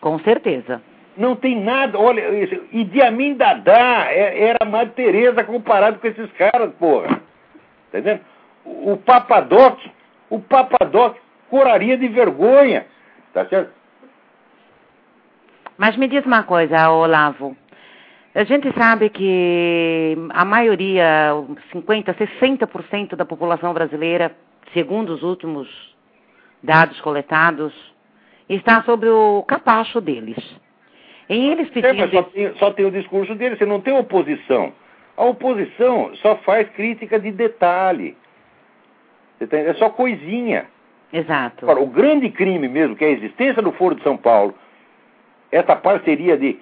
Com 0.00 0.18
certeza. 0.20 0.80
Não 1.18 1.34
tem 1.34 1.60
nada. 1.60 1.98
Olha, 1.98 2.22
Idi 2.70 3.02
Amin 3.02 3.34
Dada 3.34 3.72
é, 3.72 4.50
era 4.50 4.64
Madre 4.64 4.94
Teresa 4.94 5.42
comparado 5.42 5.98
com 5.98 6.06
esses 6.06 6.30
caras, 6.32 6.72
porra. 6.78 7.20
Tá 7.90 7.98
entendendo? 7.98 8.20
O 8.64 8.96
Papadoc, 8.96 9.80
o 10.30 10.38
Papadoc 10.38 11.16
curaria 11.50 11.98
de 11.98 12.06
vergonha. 12.06 12.86
Tá 13.34 13.44
certo? 13.46 13.72
Mas 15.76 15.96
me 15.96 16.06
diz 16.06 16.24
uma 16.24 16.44
coisa, 16.44 16.88
Olavo. 16.88 17.56
A 18.32 18.44
gente 18.44 18.72
sabe 18.78 19.10
que 19.10 20.16
a 20.30 20.44
maioria, 20.44 21.32
50%, 21.74 22.14
60% 22.40 23.16
da 23.16 23.24
população 23.24 23.74
brasileira, 23.74 24.30
segundo 24.72 25.10
os 25.14 25.24
últimos 25.24 25.68
dados 26.62 27.00
coletados, 27.00 27.72
está 28.48 28.84
sobre 28.84 29.08
o 29.08 29.42
capacho 29.42 30.00
deles. 30.00 30.38
Em 31.28 31.50
eles 31.50 31.68
pedindo... 31.70 32.04
É, 32.04 32.08
só 32.08 32.22
tem, 32.22 32.54
só 32.54 32.70
tem 32.72 32.86
o 32.86 32.90
discurso 32.90 33.34
deles, 33.34 33.58
você 33.58 33.66
não 33.66 33.80
tem 33.80 33.96
oposição. 33.96 34.72
A 35.16 35.24
oposição 35.24 36.14
só 36.16 36.36
faz 36.36 36.68
crítica 36.70 37.18
de 37.18 37.30
detalhe. 37.32 38.16
É 39.40 39.74
só 39.74 39.90
coisinha. 39.90 40.66
Exato. 41.12 41.64
Agora, 41.64 41.80
o 41.80 41.86
grande 41.86 42.30
crime 42.30 42.68
mesmo, 42.68 42.96
que 42.96 43.04
é 43.04 43.08
a 43.08 43.12
existência 43.12 43.62
do 43.62 43.72
Foro 43.72 43.94
de 43.94 44.02
São 44.02 44.16
Paulo, 44.16 44.54
essa 45.50 45.74
parceria 45.76 46.36
de 46.36 46.58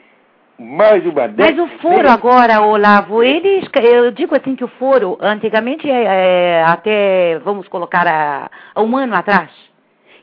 mais 0.59 1.05
uma 1.05 1.29
Mas 1.37 1.59
o 1.59 1.69
foro 1.81 2.09
agora, 2.09 2.63
Olavo, 2.63 3.23
eles, 3.23 3.69
eu 3.83 4.11
digo 4.11 4.35
assim 4.35 4.57
que 4.57 4.65
o 4.65 4.69
foro, 4.69 5.19
antigamente, 5.21 5.89
é, 5.89 6.05
é, 6.05 6.63
até, 6.65 7.39
vamos 7.41 7.69
colocar, 7.69 8.07
a, 8.07 8.81
um 8.81 8.97
ano 8.97 9.15
atrás, 9.15 9.51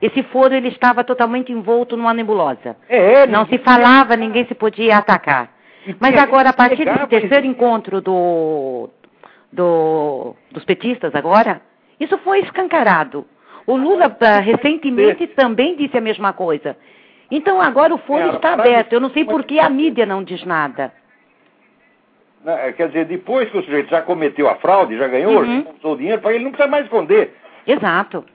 esse 0.05 0.21
foro 0.23 0.53
ele 0.53 0.67
estava 0.67 1.01
totalmente 1.01 1.53
envolto 1.53 1.95
numa 1.95 2.13
nebulosa. 2.13 2.75
É, 2.89 3.25
Não 3.25 3.45
se 3.45 3.57
falava, 3.59 4.17
ninguém 4.17 4.45
se 4.45 4.53
podia 4.53 4.97
atacar. 4.97 5.49
Mas 5.97 6.13
agora, 6.17 6.49
a 6.49 6.53
partir 6.53 6.83
desse 6.83 7.07
terceiro 7.07 7.45
encontro 7.47 8.01
do, 8.01 8.89
do, 9.49 10.35
dos 10.51 10.65
petistas 10.65 11.15
agora, 11.15 11.61
isso 12.01 12.17
foi 12.17 12.39
escancarado. 12.39 13.25
O 13.65 13.77
Lula, 13.77 14.13
ah, 14.19 14.39
recentemente, 14.39 15.25
também 15.27 15.77
disse 15.77 15.97
a 15.97 16.01
mesma 16.01 16.33
coisa. 16.33 16.75
Então 17.31 17.61
agora 17.61 17.95
o 17.95 17.97
foro 17.99 18.25
é, 18.25 18.35
está 18.35 18.53
aberto. 18.53 18.91
Eu 18.91 18.99
não 18.99 19.09
sei 19.11 19.23
por 19.23 19.45
que 19.45 19.57
a 19.57 19.69
mídia 19.69 20.05
não 20.05 20.21
diz 20.21 20.43
nada. 20.43 20.91
É, 22.45 22.73
quer 22.73 22.87
dizer, 22.87 23.05
depois 23.05 23.49
que 23.49 23.57
o 23.57 23.63
sujeito 23.63 23.89
já 23.89 24.01
cometeu 24.01 24.49
a 24.49 24.55
fraude, 24.55 24.97
já 24.97 25.07
ganhou, 25.07 25.41
uhum. 25.41 25.65
já 25.81 25.87
o 25.87 25.95
dinheiro, 25.95 26.21
para 26.21 26.33
ele 26.33 26.43
não 26.43 26.51
precisa 26.51 26.69
mais 26.69 26.83
esconder. 26.83 27.33
Exato. 27.65 28.25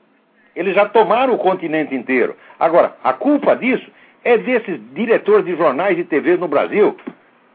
Eles 0.58 0.74
já 0.74 0.86
tomaram 0.86 1.34
o 1.34 1.38
continente 1.38 1.94
inteiro. 1.94 2.34
Agora, 2.58 2.96
a 3.04 3.12
culpa 3.12 3.54
disso 3.54 3.88
é 4.24 4.36
desses 4.36 4.80
diretores 4.92 5.46
de 5.46 5.54
jornais 5.54 5.96
e 5.96 6.02
TV 6.02 6.36
no 6.36 6.48
Brasil 6.48 6.96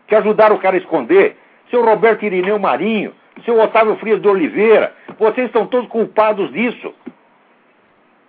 que 0.08 0.16
ajudaram 0.16 0.56
o 0.56 0.60
cara 0.60 0.78
a 0.78 0.80
esconder. 0.80 1.36
Seu 1.70 1.84
Roberto 1.84 2.24
Irineu 2.24 2.58
Marinho, 2.58 3.14
seu 3.44 3.60
Otávio 3.60 3.98
Frias 3.98 4.22
de 4.22 4.28
Oliveira, 4.30 4.94
vocês 5.20 5.48
estão 5.48 5.68
todos 5.68 5.90
culpados 5.90 6.50
disso. 6.54 6.94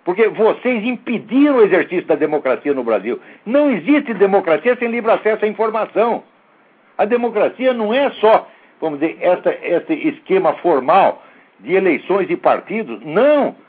Porque 0.03 0.27
vocês 0.27 0.83
impediram 0.83 1.59
o 1.59 1.63
exercício 1.63 2.05
da 2.07 2.15
democracia 2.15 2.73
no 2.73 2.83
Brasil. 2.83 3.17
Não 3.45 3.71
existe 3.71 4.13
democracia 4.13 4.75
sem 4.75 4.89
livre 4.89 5.09
acesso 5.09 5.45
à 5.45 5.47
informação. 5.47 6.21
A 6.97 7.05
democracia 7.05 7.73
não 7.73 7.93
é 7.93 8.09
só, 8.19 8.45
vamos 8.81 8.99
dizer, 8.99 9.19
essa, 9.21 9.55
esse 9.63 9.93
esquema 10.09 10.51
formal 10.55 11.23
de 11.61 11.73
eleições 11.75 12.29
e 12.29 12.35
partidos. 12.35 12.99
Não! 13.05 13.63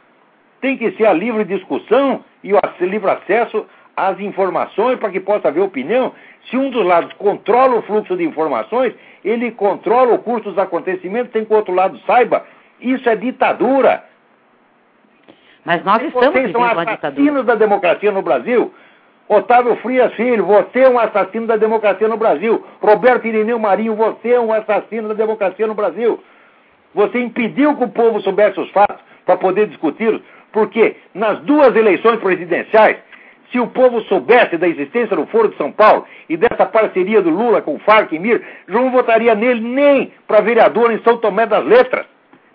Tem 0.60 0.76
que 0.76 0.90
ser 0.92 1.06
a 1.06 1.12
livre 1.12 1.44
discussão 1.44 2.24
e 2.42 2.52
o 2.52 2.60
livre 2.80 3.10
acesso 3.10 3.66
às 3.96 4.18
informações 4.20 4.98
para 4.98 5.10
que 5.10 5.20
possa 5.20 5.48
haver 5.48 5.62
opinião. 5.62 6.12
Se 6.50 6.56
um 6.56 6.70
dos 6.70 6.84
lados 6.84 7.12
controla 7.14 7.76
o 7.76 7.82
fluxo 7.82 8.16
de 8.16 8.24
informações, 8.24 8.94
ele 9.24 9.50
controla 9.50 10.14
o 10.14 10.18
curso 10.18 10.50
dos 10.50 10.58
acontecimentos, 10.58 11.32
tem 11.32 11.44
que 11.44 11.52
o 11.52 11.56
outro 11.56 11.74
lado 11.74 11.98
saiba 12.06 12.44
Isso 12.80 13.08
é 13.08 13.16
ditadura. 13.16 14.04
Mas 15.64 15.82
nós 15.84 16.02
E 16.02 16.06
estamos 16.06 16.32
Vocês 16.32 16.52
são 16.52 16.62
assassinos 16.62 17.44
da 17.44 17.54
democracia 17.54 18.12
no 18.12 18.22
Brasil. 18.22 18.72
Otávio 19.28 19.74
Frias 19.76 20.14
Filho, 20.14 20.46
você 20.46 20.80
é 20.80 20.88
um 20.88 20.98
assassino 20.98 21.48
da 21.48 21.56
democracia 21.56 22.06
no 22.06 22.16
Brasil. 22.16 22.64
Roberto 22.80 23.26
Irineu 23.26 23.58
Marinho, 23.58 23.96
você 23.96 24.30
é 24.34 24.40
um 24.40 24.52
assassino 24.52 25.08
da 25.08 25.14
democracia 25.14 25.66
no 25.66 25.74
Brasil. 25.74 26.22
Você 26.94 27.18
impediu 27.18 27.76
que 27.76 27.82
o 27.82 27.88
povo 27.88 28.20
soubesse 28.20 28.60
os 28.60 28.70
fatos 28.70 29.04
para 29.24 29.36
poder 29.36 29.66
discuti-los, 29.66 30.22
porque 30.56 30.96
nas 31.12 31.38
duas 31.40 31.76
eleições 31.76 32.18
presidenciais, 32.18 32.96
se 33.52 33.60
o 33.60 33.66
povo 33.66 34.00
soubesse 34.04 34.56
da 34.56 34.66
existência 34.66 35.14
do 35.14 35.26
Foro 35.26 35.48
de 35.48 35.56
São 35.58 35.70
Paulo 35.70 36.06
e 36.30 36.36
dessa 36.38 36.64
parceria 36.64 37.20
do 37.20 37.28
Lula 37.28 37.60
com 37.60 37.74
o 37.74 37.78
Farc 37.80 38.10
e 38.10 38.18
Mir, 38.18 38.42
João 38.66 38.90
votaria 38.90 39.34
nele 39.34 39.60
nem 39.60 40.14
para 40.26 40.40
vereador 40.40 40.90
em 40.90 40.98
São 41.02 41.18
Tomé 41.18 41.44
das 41.44 41.62
Letras, 41.62 42.06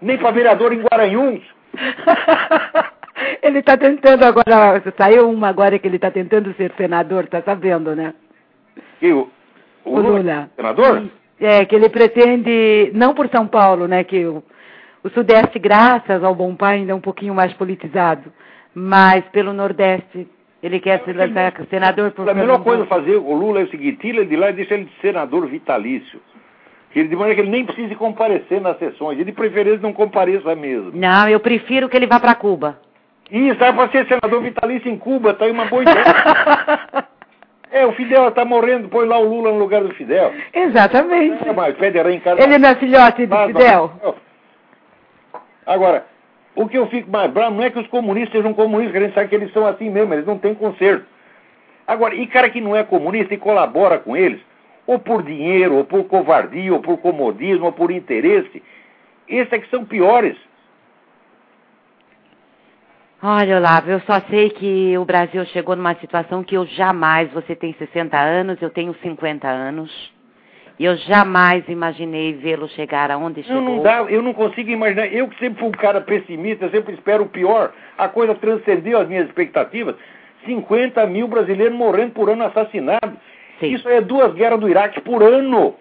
nem 0.02 0.18
para 0.18 0.32
vereador 0.32 0.74
em 0.74 0.82
Guaranhuns. 0.82 1.44
ele 3.44 3.60
está 3.60 3.78
tentando 3.78 4.24
agora, 4.24 4.82
saiu 4.98 5.30
uma 5.30 5.50
agora 5.50 5.78
que 5.78 5.88
ele 5.88 5.98
está 5.98 6.10
tentando 6.10 6.52
ser 6.56 6.72
senador, 6.76 7.28
tá 7.28 7.44
sabendo, 7.44 7.96
né? 7.96 8.16
E 9.00 9.14
o, 9.14 9.30
o 9.86 9.92
O 9.92 10.00
Lula, 10.00 10.18
Lula. 10.18 10.50
senador? 10.56 11.04
É, 11.40 11.66
que 11.66 11.76
ele 11.76 11.90
pretende, 11.90 12.90
não 12.96 13.14
por 13.14 13.30
São 13.30 13.46
Paulo, 13.46 13.88
né, 13.88 14.04
que 14.04 14.26
o, 14.26 14.44
o 15.04 15.10
Sudeste, 15.10 15.58
graças 15.58 16.24
ao 16.24 16.36
Bom 16.36 16.56
Pai, 16.56 16.76
ainda 16.78 16.92
é 16.92 16.96
um 16.96 17.02
pouquinho 17.02 17.34
mais 17.34 17.52
politizado, 17.54 18.32
mas 18.74 19.24
pelo 19.30 19.52
Nordeste, 19.52 20.28
ele 20.62 20.80
quer 20.80 21.04
se 21.04 21.12
lançar 21.12 21.54
senador 21.70 22.12
por 22.12 22.30
A 22.30 22.34
melhor 22.34 22.64
coisa 22.64 22.84
a 22.84 22.88
fazer 22.88 23.16
o 23.16 23.34
Lula 23.34 23.62
é 23.62 23.64
o 23.64 23.70
seguinte, 23.70 23.98
tira 24.00 24.18
ele 24.18 24.28
de 24.28 24.36
lá 24.36 24.50
e 24.52 24.54
deixa 24.54 24.76
ele 24.76 24.86
de 24.86 25.02
senador 25.02 25.48
vitalício. 25.48 26.22
Ele, 26.96 27.08
de 27.08 27.16
maneira 27.16 27.36
que 27.36 27.42
ele 27.42 27.50
nem 27.50 27.66
precise 27.66 27.96
comparecer 27.96 28.60
nas 28.60 28.78
sessões. 28.78 29.16
Ele 29.16 29.26
de 29.26 29.32
preferência 29.32 29.80
não 29.82 29.94
compareça 29.94 30.54
mesmo. 30.56 30.92
Não, 30.94 31.28
eu 31.30 31.40
prefiro 31.40 31.88
que 31.88 31.96
ele 31.96 32.06
vá 32.06 32.20
para 32.20 32.36
Cuba. 32.36 32.78
Isso, 33.32 33.64
é 33.64 33.72
para 33.72 33.90
ser 33.90 34.06
senador 34.08 34.42
vitalício 34.44 34.92
em 34.92 34.98
Cuba, 34.98 35.34
tá 35.34 35.46
aí 35.46 35.52
uma 35.52 35.66
boa 35.66 35.84
ideia. 35.84 36.04
é, 37.72 37.86
o 37.86 37.94
Fidel 37.94 38.28
está 38.28 38.44
morrendo, 38.44 38.90
põe 38.90 39.08
lá 39.08 39.18
o 39.18 39.24
Lula 39.24 39.52
no 39.54 39.60
lugar 39.60 39.82
do 39.82 39.94
Fidel. 39.96 40.34
Exatamente. 40.54 41.48
É, 41.48 41.54
mas 41.54 41.76
pede 41.78 42.02
reencarnação. 42.02 42.46
Ele 42.46 42.58
não 42.58 42.70
é 42.70 42.76
filhote 42.76 43.26
do 43.26 43.38
Fidel? 43.48 43.92
mas- 44.04 44.31
Agora, 45.72 46.06
o 46.54 46.68
que 46.68 46.78
eu 46.78 46.86
fico 46.88 47.10
mais 47.10 47.32
bravo 47.32 47.56
não 47.56 47.64
é 47.64 47.70
que 47.70 47.80
os 47.80 47.88
comunistas 47.88 48.34
sejam 48.34 48.54
comunistas, 48.54 48.96
a 48.96 49.06
gente 49.06 49.14
sabe 49.14 49.30
que 49.30 49.36
eles 49.36 49.54
são 49.54 49.66
assim 49.66 49.90
mesmo, 49.90 50.14
eles 50.14 50.26
não 50.26 50.38
têm 50.38 50.54
conserto. 50.54 51.06
Agora, 51.88 52.14
e 52.14 52.28
cara 52.28 52.50
que 52.50 52.60
não 52.60 52.76
é 52.76 52.84
comunista 52.84 53.34
e 53.34 53.38
colabora 53.38 53.98
com 53.98 54.18
eles, 54.18 54.42
ou 54.86 55.00
por 55.00 55.24
dinheiro, 55.24 55.76
ou 55.76 55.86
por 55.86 56.04
covardia, 56.06 56.74
ou 56.74 56.82
por 56.82 56.98
comodismo, 56.98 57.68
ou 57.68 57.72
por 57.72 57.90
interesse, 57.90 58.62
esses 59.30 59.54
é 59.54 59.60
que 59.60 59.70
são 59.70 59.86
piores. 59.86 60.36
Olha, 63.24 63.58
Olavo, 63.58 63.90
eu 63.90 64.02
só 64.02 64.20
sei 64.30 64.50
que 64.50 64.98
o 64.98 65.06
Brasil 65.06 65.46
chegou 65.46 65.76
numa 65.78 65.96
situação 65.96 66.44
que 66.44 66.58
eu 66.58 66.66
jamais, 66.66 67.32
você 67.32 67.56
tem 67.56 67.72
60 67.74 68.18
anos, 68.18 68.62
eu 68.62 68.70
tenho 68.70 68.94
50 68.96 69.48
anos, 69.48 70.12
e 70.82 70.86
eu 70.86 70.98
jamais 70.98 71.64
imaginei 71.70 72.34
vê-lo 72.34 72.68
chegar 72.70 73.12
aonde 73.12 73.44
chegou. 73.44 73.62
não, 73.62 73.84
dá, 73.84 74.02
eu 74.10 74.20
não 74.24 74.34
consigo 74.34 74.72
imaginar. 74.72 75.06
Eu 75.14 75.28
que 75.28 75.38
sempre 75.38 75.60
fui 75.60 75.70
um 75.70 75.74
cara 75.74 76.02
pessimista, 76.02 76.72
sempre 76.72 76.96
espero 76.96 77.26
o 77.26 77.30
pior. 77.30 77.72
A 78.00 78.08
coisa 78.08 78.34
transcendeu 78.34 79.00
as 79.00 79.08
minhas 79.08 79.28
expectativas. 79.28 79.94
50 80.44 81.06
mil 81.06 81.28
brasileiros 81.28 81.78
morrendo 81.78 82.14
por 82.14 82.32
ano 82.32 82.46
assassinados. 82.46 83.14
Sim. 83.60 83.76
Isso 83.76 83.88
é 83.88 84.02
duas 84.02 84.34
guerras 84.34 84.60
do 84.60 84.68
Iraque 84.68 85.00
por 85.02 85.22
ano. 85.22 85.76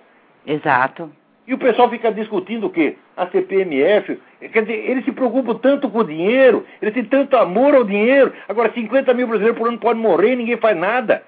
Exato. 0.46 1.10
E 1.48 1.54
o 1.54 1.58
pessoal 1.58 1.88
fica 1.88 2.12
discutindo 2.12 2.66
o 2.66 2.70
quê? 2.70 2.98
A 3.16 3.26
CPMF. 3.28 4.20
Quer 4.52 4.60
dizer, 4.64 4.90
eles 4.90 5.06
se 5.06 5.12
preocupam 5.12 5.54
tanto 5.54 5.88
com 5.88 6.00
o 6.00 6.04
dinheiro, 6.04 6.66
eles 6.82 6.92
têm 6.92 7.04
tanto 7.04 7.38
amor 7.38 7.74
ao 7.74 7.84
dinheiro. 7.84 8.34
Agora, 8.46 8.70
50 8.70 9.14
mil 9.14 9.28
brasileiros 9.28 9.58
por 9.58 9.66
ano 9.66 9.78
podem 9.78 10.02
morrer 10.02 10.34
e 10.34 10.36
ninguém 10.36 10.58
faz 10.58 10.76
nada. 10.76 11.22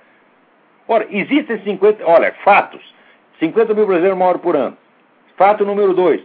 Ora, 0.86 1.06
existem 1.10 1.58
50. 1.62 2.06
Olha, 2.06 2.34
fatos. 2.44 2.91
50 3.42 3.74
mil 3.74 3.86
brasileiros 3.86 4.16
morrem 4.16 4.38
por 4.38 4.54
ano. 4.54 4.76
Fato 5.36 5.64
número 5.64 5.92
2. 5.94 6.22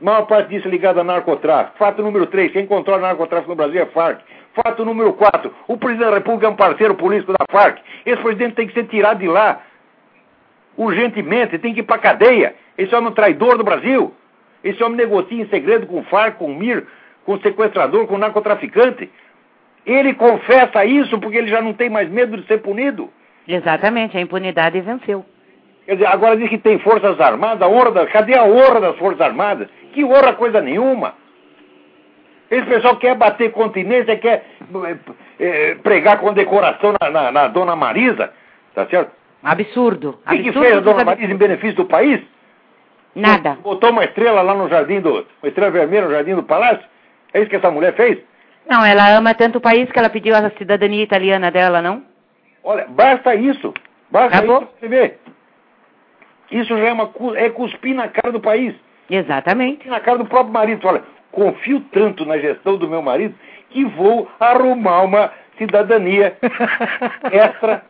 Maior 0.00 0.22
parte 0.26 0.48
disso 0.48 0.66
é 0.66 0.70
ligada 0.70 1.02
a 1.02 1.04
narcotráfico. 1.04 1.76
Fato 1.76 2.02
número 2.02 2.26
3. 2.26 2.50
Quem 2.52 2.66
controla 2.66 3.02
narcotráfico 3.02 3.50
no 3.50 3.56
Brasil 3.56 3.82
é 3.82 3.86
Farc. 3.86 4.22
Fato 4.54 4.82
número 4.82 5.12
4. 5.12 5.54
O 5.68 5.76
presidente 5.76 6.08
da 6.08 6.14
República 6.14 6.46
é 6.46 6.50
um 6.50 6.56
parceiro 6.56 6.94
político 6.94 7.32
da 7.32 7.44
Farc. 7.50 7.78
Esse 8.06 8.22
presidente 8.22 8.54
tem 8.54 8.66
que 8.66 8.72
ser 8.72 8.84
tirado 8.84 9.18
de 9.18 9.28
lá. 9.28 9.60
Urgentemente, 10.78 11.58
tem 11.58 11.74
que 11.74 11.80
ir 11.80 11.82
para 11.82 11.98
cadeia. 11.98 12.54
Esse 12.78 12.94
homem 12.94 13.08
é 13.08 13.10
um 13.10 13.14
traidor 13.14 13.58
do 13.58 13.64
Brasil. 13.64 14.14
Esse 14.64 14.82
homem 14.82 14.96
negocia 14.96 15.42
em 15.42 15.48
segredo 15.48 15.86
com 15.86 16.02
Farc, 16.04 16.38
com 16.38 16.46
o 16.46 16.56
Mir, 16.56 16.86
com 17.26 17.34
o 17.34 17.40
sequestrador, 17.40 18.06
com 18.06 18.14
o 18.14 18.18
narcotraficante. 18.18 19.10
Ele 19.84 20.14
confessa 20.14 20.86
isso 20.86 21.18
porque 21.20 21.36
ele 21.36 21.48
já 21.48 21.60
não 21.60 21.74
tem 21.74 21.90
mais 21.90 22.08
medo 22.08 22.38
de 22.38 22.46
ser 22.46 22.62
punido. 22.62 23.10
Exatamente, 23.46 24.16
a 24.16 24.20
impunidade 24.20 24.80
venceu. 24.80 25.24
Quer 25.86 25.94
dizer, 25.94 26.06
agora 26.06 26.36
diz 26.36 26.48
que 26.48 26.58
tem 26.58 26.80
forças 26.80 27.18
armadas, 27.20 27.66
honra 27.68 27.92
da, 27.92 28.06
cadê 28.06 28.36
a 28.36 28.44
honra 28.44 28.80
das 28.80 28.98
forças 28.98 29.20
armadas? 29.20 29.68
Que 29.92 30.04
honra 30.04 30.34
coisa 30.34 30.60
nenhuma. 30.60 31.14
Esse 32.50 32.66
pessoal 32.66 32.96
quer 32.96 33.14
bater 33.14 33.52
continência, 33.52 34.16
quer 34.16 34.44
eh, 35.38 35.76
pregar 35.82 36.18
condecoração 36.18 36.94
na, 37.00 37.10
na, 37.10 37.32
na 37.32 37.48
dona 37.48 37.76
Marisa, 37.76 38.32
tá 38.74 38.86
certo? 38.86 39.12
Absurdo. 39.42 40.18
O 40.26 40.30
que, 40.30 40.42
que 40.42 40.52
fez 40.52 40.76
a 40.76 40.80
dona. 40.80 41.04
Marisa 41.04 41.32
em 41.32 41.36
benefício 41.36 41.76
do 41.76 41.84
país? 41.86 42.20
Nada. 43.14 43.56
Botou 43.62 43.90
uma 43.90 44.04
estrela 44.04 44.42
lá 44.42 44.54
no 44.54 44.68
jardim 44.68 45.00
do. 45.00 45.26
Uma 45.42 45.48
estrela 45.48 45.70
vermelha 45.70 46.06
no 46.06 46.12
jardim 46.12 46.34
do 46.34 46.42
palácio? 46.42 46.84
É 47.32 47.40
isso 47.40 47.50
que 47.50 47.56
essa 47.56 47.70
mulher 47.70 47.94
fez? 47.94 48.18
Não, 48.68 48.84
ela 48.84 49.16
ama 49.16 49.34
tanto 49.34 49.58
o 49.58 49.60
país 49.60 49.90
que 49.90 49.98
ela 49.98 50.10
pediu 50.10 50.34
a 50.34 50.50
cidadania 50.50 51.02
italiana 51.02 51.50
dela, 51.50 51.80
não? 51.80 52.02
Olha, 52.64 52.86
basta 52.88 53.34
isso. 53.34 53.72
Basta 54.10 54.38
Acabou. 54.38 54.62
isso 54.62 54.66
pra 54.66 54.80
você 54.80 54.88
ver. 54.88 55.18
Isso 56.50 56.68
já 56.68 56.88
é, 56.88 56.92
uma, 56.92 57.10
é 57.36 57.50
cuspir 57.50 57.94
na 57.94 58.08
cara 58.08 58.32
do 58.32 58.40
país. 58.40 58.74
Exatamente. 59.08 59.88
na 59.88 60.00
cara 60.00 60.18
do 60.18 60.26
próprio 60.26 60.52
marido. 60.52 60.86
Olha, 60.86 61.02
confio 61.30 61.80
tanto 61.92 62.24
na 62.24 62.38
gestão 62.38 62.76
do 62.76 62.88
meu 62.88 63.02
marido 63.02 63.34
que 63.70 63.84
vou 63.84 64.28
arrumar 64.38 65.02
uma 65.02 65.32
cidadania 65.58 66.36
extra 67.30 67.82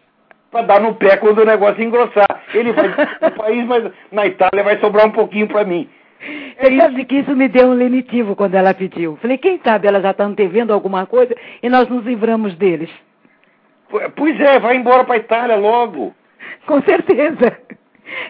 para 0.51 0.63
dar 0.63 0.81
no 0.81 0.95
pé 0.95 1.17
quando 1.17 1.41
o 1.41 1.45
negócio 1.45 1.83
engrossar. 1.83 2.27
Ele 2.55 2.73
vai 2.73 2.89
no 2.89 3.31
país, 3.37 3.67
mas 3.67 3.93
na 4.11 4.27
Itália 4.27 4.65
vai 4.65 4.79
sobrar 4.79 5.07
um 5.07 5.13
pouquinho 5.13 5.47
para 5.49 5.65
mim. 5.65 5.89
Você 6.59 6.77
sabe 6.79 7.05
que 7.05 7.17
isso 7.17 7.37
me 7.37 7.47
deu 7.49 7.69
um 7.69 7.75
lenitivo 7.75 8.35
quando 8.35 8.55
ela 8.55 8.73
pediu. 8.73 9.17
Falei, 9.21 9.37
quem 9.37 9.61
sabe 9.63 9.87
elas 9.87 10.03
já 10.03 10.11
estão 10.11 10.33
devendo 10.33 10.73
alguma 10.73 11.07
coisa 11.07 11.35
e 11.63 11.69
nós 11.69 11.89
nos 11.89 12.05
livramos 12.05 12.55
deles. 12.57 12.91
Pois 14.17 14.41
é, 14.41 14.59
vai 14.59 14.77
embora 14.77 15.05
para 15.05 15.15
a 15.15 15.19
Itália 15.19 15.57
logo. 15.57 16.15
Com 16.67 16.83
certeza. 16.83 17.59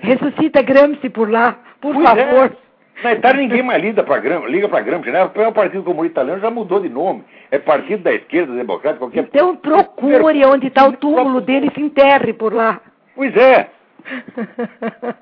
Ressuscita 0.02 0.62
Gramsci 0.62 1.08
por 1.10 1.30
lá, 1.30 1.58
por 1.80 1.94
Pois 1.94 2.08
favor. 2.08 2.52
é. 2.62 2.66
Na 3.02 3.12
Itália 3.12 3.42
ninguém 3.42 3.62
mais 3.62 3.82
liga 3.82 4.02
para 4.02 4.18
Gramsci, 4.18 4.50
liga 4.50 4.68
para 4.70 4.80
Gramsci, 4.80 5.10
né? 5.10 5.22
O 5.24 5.52
Partido 5.52 5.82
Comunista 5.84 6.20
Italiano 6.22 6.40
já 6.40 6.50
mudou 6.50 6.80
de 6.80 6.88
nome. 6.88 7.24
É 7.50 7.58
Partido 7.58 8.02
da 8.02 8.12
Esquerda 8.14 8.54
Democrática, 8.54 8.98
qualquer 9.00 9.24
Então 9.24 9.54
procure 9.56 10.44
onde 10.46 10.68
está 10.68 10.86
o 10.88 10.92
túmulo 10.96 11.42
dele 11.42 11.68
e 11.70 11.74
se 11.74 11.80
enterre 11.82 12.32
por 12.32 12.54
lá. 12.54 12.80
Pois 13.14 13.36
é. 13.36 13.68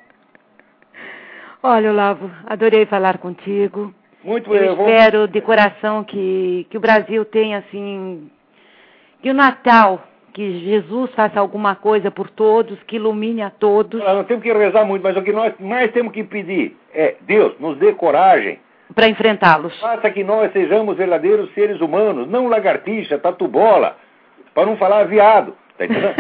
Olha, 1.63 1.91
Olavo, 1.91 2.31
adorei 2.47 2.85
falar 2.87 3.19
contigo. 3.19 3.93
Muito 4.23 4.55
Eu 4.55 4.63
eu 4.65 4.77
vou- 4.77 4.89
espero 4.89 5.27
de 5.29 5.41
coração 5.41 6.05
que, 6.05 6.67
que 6.71 6.77
o 6.77 6.81
Brasil 6.81 7.25
tenha, 7.25 7.59
assim, 7.59 8.31
que 9.23 9.31
o 9.31 9.35
Natal, 9.35 10.03
que 10.35 10.59
Jesus 10.61 11.11
faça 11.14 11.39
alguma 11.41 11.74
coisa 11.76 12.11
por 12.11 12.28
todos, 12.28 12.76
que 12.82 12.97
ilumine 12.97 13.41
a 13.41 13.51
todos, 13.51 14.01
Nós 14.03 14.14
não 14.16 14.24
temos 14.24 14.43
que 14.43 14.53
rezar 14.53 14.85
muito, 14.85 15.03
mas 15.03 15.16
o 15.16 15.22
que 15.22 15.32
nós 15.32 15.55
mais 15.61 15.91
temos 15.93 16.12
que 16.12 16.22
pedir 16.24 16.76
é, 16.93 17.14
Deus, 17.22 17.55
nos 17.61 17.78
dê 17.78 17.93
coragem. 17.95 18.59
para 18.95 19.09
enfrentá-los. 19.09 19.78
Faça 19.80 20.11
que 20.11 20.22
nós 20.24 20.53
sejamos 20.53 20.97
verdadeiros 20.97 21.51
seres 21.55 21.80
humanos, 21.80 22.28
não 22.28 22.49
lagartixa, 22.49 23.16
tatu-bola, 23.18 23.97
para 24.53 24.66
não 24.66 24.76
falar 24.76 25.05
viado. 25.05 25.55
Tá 25.78 25.85
entendendo? 25.87 26.14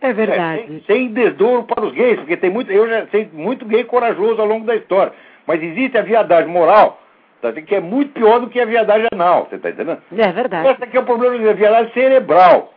É 0.00 0.08
É, 0.08 0.12
verdade. 0.14 0.64
sem, 0.66 0.82
sem 0.86 1.08
desdouro 1.12 1.64
para 1.64 1.84
os 1.84 1.92
gays, 1.92 2.16
porque 2.20 2.36
tem 2.36 2.48
muito, 2.48 2.72
eu 2.72 2.88
já 2.88 3.06
sei 3.08 3.28
muito 3.32 3.66
gay 3.66 3.84
corajoso 3.84 4.40
ao 4.40 4.46
longo 4.46 4.64
da 4.64 4.74
história. 4.74 5.12
Mas 5.46 5.62
existe 5.62 5.98
a 5.98 6.02
viadagem 6.02 6.50
moral, 6.50 6.98
tá, 7.40 7.52
que 7.52 7.74
é 7.74 7.80
muito 7.80 8.12
pior 8.12 8.40
do 8.40 8.48
que 8.48 8.60
a 8.60 8.64
viadagem 8.64 9.08
anal, 9.12 9.46
você 9.48 9.56
está 9.56 9.70
entendendo? 9.70 10.02
É 10.16 10.32
verdade. 10.32 10.68
Esse 10.68 10.84
aqui 10.84 10.96
é 10.96 11.00
o 11.00 11.04
problema 11.04 11.38
da 11.38 11.52
viadagem 11.52 11.92
cerebral. 11.92 12.72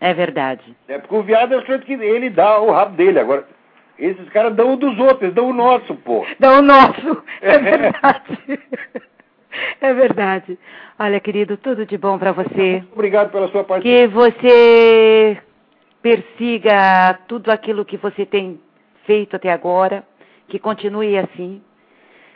É 0.00 0.12
verdade. 0.12 0.76
É 0.88 0.98
porque 0.98 1.14
o 1.14 1.22
viado 1.22 1.54
é 1.54 1.56
o 1.56 1.80
que 1.80 1.92
ele 1.92 2.28
dá 2.28 2.60
o 2.60 2.70
rabo 2.70 2.96
dele. 2.96 3.18
Agora, 3.18 3.46
esses 3.98 4.28
caras 4.30 4.54
dão 4.54 4.74
o 4.74 4.76
dos 4.76 4.98
outros, 4.98 5.32
dão 5.32 5.48
o 5.48 5.52
nosso, 5.52 5.94
pô. 5.96 6.26
Dá 6.38 6.58
o 6.58 6.62
nosso. 6.62 7.22
É 7.40 7.58
verdade. 7.58 8.60
É 9.80 9.94
verdade. 9.94 10.58
Olha, 10.98 11.20
querido, 11.20 11.56
tudo 11.56 11.86
de 11.86 11.96
bom 11.96 12.18
para 12.18 12.32
você. 12.32 12.82
Obrigado 12.92 13.30
pela 13.30 13.48
sua 13.48 13.64
participação. 13.64 13.82
Que 13.82 14.06
você 14.08 15.38
persiga 16.02 17.18
tudo 17.28 17.50
aquilo 17.50 17.84
que 17.84 17.96
você 17.96 18.26
tem 18.26 18.60
feito 19.06 19.36
até 19.36 19.52
agora, 19.52 20.04
que 20.48 20.58
continue 20.58 21.16
assim. 21.16 21.62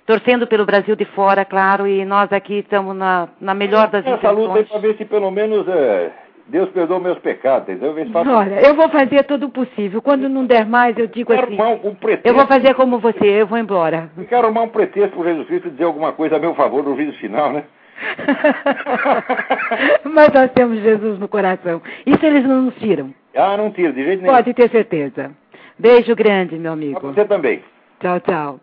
Torcendo 0.08 0.46
pelo 0.46 0.64
Brasil 0.64 0.96
de 0.96 1.04
fora, 1.04 1.44
claro, 1.44 1.86
e 1.86 2.02
nós 2.02 2.32
aqui 2.32 2.60
estamos 2.60 2.96
na, 2.96 3.28
na 3.38 3.52
melhor 3.52 3.88
das 3.88 4.06
Essa 4.06 4.30
luta 4.30 4.58
aí 4.58 4.64
para 4.64 4.78
ver 4.78 4.96
se 4.96 5.04
pelo 5.04 5.30
menos 5.30 5.68
é, 5.68 6.10
Deus 6.46 6.70
perdoa 6.70 6.98
meus 6.98 7.18
pecados, 7.18 7.68
entendeu? 7.68 7.94
Faço... 8.10 8.30
Olha, 8.30 8.66
eu 8.66 8.74
vou 8.74 8.88
fazer 8.88 9.24
tudo 9.24 9.48
o 9.48 9.50
possível. 9.50 10.00
Quando 10.00 10.26
não 10.26 10.46
der 10.46 10.64
mais, 10.64 10.96
eu 10.96 11.08
digo 11.08 11.30
Quero 11.30 11.52
assim. 11.52 11.86
Um, 11.86 11.94
pretexto. 11.94 12.26
Eu 12.26 12.32
vou 12.32 12.46
fazer 12.46 12.72
como 12.72 12.98
você, 12.98 13.22
eu 13.22 13.46
vou 13.46 13.58
embora. 13.58 14.08
Eu 14.16 14.24
quero 14.24 14.46
arrumar 14.46 14.62
um 14.62 14.70
pretexto 14.70 15.14
para 15.14 15.28
Jesus 15.28 15.46
Cristo 15.46 15.70
dizer 15.72 15.84
alguma 15.84 16.12
coisa 16.12 16.36
a 16.36 16.38
meu 16.38 16.54
favor 16.54 16.82
no 16.82 16.94
vídeo 16.94 17.12
final, 17.18 17.52
né? 17.52 17.64
Mas 20.04 20.32
nós 20.32 20.50
temos 20.52 20.80
Jesus 20.80 21.18
no 21.18 21.28
coração. 21.28 21.82
Isso 22.06 22.24
eles 22.24 22.44
não 22.44 22.62
nos 22.62 22.74
tiram. 22.76 23.12
Ah, 23.36 23.58
não 23.58 23.70
tira, 23.70 23.92
de 23.92 24.02
jeito 24.02 24.22
nenhum. 24.22 24.34
Pode 24.34 24.54
ter 24.54 24.70
certeza. 24.70 25.32
Beijo 25.78 26.16
grande, 26.16 26.58
meu 26.58 26.72
amigo. 26.72 26.98
Pra 26.98 27.10
você 27.10 27.26
também. 27.26 27.62
Tchau, 28.00 28.20
tchau. 28.20 28.60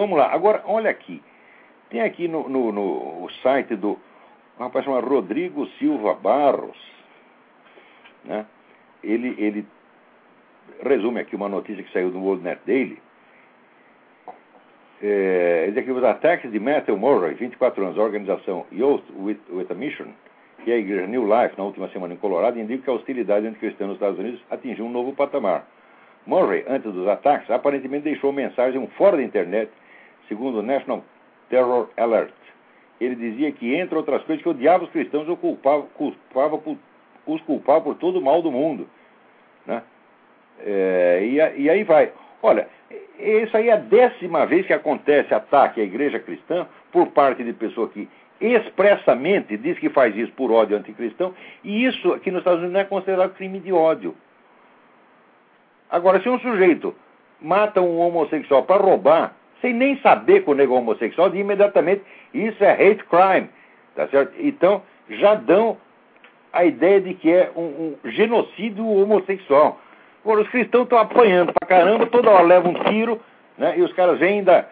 Vamos 0.00 0.18
lá. 0.18 0.32
Agora, 0.32 0.62
olha 0.64 0.88
aqui. 0.88 1.22
Tem 1.90 2.00
aqui 2.00 2.26
no, 2.26 2.48
no, 2.48 2.72
no 2.72 3.30
site 3.42 3.76
do 3.76 3.98
um 4.58 4.62
rapaz 4.62 4.82
chamado 4.82 5.06
Rodrigo 5.06 5.66
Silva 5.78 6.14
Barros. 6.14 6.78
Né? 8.24 8.46
Ele, 9.04 9.34
ele 9.36 9.66
resume 10.82 11.20
aqui 11.20 11.36
uma 11.36 11.50
notícia 11.50 11.84
que 11.84 11.92
saiu 11.92 12.10
do 12.10 12.18
World 12.18 12.42
Net 12.42 12.62
Daily. 12.66 12.98
É, 15.02 15.64
ele 15.64 15.72
diz 15.72 15.82
aqui 15.82 15.90
os 15.90 16.02
ataques 16.02 16.50
de 16.50 16.58
Matthew 16.58 16.96
Murray, 16.96 17.34
24 17.34 17.84
anos, 17.84 17.98
a 17.98 18.02
organização 18.02 18.64
Youth 18.72 19.04
with, 19.18 19.40
with 19.50 19.66
a 19.68 19.74
Mission, 19.74 20.14
que 20.64 20.70
é 20.70 20.76
a 20.76 20.78
igreja 20.78 21.06
New 21.06 21.24
Life, 21.24 21.58
na 21.58 21.64
última 21.64 21.90
semana 21.90 22.14
em 22.14 22.16
Colorado, 22.16 22.58
indicam 22.58 22.84
que 22.84 22.90
a 22.90 22.94
hostilidade 22.94 23.46
entre 23.46 23.60
cristãos 23.60 23.88
nos 23.88 23.96
Estados 23.96 24.18
Unidos 24.18 24.40
atingiu 24.50 24.86
um 24.86 24.90
novo 24.90 25.12
patamar. 25.12 25.66
Murray, 26.26 26.64
antes 26.66 26.90
dos 26.90 27.06
ataques, 27.06 27.50
aparentemente 27.50 28.04
deixou 28.04 28.32
mensagem 28.32 28.80
em 28.80 28.84
um 28.84 28.88
fórum 28.88 29.18
da 29.18 29.22
internet, 29.22 29.70
segundo 30.30 30.60
o 30.60 30.62
National 30.62 31.04
Terror 31.50 31.88
Alert. 31.96 32.32
Ele 33.00 33.16
dizia 33.16 33.50
que, 33.50 33.74
entre 33.74 33.96
outras 33.96 34.22
coisas, 34.22 34.42
que 34.42 34.48
odiava 34.48 34.84
os 34.84 34.90
cristãos 34.90 35.28
e 35.28 35.36
culpava, 35.36 35.82
culpava 35.94 36.56
por, 36.56 36.78
os 37.26 37.42
culpava 37.42 37.80
por 37.80 37.96
todo 37.96 38.20
o 38.20 38.22
mal 38.22 38.40
do 38.40 38.52
mundo. 38.52 38.88
Né? 39.66 39.82
É, 40.60 41.20
e, 41.22 41.62
e 41.62 41.68
aí 41.68 41.82
vai. 41.82 42.12
Olha, 42.42 42.68
isso 43.18 43.56
aí 43.56 43.68
é 43.68 43.72
a 43.72 43.76
décima 43.76 44.46
vez 44.46 44.66
que 44.66 44.72
acontece 44.72 45.34
ataque 45.34 45.80
à 45.80 45.84
igreja 45.84 46.20
cristã 46.20 46.66
por 46.92 47.08
parte 47.08 47.42
de 47.42 47.52
pessoa 47.52 47.88
que 47.88 48.08
expressamente 48.40 49.56
diz 49.56 49.78
que 49.78 49.90
faz 49.90 50.16
isso 50.16 50.32
por 50.32 50.50
ódio 50.50 50.76
anticristão, 50.76 51.34
e 51.62 51.84
isso 51.84 52.14
aqui 52.14 52.30
nos 52.30 52.40
Estados 52.40 52.60
Unidos 52.60 52.72
não 52.72 52.80
é 52.80 52.84
considerado 52.84 53.34
crime 53.34 53.60
de 53.60 53.72
ódio. 53.72 54.14
Agora, 55.90 56.22
se 56.22 56.28
um 56.28 56.38
sujeito 56.38 56.94
mata 57.40 57.82
um 57.82 57.98
homossexual 57.98 58.62
para 58.62 58.82
roubar, 58.82 59.34
sem 59.60 59.72
nem 59.72 59.98
saber 60.00 60.42
que 60.42 60.50
o 60.50 60.54
negócio 60.54 60.78
é 60.78 60.82
homossexual, 60.82 61.30
de 61.30 61.38
imediatamente 61.38 62.02
isso 62.32 62.62
é 62.62 62.72
hate 62.72 63.04
crime. 63.04 63.48
Tá 63.94 64.06
certo? 64.08 64.34
Então, 64.38 64.82
já 65.08 65.34
dão 65.34 65.76
a 66.52 66.64
ideia 66.64 67.00
de 67.00 67.14
que 67.14 67.30
é 67.30 67.50
um, 67.56 67.96
um 68.04 68.10
genocídio 68.10 68.86
homossexual. 68.86 69.80
Agora, 70.24 70.42
os 70.42 70.48
cristãos 70.48 70.84
estão 70.84 70.98
apanhando 70.98 71.52
pra 71.52 71.68
caramba, 71.68 72.06
toda 72.06 72.30
hora 72.30 72.42
levam 72.42 72.72
um 72.72 72.84
tiro, 72.84 73.20
né? 73.56 73.78
E 73.78 73.82
os 73.82 73.92
caras 73.92 74.18
vêm 74.18 74.38
ainda 74.38 74.68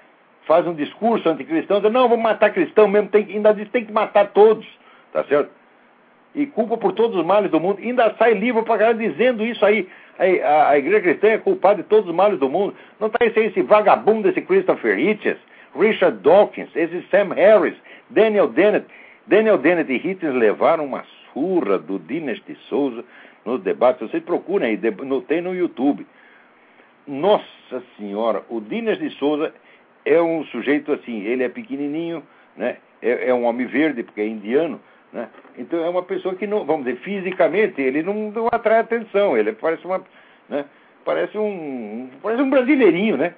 fazem 0.46 0.70
um 0.70 0.74
discurso 0.74 1.28
anticristão, 1.28 1.76
dizem, 1.76 1.92
não, 1.92 2.08
vamos 2.08 2.22
matar 2.22 2.50
cristão 2.50 2.88
mesmo, 2.88 3.08
tem, 3.08 3.24
ainda 3.24 3.52
diz 3.52 3.68
tem 3.68 3.84
que 3.84 3.92
matar 3.92 4.28
todos, 4.28 4.66
tá 5.12 5.22
certo? 5.24 5.50
E 6.38 6.46
culpa 6.46 6.76
por 6.76 6.92
todos 6.92 7.18
os 7.18 7.26
males 7.26 7.50
do 7.50 7.58
mundo, 7.58 7.80
ainda 7.82 8.14
sai 8.16 8.34
livro 8.34 8.62
pra 8.62 8.78
caramba 8.78 9.02
dizendo 9.02 9.44
isso 9.44 9.64
aí. 9.66 9.88
A, 10.18 10.70
a, 10.70 10.78
igreja 10.78 11.00
cristã 11.00 11.28
é 11.28 11.38
culpada 11.38 11.82
de 11.82 11.88
todos 11.88 12.08
os 12.08 12.14
males 12.14 12.38
do 12.38 12.48
mundo. 12.48 12.74
Não 13.00 13.08
está 13.08 13.26
esse, 13.26 13.40
esse 13.40 13.60
vagabundo, 13.62 14.28
esse 14.28 14.40
Christopher 14.42 14.96
Hitchens, 14.98 15.38
Richard 15.76 16.18
Dawkins, 16.18 16.68
esse 16.76 17.02
Sam 17.10 17.34
Harris, 17.34 17.74
Daniel 18.08 18.46
Dennett. 18.46 18.86
Daniel 19.26 19.58
Dennett 19.58 19.92
e 19.92 19.96
Hitchens 19.96 20.32
levaram 20.34 20.84
uma 20.84 21.04
surra 21.32 21.76
do 21.76 21.98
Dinas 21.98 22.40
de 22.46 22.54
Souza 22.68 23.04
nos 23.44 23.60
debates. 23.62 24.08
Vocês 24.08 24.22
procurem 24.22 24.70
aí, 24.70 24.92
tem 25.26 25.40
no 25.40 25.54
YouTube. 25.54 26.06
Nossa 27.04 27.82
Senhora, 27.96 28.44
o 28.48 28.60
Dinas 28.60 28.98
de 28.98 29.10
Souza 29.10 29.52
é 30.04 30.22
um 30.22 30.44
sujeito 30.44 30.92
assim, 30.92 31.24
ele 31.24 31.42
é 31.42 31.48
pequenininho, 31.48 32.22
né? 32.56 32.76
é, 33.02 33.28
é 33.28 33.34
um 33.34 33.44
homem 33.44 33.66
verde, 33.66 34.02
porque 34.02 34.20
é 34.20 34.26
indiano, 34.26 34.80
né? 35.12 35.28
Então 35.56 35.84
é 35.84 35.88
uma 35.88 36.02
pessoa 36.02 36.34
que 36.34 36.46
não, 36.46 36.64
vamos 36.64 36.86
dizer, 36.86 36.98
fisicamente 37.00 37.80
ele 37.80 38.02
não, 38.02 38.30
não 38.30 38.48
atrai 38.50 38.80
atenção, 38.80 39.36
ele 39.36 39.52
parece 39.52 39.84
uma, 39.84 40.02
né? 40.48 40.64
Parece 41.04 41.38
um, 41.38 42.10
parece 42.22 42.42
um 42.42 42.50
brasileirinho, 42.50 43.16
né? 43.16 43.34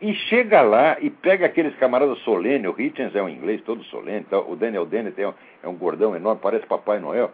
E 0.00 0.14
chega 0.14 0.60
lá 0.60 0.96
e 1.00 1.08
pega 1.08 1.46
aqueles 1.46 1.74
camaradas 1.76 2.18
solenes, 2.18 2.70
o 2.70 2.80
Hitchens 2.80 3.14
é 3.14 3.22
um 3.22 3.28
inglês 3.28 3.62
todo 3.62 3.82
solene, 3.84 4.24
tá? 4.24 4.38
o 4.38 4.54
Daniel 4.54 4.84
Dennett 4.84 5.20
é 5.20 5.28
um, 5.28 5.34
é 5.62 5.68
um 5.68 5.74
gordão 5.74 6.14
enorme, 6.14 6.40
parece 6.42 6.66
Papai 6.66 6.98
Noel. 6.98 7.30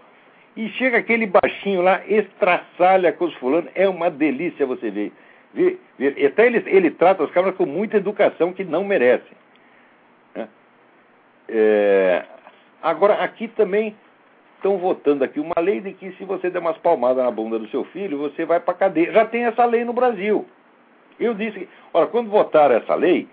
E 0.57 0.69
chega 0.71 0.99
aquele 0.99 1.27
baixinho 1.27 1.81
lá, 1.81 2.03
estraçalha 2.07 3.13
com 3.13 3.25
os 3.25 3.35
fulanos, 3.35 3.71
é 3.75 3.89
uma 3.89 4.11
delícia 4.11 4.67
você 4.67 4.91
ver. 4.91 5.13
ver, 5.53 5.81
ver. 5.99 6.27
Até 6.27 6.47
ele, 6.47 6.63
ele 6.67 6.91
trata 6.91 7.25
os 7.25 7.31
camaradas 7.31 7.57
com 7.57 7.67
muita 7.67 7.97
educação 7.97 8.53
que 8.53 8.63
não 8.63 8.85
merecem. 8.85 9.37
Né? 10.35 10.49
É, 11.49 12.25
agora, 12.83 13.15
aqui 13.15 13.49
também 13.49 13.95
estão 14.57 14.79
votando 14.79 15.25
aqui 15.25 15.41
uma 15.41 15.61
lei 15.61 15.81
de 15.81 15.93
que 15.93 16.13
se 16.13 16.25
você 16.25 16.49
der 16.49 16.61
umas 16.61 16.79
palmadas 16.79 17.25
na 17.25 17.31
bunda 17.31 17.59
do 17.59 17.69
seu 17.69 17.85
filho, 17.87 18.19
você 18.19 18.45
vai 18.45 18.61
para 18.61 18.75
cadeia. 18.75 19.13
Já 19.13 19.25
tem 19.25 19.45
essa 19.45 19.65
lei 19.65 19.85
no 19.85 19.93
Brasil. 19.93 20.47
Eu 21.19 21.35
disse, 21.35 21.69
olha, 21.93 22.07
quando 22.07 22.31
votaram 22.31 22.77
essa 22.77 22.95
lei, 22.95 23.29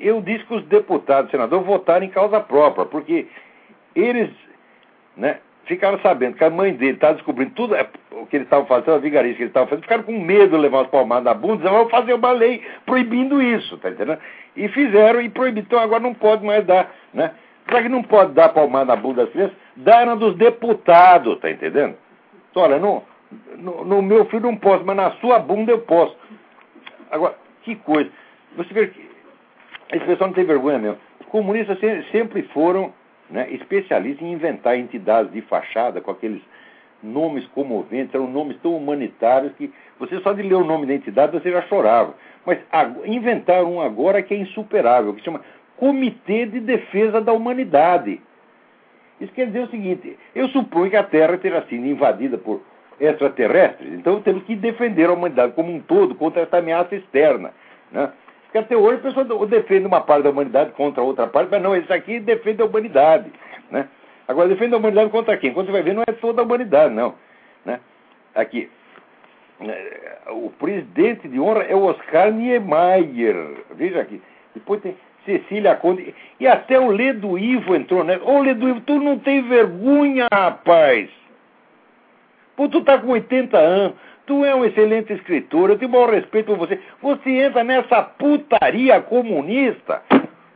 eu 0.00 0.20
disse 0.20 0.44
que 0.44 0.54
os 0.54 0.64
deputados, 0.66 1.30
senadores, 1.30 1.66
votaram 1.66 2.04
em 2.04 2.10
causa 2.10 2.40
própria, 2.40 2.86
porque 2.86 3.26
eles, 3.94 4.30
né, 5.16 5.38
ficaram 5.64 5.98
sabendo 6.00 6.36
que 6.36 6.44
a 6.44 6.50
mãe 6.50 6.72
dele 6.72 6.92
estava 6.92 7.14
descobrindo 7.14 7.52
tudo 7.52 7.74
é, 7.74 7.86
o 8.12 8.26
que 8.26 8.36
eles 8.36 8.46
estavam 8.46 8.66
fazendo, 8.66 8.94
a 8.94 8.98
vigarista 8.98 9.36
que 9.36 9.42
eles 9.42 9.50
estavam 9.50 9.68
fazendo, 9.68 9.82
ficaram 9.82 10.02
com 10.02 10.18
medo 10.18 10.56
de 10.56 10.62
levar 10.62 10.82
as 10.82 10.88
palmadas 10.88 11.24
na 11.24 11.34
bunda, 11.34 11.56
diziam, 11.56 11.74
vamos 11.74 11.90
fazer 11.90 12.14
uma 12.14 12.32
lei 12.32 12.62
proibindo 12.84 13.40
isso, 13.40 13.76
tá 13.78 13.90
entendendo? 13.90 14.18
E 14.56 14.68
fizeram 14.68 15.20
e 15.20 15.28
proibiram, 15.28 15.66
então 15.66 15.78
agora 15.78 16.00
não 16.02 16.14
pode 16.14 16.44
mais 16.44 16.64
dar, 16.64 16.90
né? 17.12 17.32
Já 17.70 17.82
que 17.82 17.88
não 17.88 18.02
pode 18.02 18.32
dar 18.32 18.50
palmada 18.50 18.94
na 18.94 18.96
bunda 18.96 19.24
das 19.24 19.32
crianças, 19.32 19.56
dá 19.76 20.06
na 20.06 20.14
dos 20.14 20.36
deputados, 20.36 21.38
tá 21.40 21.50
entendendo? 21.50 21.96
Então, 22.50 22.62
olha, 22.62 22.78
no, 22.78 23.02
no, 23.56 23.84
no, 23.84 24.02
meu 24.02 24.24
filho 24.26 24.42
não 24.42 24.56
posso, 24.56 24.84
mas 24.84 24.96
na 24.96 25.10
sua 25.12 25.38
bunda 25.38 25.72
eu 25.72 25.80
posso. 25.80 26.16
Agora, 27.10 27.34
que 27.62 27.74
coisa. 27.76 28.10
Você 28.56 28.72
vê 28.72 28.86
que 28.88 29.10
esse 29.92 30.04
pessoal 30.04 30.28
não 30.28 30.34
tem 30.34 30.44
vergonha 30.44 30.78
mesmo. 30.78 30.98
Os 31.20 31.26
comunistas 31.26 31.78
sempre 32.10 32.42
foram 32.54 32.92
né, 33.28 33.50
especialista 33.50 34.24
em 34.24 34.32
inventar 34.32 34.78
entidades 34.78 35.32
de 35.32 35.42
fachada 35.42 36.00
com 36.00 36.10
aqueles 36.10 36.40
nomes 37.02 37.46
comoventes, 37.48 38.14
eram 38.14 38.26
nomes 38.26 38.56
tão 38.62 38.76
humanitários 38.76 39.52
que 39.54 39.72
você 39.98 40.18
só 40.20 40.32
de 40.32 40.42
ler 40.42 40.54
o 40.54 40.64
nome 40.64 40.86
da 40.86 40.94
entidade 40.94 41.32
você 41.32 41.50
já 41.50 41.62
chorava. 41.62 42.14
Mas 42.44 42.58
inventaram 43.04 43.74
um 43.74 43.80
agora 43.80 44.22
que 44.22 44.32
é 44.32 44.36
insuperável, 44.36 45.12
que 45.14 45.22
chama 45.22 45.40
Comitê 45.76 46.46
de 46.46 46.60
Defesa 46.60 47.20
da 47.20 47.32
Humanidade. 47.32 48.20
Isso 49.20 49.32
quer 49.32 49.46
dizer 49.46 49.60
o 49.60 49.70
seguinte: 49.70 50.18
eu 50.34 50.48
suponho 50.48 50.90
que 50.90 50.96
a 50.96 51.02
Terra 51.02 51.36
terá 51.38 51.62
sido 51.62 51.86
invadida 51.86 52.38
por 52.38 52.62
extraterrestres, 52.98 53.92
então 53.92 54.22
temos 54.22 54.42
que 54.44 54.56
defender 54.56 55.08
a 55.08 55.12
humanidade 55.12 55.52
como 55.52 55.72
um 55.72 55.80
todo 55.80 56.14
contra 56.14 56.42
essa 56.42 56.58
ameaça 56.58 56.94
externa. 56.94 57.52
Né? 57.92 58.10
Porque 58.44 58.58
até 58.58 58.76
hoje 58.76 59.00
a 59.00 59.12
pessoa 59.12 59.46
defende 59.46 59.86
uma 59.86 60.00
parte 60.00 60.24
da 60.24 60.30
humanidade 60.30 60.72
contra 60.72 61.02
outra 61.02 61.26
parte, 61.26 61.50
mas 61.50 61.62
não, 61.62 61.76
esse 61.76 61.92
aqui 61.92 62.18
defende 62.20 62.62
a 62.62 62.64
humanidade. 62.64 63.30
Né? 63.70 63.86
Agora, 64.26 64.48
defende 64.48 64.74
a 64.74 64.78
humanidade 64.78 65.10
contra 65.10 65.36
quem? 65.36 65.52
Quando 65.52 65.66
você 65.66 65.72
vai 65.72 65.82
ver, 65.82 65.94
não 65.94 66.02
é 66.06 66.12
toda 66.12 66.40
a 66.40 66.44
humanidade, 66.44 66.94
não. 66.94 67.14
Né? 67.64 67.80
Aqui, 68.34 68.70
é, 69.60 70.20
o 70.30 70.50
presidente 70.58 71.28
de 71.28 71.38
honra 71.38 71.64
é 71.64 71.74
o 71.74 71.84
Oscar 71.84 72.32
Niemeyer. 72.32 73.64
Veja 73.74 74.00
aqui. 74.00 74.22
Depois 74.54 74.80
tem 74.80 74.96
Cecília 75.26 75.74
Conde. 75.74 76.14
E 76.40 76.46
até 76.46 76.80
o 76.80 76.90
Ledo 76.90 77.38
Ivo 77.38 77.74
entrou, 77.74 78.02
né? 78.02 78.18
Ô, 78.24 78.40
Ledo 78.40 78.68
Ivo, 78.68 78.80
tu 78.80 78.98
não 78.98 79.18
tem 79.18 79.42
vergonha, 79.42 80.26
rapaz. 80.32 81.10
Pô, 82.56 82.68
tu 82.68 82.80
tá 82.82 82.96
com 82.96 83.08
80 83.08 83.58
anos. 83.58 83.96
Tu 84.26 84.44
é 84.44 84.54
um 84.54 84.64
excelente 84.64 85.12
escritor, 85.12 85.70
eu 85.70 85.78
tenho 85.78 85.90
maior 85.90 86.10
respeito 86.10 86.46
por 86.46 86.56
você. 86.56 86.80
Você 87.00 87.30
entra 87.30 87.62
nessa 87.62 88.02
putaria 88.02 89.00
comunista. 89.00 90.02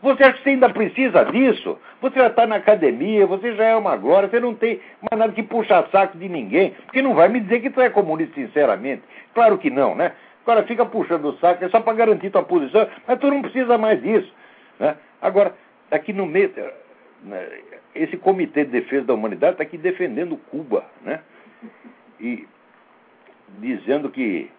Você 0.03 0.25
acha 0.25 0.39
que 0.39 0.43
você 0.43 0.51
ainda 0.51 0.71
precisa 0.71 1.25
disso? 1.27 1.79
Você 2.01 2.19
já 2.19 2.29
está 2.29 2.47
na 2.47 2.57
academia, 2.57 3.27
você 3.27 3.55
já 3.55 3.65
é 3.65 3.77
uma 3.77 3.97
glória, 3.97 4.29
você 4.29 4.41
não 4.41 4.55
tem 4.55 4.81
mais 5.01 5.19
nada 5.19 5.33
que 5.33 5.43
puxar 5.43 5.87
saco 5.93 6.19
de 6.19 6.29
ninguém, 6.29 6.75
porque 6.87 7.03
não 7.03 7.15
vai 7.15 7.29
me 7.29 7.39
dizer 7.39 7.61
que 7.61 7.71
tu 7.71 7.81
é 7.81 7.91
comunista 7.91 8.35
sinceramente. 8.35 9.03
Claro 9.35 9.59
que 9.59 9.71
não, 9.71 9.95
né? 9.95 10.13
Agora 10.43 10.65
fica 10.65 10.87
puxando 10.87 11.27
o 11.27 11.37
saco, 11.37 11.65
é 11.65 11.69
só 11.69 11.81
para 11.81 11.93
garantir 11.93 12.31
tua 12.31 12.43
posição, 12.43 12.89
mas 13.07 13.19
tu 13.21 13.29
não 13.29 13.43
precisa 13.43 13.77
mais 13.77 14.03
disso. 14.03 14.33
Né? 14.81 14.97
Agora, 15.21 15.55
aqui 15.91 16.13
no 16.13 16.27
meio, 16.27 16.51
né, 17.23 17.49
esse 17.95 18.17
Comitê 18.17 18.65
de 18.65 18.71
Defesa 18.71 19.05
da 19.07 19.15
Humanidade 19.15 19.53
está 19.53 19.63
aqui 19.63 19.77
defendendo 19.77 20.39
Cuba, 20.51 20.85
né? 21.03 21.21
E 22.19 22.49
dizendo 23.59 24.11
que 24.11 24.51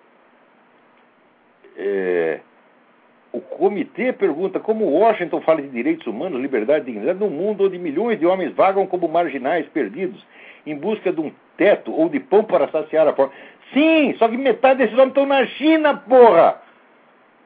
é, 1.75 2.39
o 3.31 3.39
comitê 3.39 4.11
pergunta 4.11 4.59
como 4.59 4.85
Washington 4.85 5.41
fala 5.41 5.61
de 5.61 5.69
direitos 5.69 6.05
humanos, 6.05 6.41
liberdade 6.41 6.83
e 6.83 6.91
dignidade 6.91 7.19
num 7.19 7.29
mundo 7.29 7.65
onde 7.65 7.79
milhões 7.79 8.19
de 8.19 8.25
homens 8.25 8.53
vagam 8.53 8.85
como 8.85 9.07
marginais 9.07 9.65
perdidos 9.69 10.23
em 10.65 10.75
busca 10.75 11.11
de 11.11 11.21
um 11.21 11.31
teto 11.57 11.91
ou 11.91 12.09
de 12.09 12.19
pão 12.19 12.43
para 12.43 12.67
saciar 12.67 13.07
a 13.07 13.13
fome. 13.13 13.31
Sim, 13.73 14.15
só 14.17 14.27
que 14.27 14.37
metade 14.37 14.79
desses 14.79 14.93
homens 14.93 15.09
estão 15.09 15.25
na 15.25 15.45
China, 15.45 15.95
porra! 15.95 16.61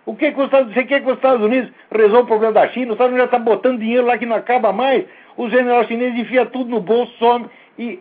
O 0.05 0.15
que, 0.15 0.31
que 0.31 0.39
os 0.39 0.45
Estados, 0.45 0.73
você 0.73 0.83
quer 0.83 1.01
que 1.01 1.09
os 1.09 1.15
Estados 1.15 1.43
Unidos 1.43 1.71
resolva 1.91 2.21
o 2.21 2.27
problema 2.27 2.53
da 2.53 2.67
China? 2.69 2.87
Os 2.87 2.93
Estados 2.93 3.13
Unidos 3.13 3.31
já 3.31 3.37
está 3.37 3.39
botando 3.39 3.79
dinheiro 3.79 4.05
lá 4.05 4.17
que 4.17 4.25
não 4.25 4.35
acaba 4.35 4.71
mais. 4.71 5.05
Os 5.35 5.51
generais 5.51 5.87
chineses 5.87 6.19
enfiam 6.19 6.45
tudo 6.45 6.69
no 6.69 6.79
bolso, 6.79 7.11
some. 7.17 7.47
E 7.77 7.99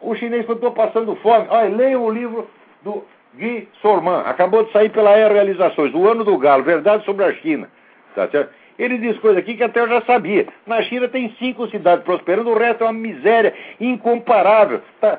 o 0.00 0.14
chinês 0.14 0.48
estou 0.48 0.70
passando 0.70 1.16
fome. 1.16 1.46
Olha, 1.48 1.74
leiam 1.74 2.04
o 2.04 2.10
livro 2.10 2.48
do 2.82 3.04
Gui 3.36 3.68
Sorman. 3.82 4.22
Acabou 4.26 4.64
de 4.64 4.72
sair 4.72 4.90
pela 4.90 5.16
E 5.18 5.28
Realizações, 5.28 5.92
O 5.92 6.08
Ano 6.08 6.24
do 6.24 6.38
Galo, 6.38 6.62
Verdade 6.62 7.04
sobre 7.04 7.24
a 7.24 7.32
China. 7.34 7.68
Tá 8.14 8.28
certo? 8.28 8.52
Ele 8.78 8.96
diz 8.96 9.18
coisa 9.18 9.40
aqui 9.40 9.56
que 9.56 9.64
até 9.64 9.80
eu 9.80 9.88
já 9.88 10.00
sabia. 10.02 10.46
Na 10.64 10.80
China 10.82 11.08
tem 11.08 11.34
cinco 11.38 11.66
cidades 11.68 12.04
prosperando, 12.04 12.50
o 12.50 12.56
resto 12.56 12.84
é 12.84 12.86
uma 12.86 12.92
miséria 12.92 13.52
incomparável. 13.80 14.80
Tá? 15.00 15.18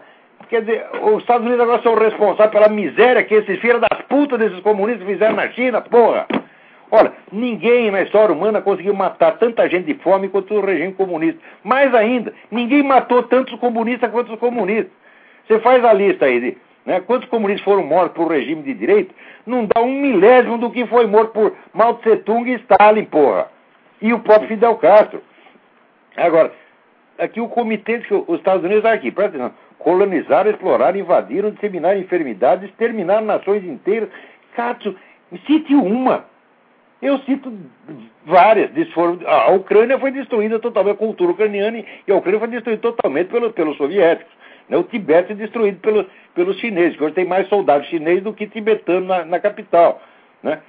Quer 0.50 0.62
dizer, 0.62 0.88
os 1.04 1.20
Estados 1.20 1.46
Unidos 1.46 1.62
agora 1.62 1.82
são 1.84 1.94
responsáveis 1.94 2.52
pela 2.52 2.70
miséria 2.70 3.24
que 3.24 3.36
esses 3.36 3.60
filhos 3.60 3.82
das 3.82 4.02
putas 4.08 4.40
desses 4.40 4.60
comunistas 4.62 5.06
fizeram 5.06 5.36
na 5.36 5.50
China, 5.52 5.80
porra. 5.80 6.26
Olha, 6.90 7.14
ninguém 7.32 7.92
na 7.92 8.02
história 8.02 8.34
humana 8.34 8.60
conseguiu 8.60 8.96
matar 8.96 9.38
tanta 9.38 9.70
gente 9.70 9.86
de 9.86 9.94
fome 10.02 10.28
quanto 10.28 10.56
o 10.56 10.66
regime 10.66 10.92
comunista. 10.94 11.40
Mais 11.64 11.94
ainda, 11.94 12.34
ninguém 12.50 12.82
matou 12.82 13.22
tantos 13.24 13.54
comunistas 13.60 14.10
quanto 14.10 14.34
os 14.34 14.40
comunistas. 14.40 14.92
Você 15.48 15.60
faz 15.60 15.86
a 15.86 15.94
lista 15.94 16.26
aí 16.26 16.40
de 16.40 16.58
né, 16.84 17.00
quantos 17.02 17.30
comunistas 17.30 17.64
foram 17.64 17.84
mortos 17.84 18.16
por 18.16 18.32
regime 18.32 18.64
de 18.64 18.74
direito, 18.74 19.14
não 19.46 19.68
dá 19.68 19.82
um 19.82 19.94
milésimo 19.94 20.58
do 20.58 20.72
que 20.72 20.88
foi 20.88 21.06
morto 21.06 21.32
por 21.32 21.56
Mao 21.72 21.96
Tse 21.96 22.18
Tung 22.18 22.50
e 22.50 22.56
Stalin, 22.56 23.06
porra. 23.06 23.48
E 24.02 24.12
o 24.14 24.20
próprio 24.20 24.48
Fidel 24.48 24.76
Castro. 24.78 25.22
Agora, 26.18 26.52
aqui 27.20 27.40
o 27.40 27.48
comitê 27.48 28.00
que 28.00 28.14
os 28.14 28.40
Estados 28.40 28.64
Unidos 28.64 28.84
está 28.84 28.94
aqui, 28.94 29.12
presta 29.12 29.38
atenção. 29.38 29.69
Colonizaram, 29.80 30.52
exploraram, 30.52 31.00
invadiram, 31.00 31.52
disseminaram 31.52 32.00
enfermidades, 32.00 32.70
exterminaram 32.70 33.26
nações 33.26 33.64
inteiras. 33.64 34.10
Cato, 34.56 34.96
cite 35.48 35.74
uma. 35.74 36.26
Eu 37.02 37.18
cito 37.20 37.52
várias. 38.26 38.70
A 39.26 39.52
Ucrânia 39.52 39.98
foi 39.98 40.12
destruída 40.12 40.60
totalmente, 40.60 40.96
a 40.96 40.98
cultura 40.98 41.32
ucraniana 41.32 41.84
e 42.06 42.12
a 42.12 42.16
Ucrânia 42.16 42.40
foi 42.40 42.50
destruída 42.50 42.82
totalmente 42.82 43.28
pelo, 43.28 43.52
pelos 43.54 43.78
soviéticos. 43.78 44.32
Né? 44.68 44.78
O 44.78 44.84
Tibete 44.84 45.32
é 45.32 45.36
destruído 45.36 45.80
pelo, 45.80 46.06
pelos 46.36 46.58
chineses, 46.60 46.98
que 46.98 47.04
hoje 47.04 47.16
tem 47.16 47.26
mais 47.26 47.48
soldados 47.48 47.88
chineses 47.88 48.24
do 48.24 48.34
que 48.34 48.48
tibetanos 48.48 49.08
na, 49.08 49.24
na 49.24 49.40
capital. 49.40 50.02
Né? 50.44 50.60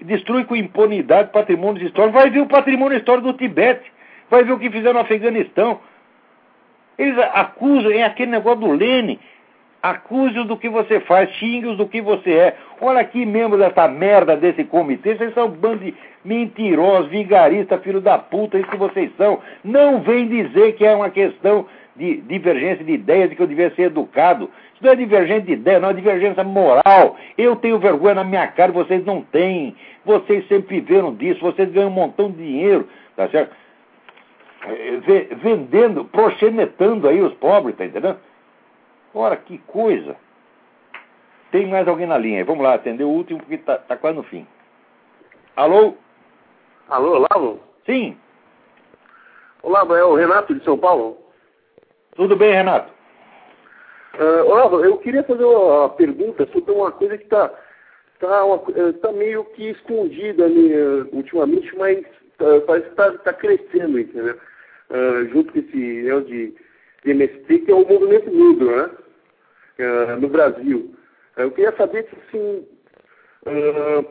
Destrui 0.00 0.44
com 0.44 0.56
impunidade 0.56 1.30
patrimônios 1.32 1.86
históricos. 1.86 2.20
Vai 2.20 2.30
ver 2.30 2.40
o 2.40 2.46
patrimônio 2.46 2.96
histórico 2.96 3.30
do 3.30 3.38
Tibete. 3.38 3.92
Vai 4.30 4.42
ver 4.42 4.52
o 4.52 4.58
que 4.58 4.70
fizeram 4.70 4.94
no 4.94 5.00
Afeganistão. 5.00 5.80
Eles 6.98 7.18
acusam, 7.32 7.90
é 7.90 8.02
aquele 8.02 8.30
negócio 8.30 8.60
do 8.60 8.72
Lênin. 8.72 9.18
Acuse-os 9.82 10.46
do 10.46 10.56
que 10.56 10.68
você 10.68 11.00
faz, 11.00 11.28
xingue-os 11.32 11.76
do 11.76 11.86
que 11.86 12.00
você 12.00 12.30
é. 12.30 12.56
Olha 12.80 13.00
aqui, 13.00 13.26
membros 13.26 13.60
dessa 13.60 13.86
merda 13.86 14.34
desse 14.34 14.64
comitê, 14.64 15.14
vocês 15.14 15.34
são 15.34 15.48
bando 15.50 15.84
de 15.84 15.94
mentirosos, 16.24 17.10
vigaristas, 17.10 17.82
filho 17.82 18.00
da 18.00 18.16
puta, 18.16 18.58
isso 18.58 18.70
que 18.70 18.78
vocês 18.78 19.10
são. 19.18 19.40
Não 19.62 20.00
vem 20.00 20.26
dizer 20.26 20.72
que 20.72 20.86
é 20.86 20.94
uma 20.94 21.10
questão 21.10 21.66
de 21.96 22.16
divergência 22.22 22.84
de 22.84 22.92
ideias 22.92 23.30
de 23.30 23.36
que 23.36 23.42
eu 23.42 23.46
devia 23.46 23.70
ser 23.74 23.82
educado. 23.82 24.50
Isso 24.74 24.82
não 24.82 24.92
é 24.92 24.96
divergência 24.96 25.42
de 25.42 25.52
ideia, 25.52 25.78
não 25.78 25.90
é 25.90 25.94
divergência 25.94 26.42
moral. 26.42 27.16
Eu 27.36 27.54
tenho 27.56 27.78
vergonha 27.78 28.14
na 28.14 28.24
minha 28.24 28.46
cara, 28.48 28.72
vocês 28.72 29.04
não 29.04 29.20
têm. 29.20 29.76
Vocês 30.04 30.46
sempre 30.48 30.80
viveram 30.80 31.14
disso, 31.14 31.40
vocês 31.40 31.70
ganham 31.70 31.88
um 31.88 31.92
montão 31.92 32.30
de 32.30 32.38
dinheiro, 32.38 32.88
tá 33.16 33.28
certo? 33.28 33.54
É, 34.66 35.34
vendendo, 35.34 36.06
proxenetando 36.06 37.06
aí 37.06 37.20
os 37.20 37.34
pobres, 37.34 37.76
tá 37.76 37.84
entendendo? 37.84 38.18
Ora, 39.12 39.36
que 39.36 39.58
coisa! 39.58 40.16
Tem 41.50 41.66
mais 41.66 41.86
alguém 41.86 42.06
na 42.06 42.16
linha? 42.16 42.44
Vamos 42.44 42.64
lá, 42.64 42.74
atender 42.74 43.04
o 43.04 43.10
último 43.10 43.40
porque 43.40 43.56
está 43.56 43.76
tá 43.76 43.96
quase 43.96 44.16
no 44.16 44.22
fim. 44.24 44.46
Alô? 45.54 45.94
Alô, 46.88 47.12
Olavo? 47.12 47.60
Sim. 47.84 48.16
Olavo, 49.62 49.94
é 49.94 50.04
o 50.04 50.14
Renato 50.14 50.54
de 50.54 50.64
São 50.64 50.78
Paulo? 50.78 51.18
Tudo 52.16 52.34
bem, 52.34 52.52
Renato? 52.52 52.92
Uh, 54.18 54.50
Olavo, 54.50 54.84
eu 54.84 54.96
queria 54.98 55.22
fazer 55.24 55.44
uma 55.44 55.90
pergunta 55.90 56.48
sobre 56.52 56.72
uma 56.72 56.90
coisa 56.90 57.18
que 57.18 57.24
está 57.24 57.48
tá, 57.48 58.28
tá, 58.28 58.92
tá 59.02 59.12
meio 59.12 59.44
que 59.44 59.70
escondida 59.70 60.48
né, 60.48 61.06
ultimamente, 61.12 61.76
mas 61.76 62.04
parece 62.66 62.86
que 62.86 62.90
está 62.92 63.12
tá 63.18 63.32
crescendo, 63.32 63.98
entendeu? 63.98 64.38
Uh, 64.94 65.28
junto 65.32 65.52
com 65.52 65.58
esse 65.58 65.76
negócio 65.76 66.26
de, 66.26 66.54
de 67.04 67.10
MST, 67.10 67.58
que 67.58 67.70
é 67.70 67.74
o 67.74 67.86
movimento 67.86 68.30
negro, 68.30 68.76
né? 68.76 68.90
Uh, 69.80 70.20
no 70.20 70.28
Brasil. 70.28 70.94
Eu 71.36 71.50
queria 71.50 71.72
saber 71.76 72.04
se, 72.04 72.16
assim, 72.16 72.66
uh, 73.46 74.06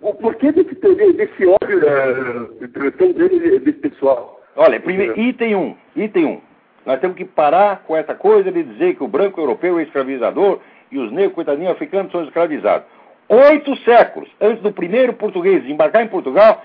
o 0.00 0.14
porquê 0.14 0.52
desse, 0.52 0.74
desse 0.74 1.46
ódio 1.46 1.78
uh, 1.78 2.92
tão 2.92 3.12
grande 3.12 3.58
desse 3.58 3.78
pessoal. 3.78 4.40
Olha, 4.56 4.80
primeiro, 4.80 5.18
item 5.20 5.54
1, 5.54 5.60
um, 5.60 5.76
item 5.94 6.24
1. 6.24 6.28
Um. 6.30 6.40
Nós 6.86 7.00
temos 7.00 7.16
que 7.16 7.24
parar 7.24 7.82
com 7.82 7.96
essa 7.96 8.14
coisa 8.14 8.50
de 8.50 8.62
dizer 8.62 8.94
que 8.94 9.04
o 9.04 9.08
branco 9.08 9.40
europeu 9.40 9.78
é 9.78 9.82
escravizador 9.82 10.60
e 10.90 10.98
os 10.98 11.12
negros, 11.12 11.34
coitadinhos 11.34 11.72
africanos, 11.72 12.12
são 12.12 12.24
escravizados. 12.24 12.86
Oito 13.28 13.76
séculos 13.78 14.30
antes 14.40 14.62
do 14.62 14.72
primeiro 14.72 15.12
português 15.12 15.62
desembarcar 15.62 16.02
em 16.02 16.08
Portugal, 16.08 16.64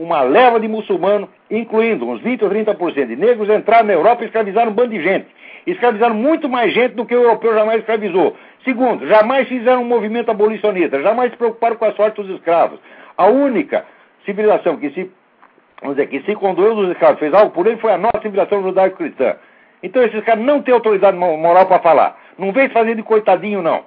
uma 0.00 0.22
leva 0.22 0.58
de 0.58 0.66
muçulmanos, 0.66 1.28
incluindo 1.50 2.08
uns 2.08 2.22
20 2.22 2.42
ou 2.44 2.50
30% 2.50 3.06
de 3.06 3.16
negros, 3.16 3.50
entraram 3.50 3.86
na 3.86 3.92
Europa 3.92 4.22
e 4.22 4.26
escravizaram 4.26 4.70
um 4.70 4.74
bando 4.74 4.94
de 4.94 5.02
gente. 5.02 5.26
Escravizaram 5.66 6.14
muito 6.14 6.48
mais 6.48 6.72
gente 6.72 6.94
do 6.94 7.04
que 7.04 7.14
o 7.14 7.22
europeu 7.22 7.52
jamais 7.52 7.80
escravizou. 7.80 8.34
Segundo, 8.64 9.06
jamais 9.06 9.46
fizeram 9.46 9.82
um 9.82 9.84
movimento 9.84 10.30
abolicionista, 10.30 11.02
jamais 11.02 11.30
se 11.30 11.36
preocuparam 11.36 11.76
com 11.76 11.84
a 11.84 11.92
sorte 11.92 12.22
dos 12.22 12.34
escravos. 12.34 12.80
A 13.14 13.26
única 13.26 13.84
civilização 14.24 14.78
que 14.78 14.88
se, 14.88 15.10
vamos 15.82 15.96
dizer, 15.96 16.08
que 16.08 16.22
se 16.22 16.34
condoeu 16.34 16.74
dos 16.74 16.90
escravos, 16.92 17.18
fez 17.18 17.34
algo 17.34 17.50
por 17.50 17.66
ele, 17.66 17.76
foi 17.76 17.92
a 17.92 17.98
nossa 17.98 18.22
civilização 18.22 18.62
judaico-cristã. 18.62 19.36
Então 19.82 20.02
esses 20.02 20.24
caras 20.24 20.42
não 20.42 20.62
têm 20.62 20.72
autoridade 20.72 21.16
moral 21.16 21.66
para 21.66 21.78
falar. 21.78 22.18
Não 22.38 22.52
vem 22.52 22.70
fazer 22.70 22.94
de 22.94 23.02
coitadinho, 23.02 23.60
não. 23.60 23.82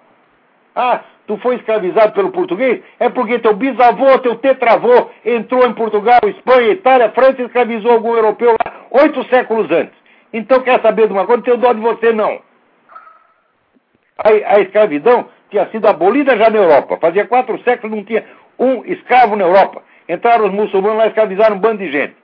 Ah, 0.76 1.02
tu 1.28 1.38
foi 1.38 1.56
escravizado 1.56 2.14
pelo 2.14 2.32
português? 2.32 2.82
É 3.00 3.10
porque 3.10 3.40
teu 3.40 3.54
bisavô, 3.56 4.20
teu 4.20 4.36
tetravô 4.36 5.10
entrou 5.26 5.66
em 5.66 5.74
Portugal, 5.74 6.20
Espanha, 6.26 6.70
Itália, 6.70 7.10
França 7.12 7.42
e 7.42 7.46
escravizou 7.46 7.92
algum 7.92 8.16
europeu 8.16 8.52
lá 8.52 8.74
oito 8.92 9.24
séculos 9.30 9.70
antes. 9.72 9.96
Então 10.32 10.62
quer 10.62 10.82
saber 10.82 11.08
de 11.08 11.14
uma 11.14 11.26
coisa? 11.26 11.38
Não 11.38 11.44
tenho 11.44 11.58
dó 11.58 11.74
de 11.74 11.82
você, 11.82 12.12
não. 12.12 12.42
A, 14.18 14.56
a 14.56 14.60
escravidão 14.62 15.28
tinha 15.50 15.68
sido 15.70 15.88
abolida 15.88 16.38
já 16.38 16.50
na 16.50 16.58
Europa. 16.58 16.98
Fazia 16.98 17.26
quatro 17.26 17.62
séculos 17.64 17.96
não 17.96 18.04
tinha 18.04 18.24
um 18.58 18.84
escravo 18.86 19.36
na 19.36 19.44
Europa. 19.44 19.84
Entraram 20.08 20.46
os 20.46 20.52
muçulmanos 20.52 20.98
lá 20.98 21.06
e 21.06 21.10
escravizaram 21.10 21.56
um 21.56 21.60
bando 21.60 21.78
de 21.80 21.92
gente. 21.92 22.16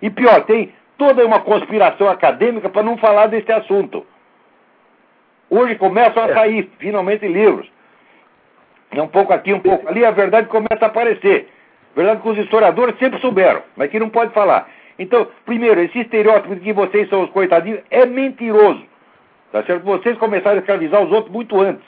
E 0.00 0.10
pior, 0.10 0.44
tem 0.44 0.72
toda 0.96 1.24
uma 1.24 1.40
conspiração 1.40 2.08
acadêmica 2.08 2.68
para 2.68 2.82
não 2.82 2.96
falar 2.96 3.26
desse 3.26 3.50
assunto. 3.52 4.06
Hoje 5.48 5.74
começam 5.74 6.22
a 6.22 6.28
é. 6.28 6.34
sair, 6.34 6.70
finalmente, 6.78 7.26
livros. 7.26 7.68
É 8.90 9.00
um 9.00 9.08
pouco 9.08 9.32
aqui, 9.32 9.52
um 9.52 9.60
pouco 9.60 9.88
ali, 9.88 10.04
a 10.04 10.10
verdade 10.10 10.48
começa 10.48 10.78
a 10.82 10.86
aparecer. 10.86 11.48
Verdade 11.94 12.22
que 12.22 12.28
os 12.28 12.38
historiadores 12.38 12.98
sempre 12.98 13.20
souberam, 13.20 13.62
mas 13.76 13.90
que 13.90 13.98
não 13.98 14.08
pode 14.08 14.32
falar. 14.32 14.68
Então, 14.98 15.28
primeiro, 15.44 15.80
esse 15.80 15.98
estereótipo 15.98 16.54
de 16.54 16.60
que 16.60 16.72
vocês 16.72 17.08
são 17.08 17.22
os 17.22 17.30
coitadinhos 17.30 17.80
é 17.90 18.04
mentiroso. 18.04 18.84
Tá 19.52 19.62
certo? 19.64 19.82
Vocês 19.84 20.16
começaram 20.18 20.56
a 20.56 20.60
escravizar 20.60 21.02
os 21.02 21.10
outros 21.10 21.32
muito 21.32 21.58
antes. 21.58 21.84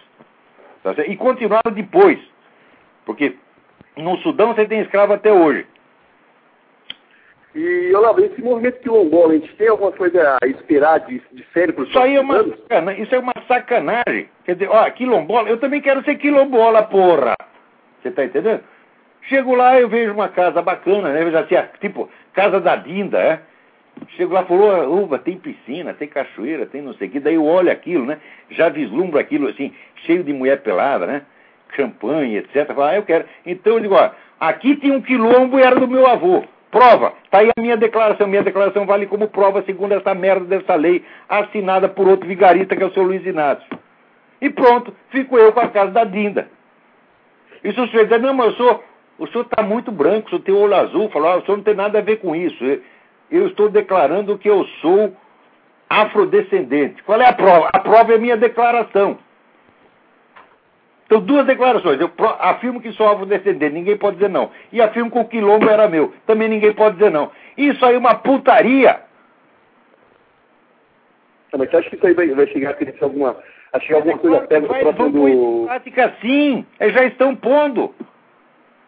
Tá 0.83 0.95
certo? 0.95 1.11
E 1.11 1.17
continuaram 1.17 1.73
depois. 1.73 2.19
Porque 3.05 3.37
no 3.97 4.17
Sudão 4.19 4.55
você 4.55 4.65
tem 4.65 4.81
escravo 4.81 5.13
até 5.13 5.33
hoje. 5.33 5.67
E, 7.55 7.93
Olavo, 7.95 8.25
esse 8.25 8.41
movimento 8.41 8.81
quilombola, 8.81 9.33
a 9.33 9.37
gente 9.37 9.55
tem 9.57 9.69
alguma 9.69 9.93
coisa 9.93 10.39
a 10.43 10.47
esperar 10.47 11.01
de, 11.01 11.21
de 11.33 11.45
sério 11.53 11.75
para 11.75 11.83
os 11.83 11.91
isso 11.91 11.99
aí 11.99 12.17
é 12.17 12.21
uma 12.21 12.41
Isso 12.99 13.15
é 13.15 13.19
uma 13.19 13.35
sacanagem. 13.47 14.29
Quer 14.45 14.55
dizer, 14.55 14.71
ó, 14.71 14.89
quilombola, 14.91 15.49
eu 15.51 15.59
também 15.59 15.81
quero 15.83 16.03
ser 16.05 16.17
quilombola, 16.17 16.83
porra. 16.85 17.35
Você 18.01 18.11
tá 18.11 18.25
entendendo? 18.25 18.63
Chego 19.29 19.55
lá, 19.55 19.79
eu 19.79 19.89
vejo 19.89 20.13
uma 20.13 20.29
casa 20.29 20.63
bacana, 20.63 21.13
né? 21.13 21.31
Já 21.31 21.45
tinha, 21.45 21.71
tipo, 21.81 22.09
casa 22.33 22.59
da 22.59 22.75
Dinda, 22.75 23.19
é? 23.19 23.41
Chego 24.17 24.33
lá, 24.33 24.45
falou, 24.45 25.03
uva, 25.03 25.19
tem 25.19 25.37
piscina, 25.37 25.93
tem 25.95 26.09
cachoeira, 26.09 26.67
tem 26.67 26.81
não 26.81 26.95
sei 26.95 27.09
o 27.09 27.11
que. 27.11 27.21
Daí 27.21 27.35
eu 27.35 27.45
olho 27.45 27.71
aquilo, 27.71 28.07
né? 28.07 28.19
Já 28.51 28.71
vislumbro 28.71 29.19
aquilo, 29.19 29.49
assim, 29.49 29.73
cheio 30.07 30.25
de 30.25 30.33
mulher 30.33 30.63
pelada, 30.63 31.07
né? 31.07 31.23
Champanhe, 31.77 32.39
etc. 32.39 32.67
Falo, 32.69 32.83
ah, 32.83 32.97
eu 32.97 33.03
quero. 33.03 33.27
Então 33.47 33.75
eu 33.75 33.81
digo, 33.81 33.95
ó, 33.95 34.11
aqui 34.41 34.75
tem 34.77 34.91
um 34.91 35.03
quilombo 35.03 35.59
e 35.59 35.63
era 35.63 35.79
do 35.79 35.87
meu 35.87 36.07
avô. 36.07 36.43
Prova. 36.73 37.13
Tá 37.31 37.41
aí 37.41 37.51
a 37.55 37.61
minha 37.61 37.77
declaração. 37.77 38.27
Minha 38.27 38.43
declaração 38.43 38.87
vale 38.87 39.07
como 39.07 39.29
prova 39.29 39.63
segundo 39.63 39.93
essa 39.93 40.15
merda 40.15 40.47
dessa 40.47 40.75
lei 40.75 41.05
assinada 41.29 41.87
por 41.87 42.09
outro 42.09 42.27
vigarista 42.27 42.75
que 42.75 42.83
é 42.83 42.87
o 42.87 42.93
seu 42.95 43.03
Luiz 43.03 43.25
Inácio. 43.27 43.79
E 44.41 44.49
pronto, 44.49 44.93
fico 45.11 45.39
eu 45.39 45.53
com 45.53 45.61
a 45.61 45.69
casa 45.69 45.91
da 45.91 46.03
Dinda. 46.03 46.49
E 47.63 47.73
se 47.73 47.79
o 47.79 47.87
senhor 47.89 48.05
dizer, 48.05 48.21
não, 48.21 48.33
mas 48.33 48.47
eu 48.47 48.53
sou, 48.55 48.85
o 49.19 49.27
senhor 49.29 49.43
está 49.45 49.63
muito 49.63 49.93
branco, 49.93 50.27
o 50.27 50.31
senhor 50.31 50.43
tem 50.43 50.55
olho 50.55 50.75
azul, 50.75 51.11
falou, 51.11 51.29
ah, 51.29 51.37
o 51.37 51.45
senhor 51.45 51.59
não 51.59 51.65
tem 51.65 51.75
nada 51.75 51.99
a 51.99 52.03
ver 52.03 52.17
com 52.17 52.35
isso. 52.35 52.65
Eu 53.31 53.47
estou 53.49 53.69
declarando 53.69 54.39
que 54.39 54.49
eu 54.49 54.65
sou 54.81 55.15
afrodescendente. 55.91 57.03
Qual 57.03 57.21
é 57.21 57.29
a 57.29 57.35
prova? 57.35 57.69
A 57.71 57.81
prova 57.81 58.13
é 58.13 58.17
a 58.17 58.19
minha 58.19 58.37
declaração. 58.37 59.19
Então, 61.13 61.21
duas 61.21 61.45
declarações. 61.45 62.01
Eu 62.01 62.11
afirmo 62.39 62.81
que 62.81 62.91
sou 62.93 63.07
afrodescendente, 63.07 63.75
ninguém 63.75 63.99
pode 63.99 64.17
dizer 64.17 64.31
não. 64.31 64.51
E 64.73 64.81
afirmo 64.81 65.11
que 65.11 65.19
o 65.19 65.25
quilombo 65.27 65.69
era 65.69 65.87
meu, 65.87 66.15
também 66.27 66.49
ninguém 66.49 66.73
pode 66.73 66.97
dizer 66.97 67.11
não. 67.11 67.31
Isso 67.55 67.85
aí 67.85 67.97
é 67.97 67.99
uma 67.99 68.15
putaria. 68.15 68.99
Não, 71.53 71.59
mas 71.59 71.71
você 71.71 71.77
acha 71.77 71.91
que 71.91 71.97
isso 71.97 72.07
aí 72.07 72.15
vai, 72.15 72.29
vai 72.29 72.47
chegar 72.47 72.71
a 72.71 73.05
alguma. 73.05 73.37
A 73.75 73.81
chegar 73.81 73.97
alguma 73.97 74.17
coisa 74.17 74.41
perto 74.41 74.69
do 74.69 74.75
próximo 74.75 75.11
do. 75.11 75.67
prática 75.67 76.15
sim, 76.23 76.65
eles 76.81 76.95
já 76.95 77.05
estão 77.05 77.37
pondo. 77.37 77.95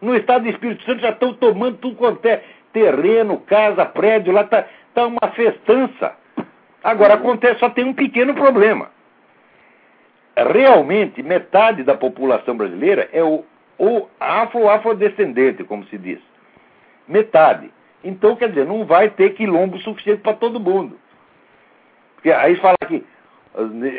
No 0.01 0.15
estado 0.15 0.45
do 0.45 0.49
Espírito 0.49 0.83
Santo 0.83 1.01
já 1.01 1.11
estão 1.11 1.31
tomando 1.35 1.77
tudo 1.77 1.95
quanto 1.95 2.25
é 2.25 2.41
terreno, 2.73 3.39
casa, 3.41 3.85
prédio, 3.85 4.33
lá 4.33 4.41
está 4.41 4.65
tá 4.95 5.05
uma 5.05 5.29
festança. 5.35 6.15
Agora 6.83 7.13
acontece, 7.13 7.59
só 7.59 7.69
tem 7.69 7.85
um 7.85 7.93
pequeno 7.93 8.33
problema. 8.33 8.94
Realmente, 10.35 11.23
metade 11.23 11.83
da 11.83 11.95
população 11.95 12.57
brasileira 12.57 13.09
é 13.13 13.23
o, 13.23 13.45
o 13.79 14.07
afro-afrodescendente, 14.19 15.63
como 15.63 15.85
se 15.85 15.97
diz. 15.97 16.19
Metade. 17.07 17.71
Então, 18.03 18.35
quer 18.35 18.49
dizer, 18.49 18.65
não 18.65 18.85
vai 18.85 19.09
ter 19.09 19.31
quilombo 19.31 19.79
suficiente 19.79 20.21
para 20.21 20.33
todo 20.33 20.59
mundo. 20.59 20.99
Porque 22.15 22.31
aí 22.31 22.55
fala 22.57 22.75
que 22.87 23.03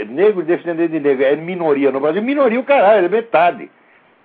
negro 0.08 0.42
descendente 0.42 0.92
de 0.92 1.00
negro 1.00 1.24
é 1.24 1.34
minoria 1.36 1.90
no 1.90 2.00
Brasil. 2.00 2.22
Minoria 2.22 2.60
o 2.60 2.64
caralho, 2.64 3.06
é 3.06 3.08
metade. 3.08 3.70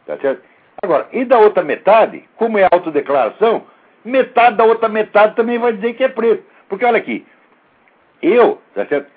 Tá 0.06 0.18
certo? 0.18 0.44
Agora, 0.84 1.08
e 1.12 1.24
da 1.24 1.38
outra 1.40 1.64
metade, 1.64 2.24
como 2.36 2.58
é 2.58 2.68
autodeclaração, 2.72 3.64
metade 4.04 4.58
da 4.58 4.66
outra 4.66 4.90
metade 4.90 5.36
também 5.36 5.60
vai 5.60 5.74
dizer 5.74 5.94
que 5.94 6.04
é 6.04 6.10
preto. 6.10 6.44
Porque 6.68 6.84
olha 6.84 6.98
aqui, 6.98 7.26
eu, 8.22 8.60
tá 8.74 8.86
certo? 8.86 9.10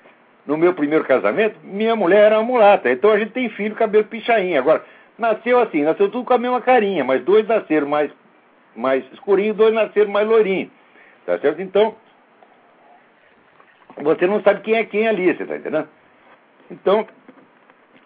No 0.45 0.57
meu 0.57 0.73
primeiro 0.73 1.03
casamento, 1.05 1.57
minha 1.63 1.95
mulher 1.95 2.25
era 2.25 2.39
uma 2.39 2.43
mulata. 2.43 2.89
Então 2.91 3.11
a 3.11 3.17
gente 3.17 3.31
tem 3.31 3.49
filho 3.49 3.75
cabelo 3.75 4.05
pichainho. 4.05 4.59
Agora, 4.59 4.83
nasceu 5.17 5.59
assim, 5.59 5.83
nasceu 5.83 6.09
tudo 6.09 6.25
com 6.25 6.33
a 6.33 6.37
mesma 6.37 6.61
carinha, 6.61 7.03
mas 7.03 7.23
dois 7.23 7.47
nasceram 7.47 7.87
mais, 7.87 8.11
mais 8.75 9.03
escurinhos, 9.11 9.57
dois 9.57 9.73
nasceram 9.73 10.11
mais 10.11 10.27
loirinhos. 10.27 10.69
Tá 11.25 11.39
certo? 11.39 11.61
Então, 11.61 11.95
você 13.97 14.27
não 14.27 14.41
sabe 14.41 14.61
quem 14.61 14.75
é 14.75 14.83
quem 14.83 15.07
ali, 15.07 15.33
você 15.33 15.45
tá 15.45 15.55
entendendo? 15.55 15.87
Então, 16.69 17.07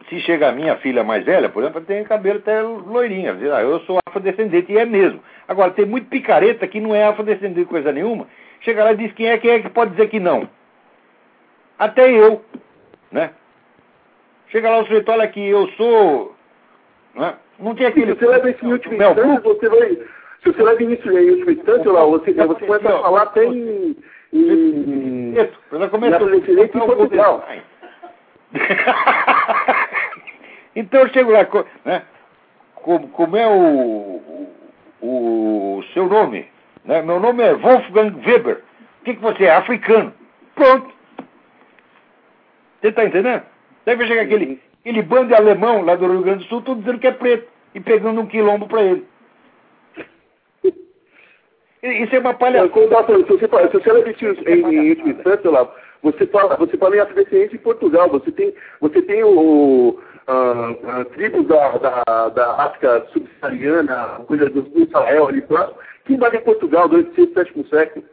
se 0.07 0.19
chega 0.21 0.49
a 0.49 0.51
minha 0.51 0.77
filha 0.77 1.03
mais 1.03 1.25
velha, 1.25 1.49
por 1.49 1.61
exemplo, 1.61 1.81
tem 1.81 2.03
cabelo 2.03 2.39
até 2.39 2.61
loirinho. 2.61 3.35
Diz, 3.37 3.51
ah, 3.51 3.61
eu 3.61 3.79
sou 3.81 3.99
afrodescendente, 4.07 4.71
e 4.71 4.77
é 4.77 4.85
mesmo. 4.85 5.21
Agora, 5.47 5.71
tem 5.71 5.85
muito 5.85 6.07
picareta 6.07 6.67
que 6.67 6.79
não 6.79 6.95
é 6.95 7.05
afrodescendente 7.05 7.67
coisa 7.67 7.91
nenhuma. 7.91 8.27
Chega 8.61 8.83
lá 8.83 8.93
e 8.93 8.97
diz 8.97 9.13
quem 9.13 9.27
é, 9.27 9.37
quem 9.37 9.51
é 9.51 9.59
que 9.59 9.69
pode 9.69 9.91
dizer 9.91 10.07
que 10.09 10.19
não. 10.19 10.47
Até 11.79 12.11
eu, 12.11 12.43
né? 13.09 13.31
Chega 14.49 14.69
lá 14.69 14.79
o 14.79 14.83
sujeito, 14.83 15.09
olha 15.09 15.23
aqui, 15.23 15.47
eu 15.47 15.69
sou... 15.69 16.35
Né? 17.15 17.33
Não 17.57 17.73
tem 17.73 17.87
aquele... 17.87 18.13
Se 18.13 18.19
você 18.19 18.27
leva 18.27 18.49
isso 18.49 18.65
em 18.65 18.73
última 18.73 18.95
instância, 18.95 19.41
você 19.41 19.69
vai... 19.69 19.97
Se 20.43 20.51
você 20.51 20.63
leva 20.63 20.83
isso 20.83 21.09
em 21.09 21.29
última 21.29 21.51
instância, 21.53 21.91
lá, 21.91 22.03
você, 22.03 22.33
você 22.33 22.65
começa 22.65 22.89
a 22.89 23.01
falar 23.01 23.21
até 23.23 23.45
em... 23.45 23.95
em... 24.33 25.33
Isso, 25.33 25.53
ela 25.71 25.89
começa 25.89 26.17
a... 26.17 26.35
em 26.35 26.67
Portugal. 26.67 27.47
então 30.75 31.01
eu 31.01 31.09
chego 31.09 31.31
lá, 31.31 31.47
né? 31.85 32.01
Como, 32.75 33.07
como 33.09 33.37
é 33.37 33.47
o, 33.47 34.49
o, 35.01 35.77
o, 35.77 35.83
seu 35.93 36.07
nome? 36.07 36.47
Né? 36.83 37.01
Meu 37.03 37.19
nome 37.19 37.43
é 37.43 37.53
Wolfgang 37.53 38.15
Weber. 38.25 38.63
O 39.01 39.05
que, 39.05 39.13
que 39.13 39.21
você 39.21 39.45
é? 39.45 39.55
Africano. 39.55 40.11
Pronto. 40.55 40.98
Você 42.79 42.87
está 42.87 43.05
entendendo? 43.05 43.43
Deve 43.85 44.07
chegar 44.07 44.21
aquele, 44.23 44.61
aquele 44.81 45.01
bando 45.01 45.27
de 45.27 45.35
alemão 45.35 45.83
lá 45.83 45.95
do 45.95 46.07
Rio 46.07 46.21
Grande 46.21 46.43
do 46.43 46.49
Sul, 46.49 46.61
tudo 46.61 46.81
dizendo 46.81 46.99
que 46.99 47.07
é 47.07 47.11
preto 47.11 47.47
e 47.73 47.79
pegando 47.79 48.21
um 48.21 48.27
quilombo 48.27 48.67
para 48.67 48.81
ele. 48.81 49.05
Isso 51.81 52.15
é 52.15 52.19
uma 52.19 52.33
palhaçada. 52.33 52.69
Se 52.69 53.23
você, 53.23 53.47
se 53.47 53.79
você 53.79 53.91
leva 53.91 54.09
isso 54.09 54.49
em, 54.49 54.75
em 54.75 54.89
última 54.89 55.09
instância, 55.09 55.49
lá, 55.49 55.73
você 56.03 56.25
fala, 56.27 56.55
você 56.57 56.77
fala 56.77 56.95
em 56.95 56.99
afrodescendência 56.99 57.55
em 57.55 57.59
Portugal, 57.59 58.09
você 58.09 58.31
tem, 58.31 58.53
você 58.81 59.01
tem 59.01 59.23
o, 59.23 59.99
a, 60.27 60.99
a 60.99 61.05
tribos 61.05 61.47
da, 61.47 61.77
da, 61.77 62.29
da 62.29 62.63
África 62.63 63.05
subsaariana, 63.11 64.21
coisa 64.27 64.49
do, 64.49 64.65
Israel 64.75 65.27
ali 65.27 65.41
próximo, 65.41 65.77
que 66.05 66.13
invadem 66.13 66.41
Portugal 66.41 66.87
durante 66.87 67.11
o 67.11 67.15
6 67.15 67.33
sétimo 67.33 67.65
século. 67.67 68.05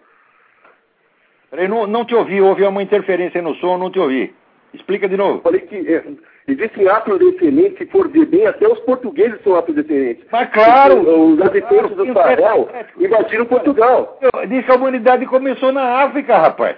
Peraí, 1.50 1.68
não, 1.68 1.86
não 1.86 2.04
te 2.04 2.14
ouvi, 2.14 2.40
houve 2.40 2.64
uma 2.64 2.82
interferência 2.82 3.42
no 3.42 3.54
som, 3.56 3.78
não 3.78 3.90
te 3.90 3.98
ouvi. 3.98 4.34
Explica 4.74 5.08
de 5.08 5.16
novo. 5.16 5.40
Falei 5.40 5.60
que 5.60 5.76
é, 5.76 6.04
existem 6.48 6.88
afrodescendentes, 6.88 7.78
se 7.78 7.86
for 7.86 8.08
ver 8.08 8.26
bem, 8.26 8.46
até 8.46 8.66
os 8.68 8.78
portugueses 8.80 9.40
são 9.42 9.56
afrodescendentes. 9.56 10.24
Mas 10.30 10.50
claro! 10.50 11.00
Os, 11.00 11.34
os 11.34 11.46
habitantes 11.46 11.94
claro, 11.94 12.04
do 12.04 12.12
Sahel 12.12 12.68
invadiram 12.98 13.46
Portugal. 13.46 14.18
Diz 14.48 14.64
que 14.64 14.70
a 14.70 14.74
humanidade 14.74 15.26
começou 15.26 15.72
na 15.72 16.02
África, 16.02 16.36
rapaz. 16.36 16.76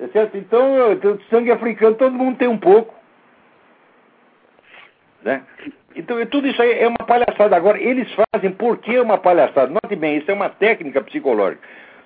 É 0.00 0.08
certo? 0.08 0.36
Então, 0.36 0.64
sangue 1.28 1.52
africano 1.52 1.94
todo 1.94 2.12
mundo 2.12 2.38
tem 2.38 2.48
um 2.48 2.58
pouco. 2.58 2.94
Né? 5.22 5.42
Então, 5.94 6.24
tudo 6.26 6.46
isso 6.46 6.60
aí 6.62 6.80
é 6.80 6.88
uma 6.88 7.06
palhaçada. 7.06 7.54
Agora, 7.54 7.78
eles 7.78 8.08
fazem 8.32 8.50
por 8.52 8.78
que 8.78 8.98
uma 8.98 9.18
palhaçada? 9.18 9.70
Note 9.70 9.96
bem, 9.96 10.16
isso 10.16 10.30
é 10.30 10.34
uma 10.34 10.48
técnica 10.48 11.02
psicológica. 11.02 11.60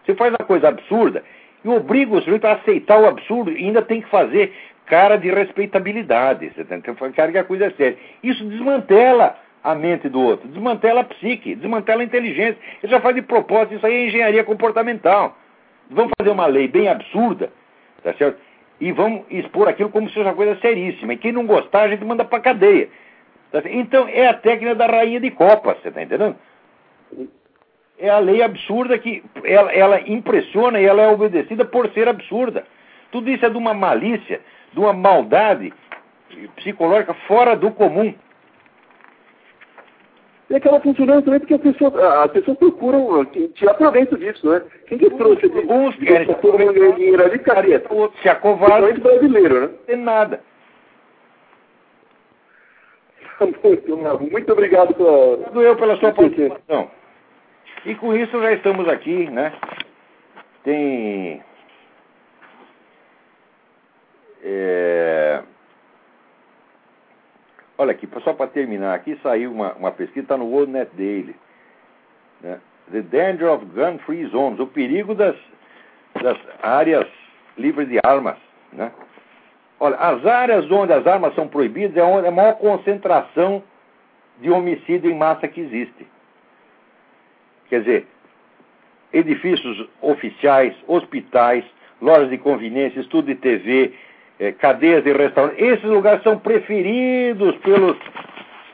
Você 0.04 0.14
faz 0.14 0.32
uma 0.32 0.44
coisa 0.44 0.68
absurda 0.68 1.22
e 1.64 1.68
obriga 1.68 2.14
o 2.14 2.22
sujeito 2.22 2.44
a 2.46 2.52
aceitar 2.52 3.00
o 3.00 3.06
absurdo 3.06 3.50
e 3.50 3.64
ainda 3.64 3.82
tem 3.82 4.02
que 4.02 4.08
fazer 4.08 4.52
cara 4.86 5.16
de 5.16 5.30
respeitabilidade. 5.30 6.52
Você 6.54 6.64
tem 6.64 6.80
que 6.80 6.94
cara 6.94 7.32
que 7.32 7.38
a 7.38 7.44
coisa 7.44 7.66
é 7.66 7.70
séria. 7.70 7.98
Isso 8.22 8.44
desmantela 8.44 9.36
a 9.62 9.74
mente 9.74 10.08
do 10.08 10.20
outro, 10.20 10.46
desmantela 10.48 11.00
a 11.00 11.04
psique, 11.04 11.54
desmantela 11.54 12.02
a 12.02 12.04
inteligência. 12.04 12.58
Ele 12.82 12.92
já 12.92 13.00
faz 13.00 13.14
de 13.14 13.22
propósito, 13.22 13.76
isso 13.76 13.86
aí 13.86 13.94
é 13.94 14.06
engenharia 14.06 14.44
comportamental. 14.44 15.38
Vamos 15.90 16.12
fazer 16.18 16.30
uma 16.30 16.46
lei 16.46 16.68
bem 16.68 16.88
absurda 16.88 17.50
tá 18.04 18.12
certo? 18.14 18.38
E 18.80 18.92
vamos 18.92 19.24
expor 19.30 19.66
aquilo 19.66 19.88
como 19.88 20.08
se 20.08 20.14
fosse 20.14 20.26
uma 20.26 20.34
coisa 20.34 20.56
seríssima. 20.60 21.14
E 21.14 21.16
quem 21.16 21.32
não 21.32 21.46
gostar, 21.46 21.82
a 21.82 21.88
gente 21.88 22.04
manda 22.04 22.24
para 22.24 22.40
cadeia. 22.40 22.88
Tá 23.50 23.62
então, 23.64 24.06
é 24.08 24.28
a 24.28 24.34
técnica 24.34 24.74
da 24.74 24.86
rainha 24.86 25.18
de 25.18 25.30
copas, 25.30 25.78
você 25.80 25.88
está 25.88 26.02
entendendo? 26.02 26.36
É 27.98 28.10
a 28.10 28.18
lei 28.18 28.42
absurda 28.42 28.98
que 28.98 29.22
ela, 29.44 29.72
ela 29.72 30.00
impressiona 30.00 30.80
e 30.80 30.84
ela 30.84 31.02
é 31.02 31.08
obedecida 31.08 31.64
por 31.64 31.88
ser 31.90 32.08
absurda. 32.08 32.64
Tudo 33.12 33.30
isso 33.30 33.46
é 33.46 33.50
de 33.50 33.56
uma 33.56 33.72
malícia, 33.72 34.40
de 34.72 34.78
uma 34.80 34.92
maldade 34.92 35.72
psicológica 36.56 37.14
fora 37.26 37.54
do 37.54 37.70
comum 37.70 38.12
e 40.50 40.56
acaba 40.56 40.78
funcionando 40.80 41.24
também 41.24 41.40
porque 41.40 41.54
as 41.54 41.60
pessoas, 41.60 41.96
as 41.96 42.30
pessoas 42.32 42.58
procuram 42.58 43.24
tirar 43.54 43.74
proveito 43.74 44.16
disso, 44.16 44.48
né? 44.48 44.62
Quem 44.86 44.98
que 44.98 45.10
trouxe 45.10 45.48
de, 45.48 45.58
Uns 45.60 45.96
querem 45.96 46.28
dinheiro 46.94 47.24
ali, 47.24 47.38
careta? 47.38 47.88
Se 48.20 48.28
acovarda. 48.28 48.92
brasileiro, 48.92 49.54
né? 49.54 49.66
Não 49.66 49.78
tem 49.86 49.96
nada. 49.96 50.40
Muito, 53.40 54.30
muito 54.30 54.52
obrigado 54.52 54.94
pela... 54.94 55.10
Obrigado 55.10 55.62
eu 55.62 55.76
pela 55.76 55.96
sua 55.96 56.12
participação. 56.12 56.90
E 57.86 57.94
com 57.96 58.14
isso 58.14 58.40
já 58.40 58.52
estamos 58.52 58.88
aqui, 58.88 59.28
né? 59.30 59.52
Tem... 60.62 61.42
É... 64.42 65.42
Olha 67.76 67.92
aqui, 67.92 68.08
só 68.22 68.32
para 68.32 68.46
terminar, 68.46 68.94
aqui 68.94 69.18
saiu 69.22 69.52
uma, 69.52 69.74
uma 69.74 69.90
pesquisa, 69.90 70.20
está 70.20 70.36
no 70.36 70.46
World 70.46 70.72
Net 70.72 70.90
Daily. 70.94 71.36
Né? 72.40 72.58
The 72.90 73.02
Danger 73.02 73.50
of 73.50 73.64
Gun-Free 73.66 74.26
Zones, 74.26 74.60
o 74.60 74.66
perigo 74.66 75.14
das, 75.14 75.36
das 76.22 76.38
áreas 76.62 77.06
livres 77.58 77.88
de 77.88 77.98
armas. 78.02 78.36
Né? 78.72 78.92
Olha, 79.78 79.96
as 79.96 80.24
áreas 80.24 80.70
onde 80.70 80.92
as 80.92 81.06
armas 81.06 81.34
são 81.34 81.48
proibidas 81.48 81.96
é 81.96 82.02
onde 82.02 82.26
é 82.26 82.28
a 82.28 82.32
maior 82.32 82.54
concentração 82.54 83.62
de 84.40 84.50
homicídio 84.50 85.10
em 85.10 85.16
massa 85.16 85.48
que 85.48 85.60
existe. 85.60 86.13
Quer 87.74 87.80
dizer, 87.80 88.06
edifícios 89.12 89.88
oficiais, 90.00 90.72
hospitais, 90.86 91.64
lojas 92.00 92.30
de 92.30 92.38
conveniência, 92.38 93.00
estudo 93.00 93.26
de 93.26 93.34
TV, 93.34 93.92
é, 94.38 94.52
cadeias 94.52 95.02
de 95.02 95.12
restaurantes. 95.12 95.58
Esses 95.60 95.84
lugares 95.84 96.22
são 96.22 96.38
preferidos 96.38 97.56
pelos, 97.56 97.96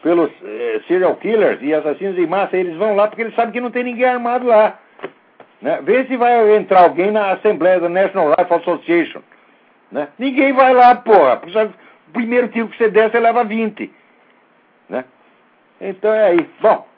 pelos 0.03 0.31
é, 0.45 0.83
serial 0.87 1.17
killers 1.17 1.63
e 1.63 1.73
assassinos 1.73 2.19
em 2.19 2.27
massa. 2.27 2.59
Eles 2.59 2.77
vão 2.77 2.95
lá 2.95 3.09
porque 3.09 3.23
eles 3.23 3.35
sabem 3.35 3.53
que 3.53 3.61
não 3.61 3.71
tem 3.71 3.85
ninguém 3.85 4.05
armado 4.05 4.47
lá. 4.47 4.79
Né? 5.63 5.81
Vê 5.83 6.05
se 6.05 6.15
vai 6.19 6.55
entrar 6.57 6.83
alguém 6.83 7.11
na 7.11 7.31
Assembleia 7.31 7.81
da 7.81 7.89
National 7.89 8.35
Rifle 8.39 8.57
Association. 8.57 9.23
Né? 9.91 10.09
Ninguém 10.19 10.53
vai 10.53 10.75
lá, 10.75 10.95
porra. 10.95 11.41
o 11.43 12.13
primeiro 12.13 12.49
tiro 12.49 12.69
que 12.69 12.77
você 12.77 12.91
der, 12.91 13.11
você 13.11 13.19
leva 13.19 13.45
20. 13.45 13.91
Né? 14.91 15.07
Então 15.81 16.13
é 16.13 16.27
aí. 16.27 16.47
Bom, 16.61 16.90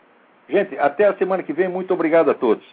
gente, 0.53 0.79
até 0.79 1.07
a 1.07 1.15
semana 1.15 1.43
que 1.43 1.53
vem. 1.53 1.69
Muito 1.69 1.93
obrigado 1.93 2.31
a 2.31 2.35
todos. 2.35 2.65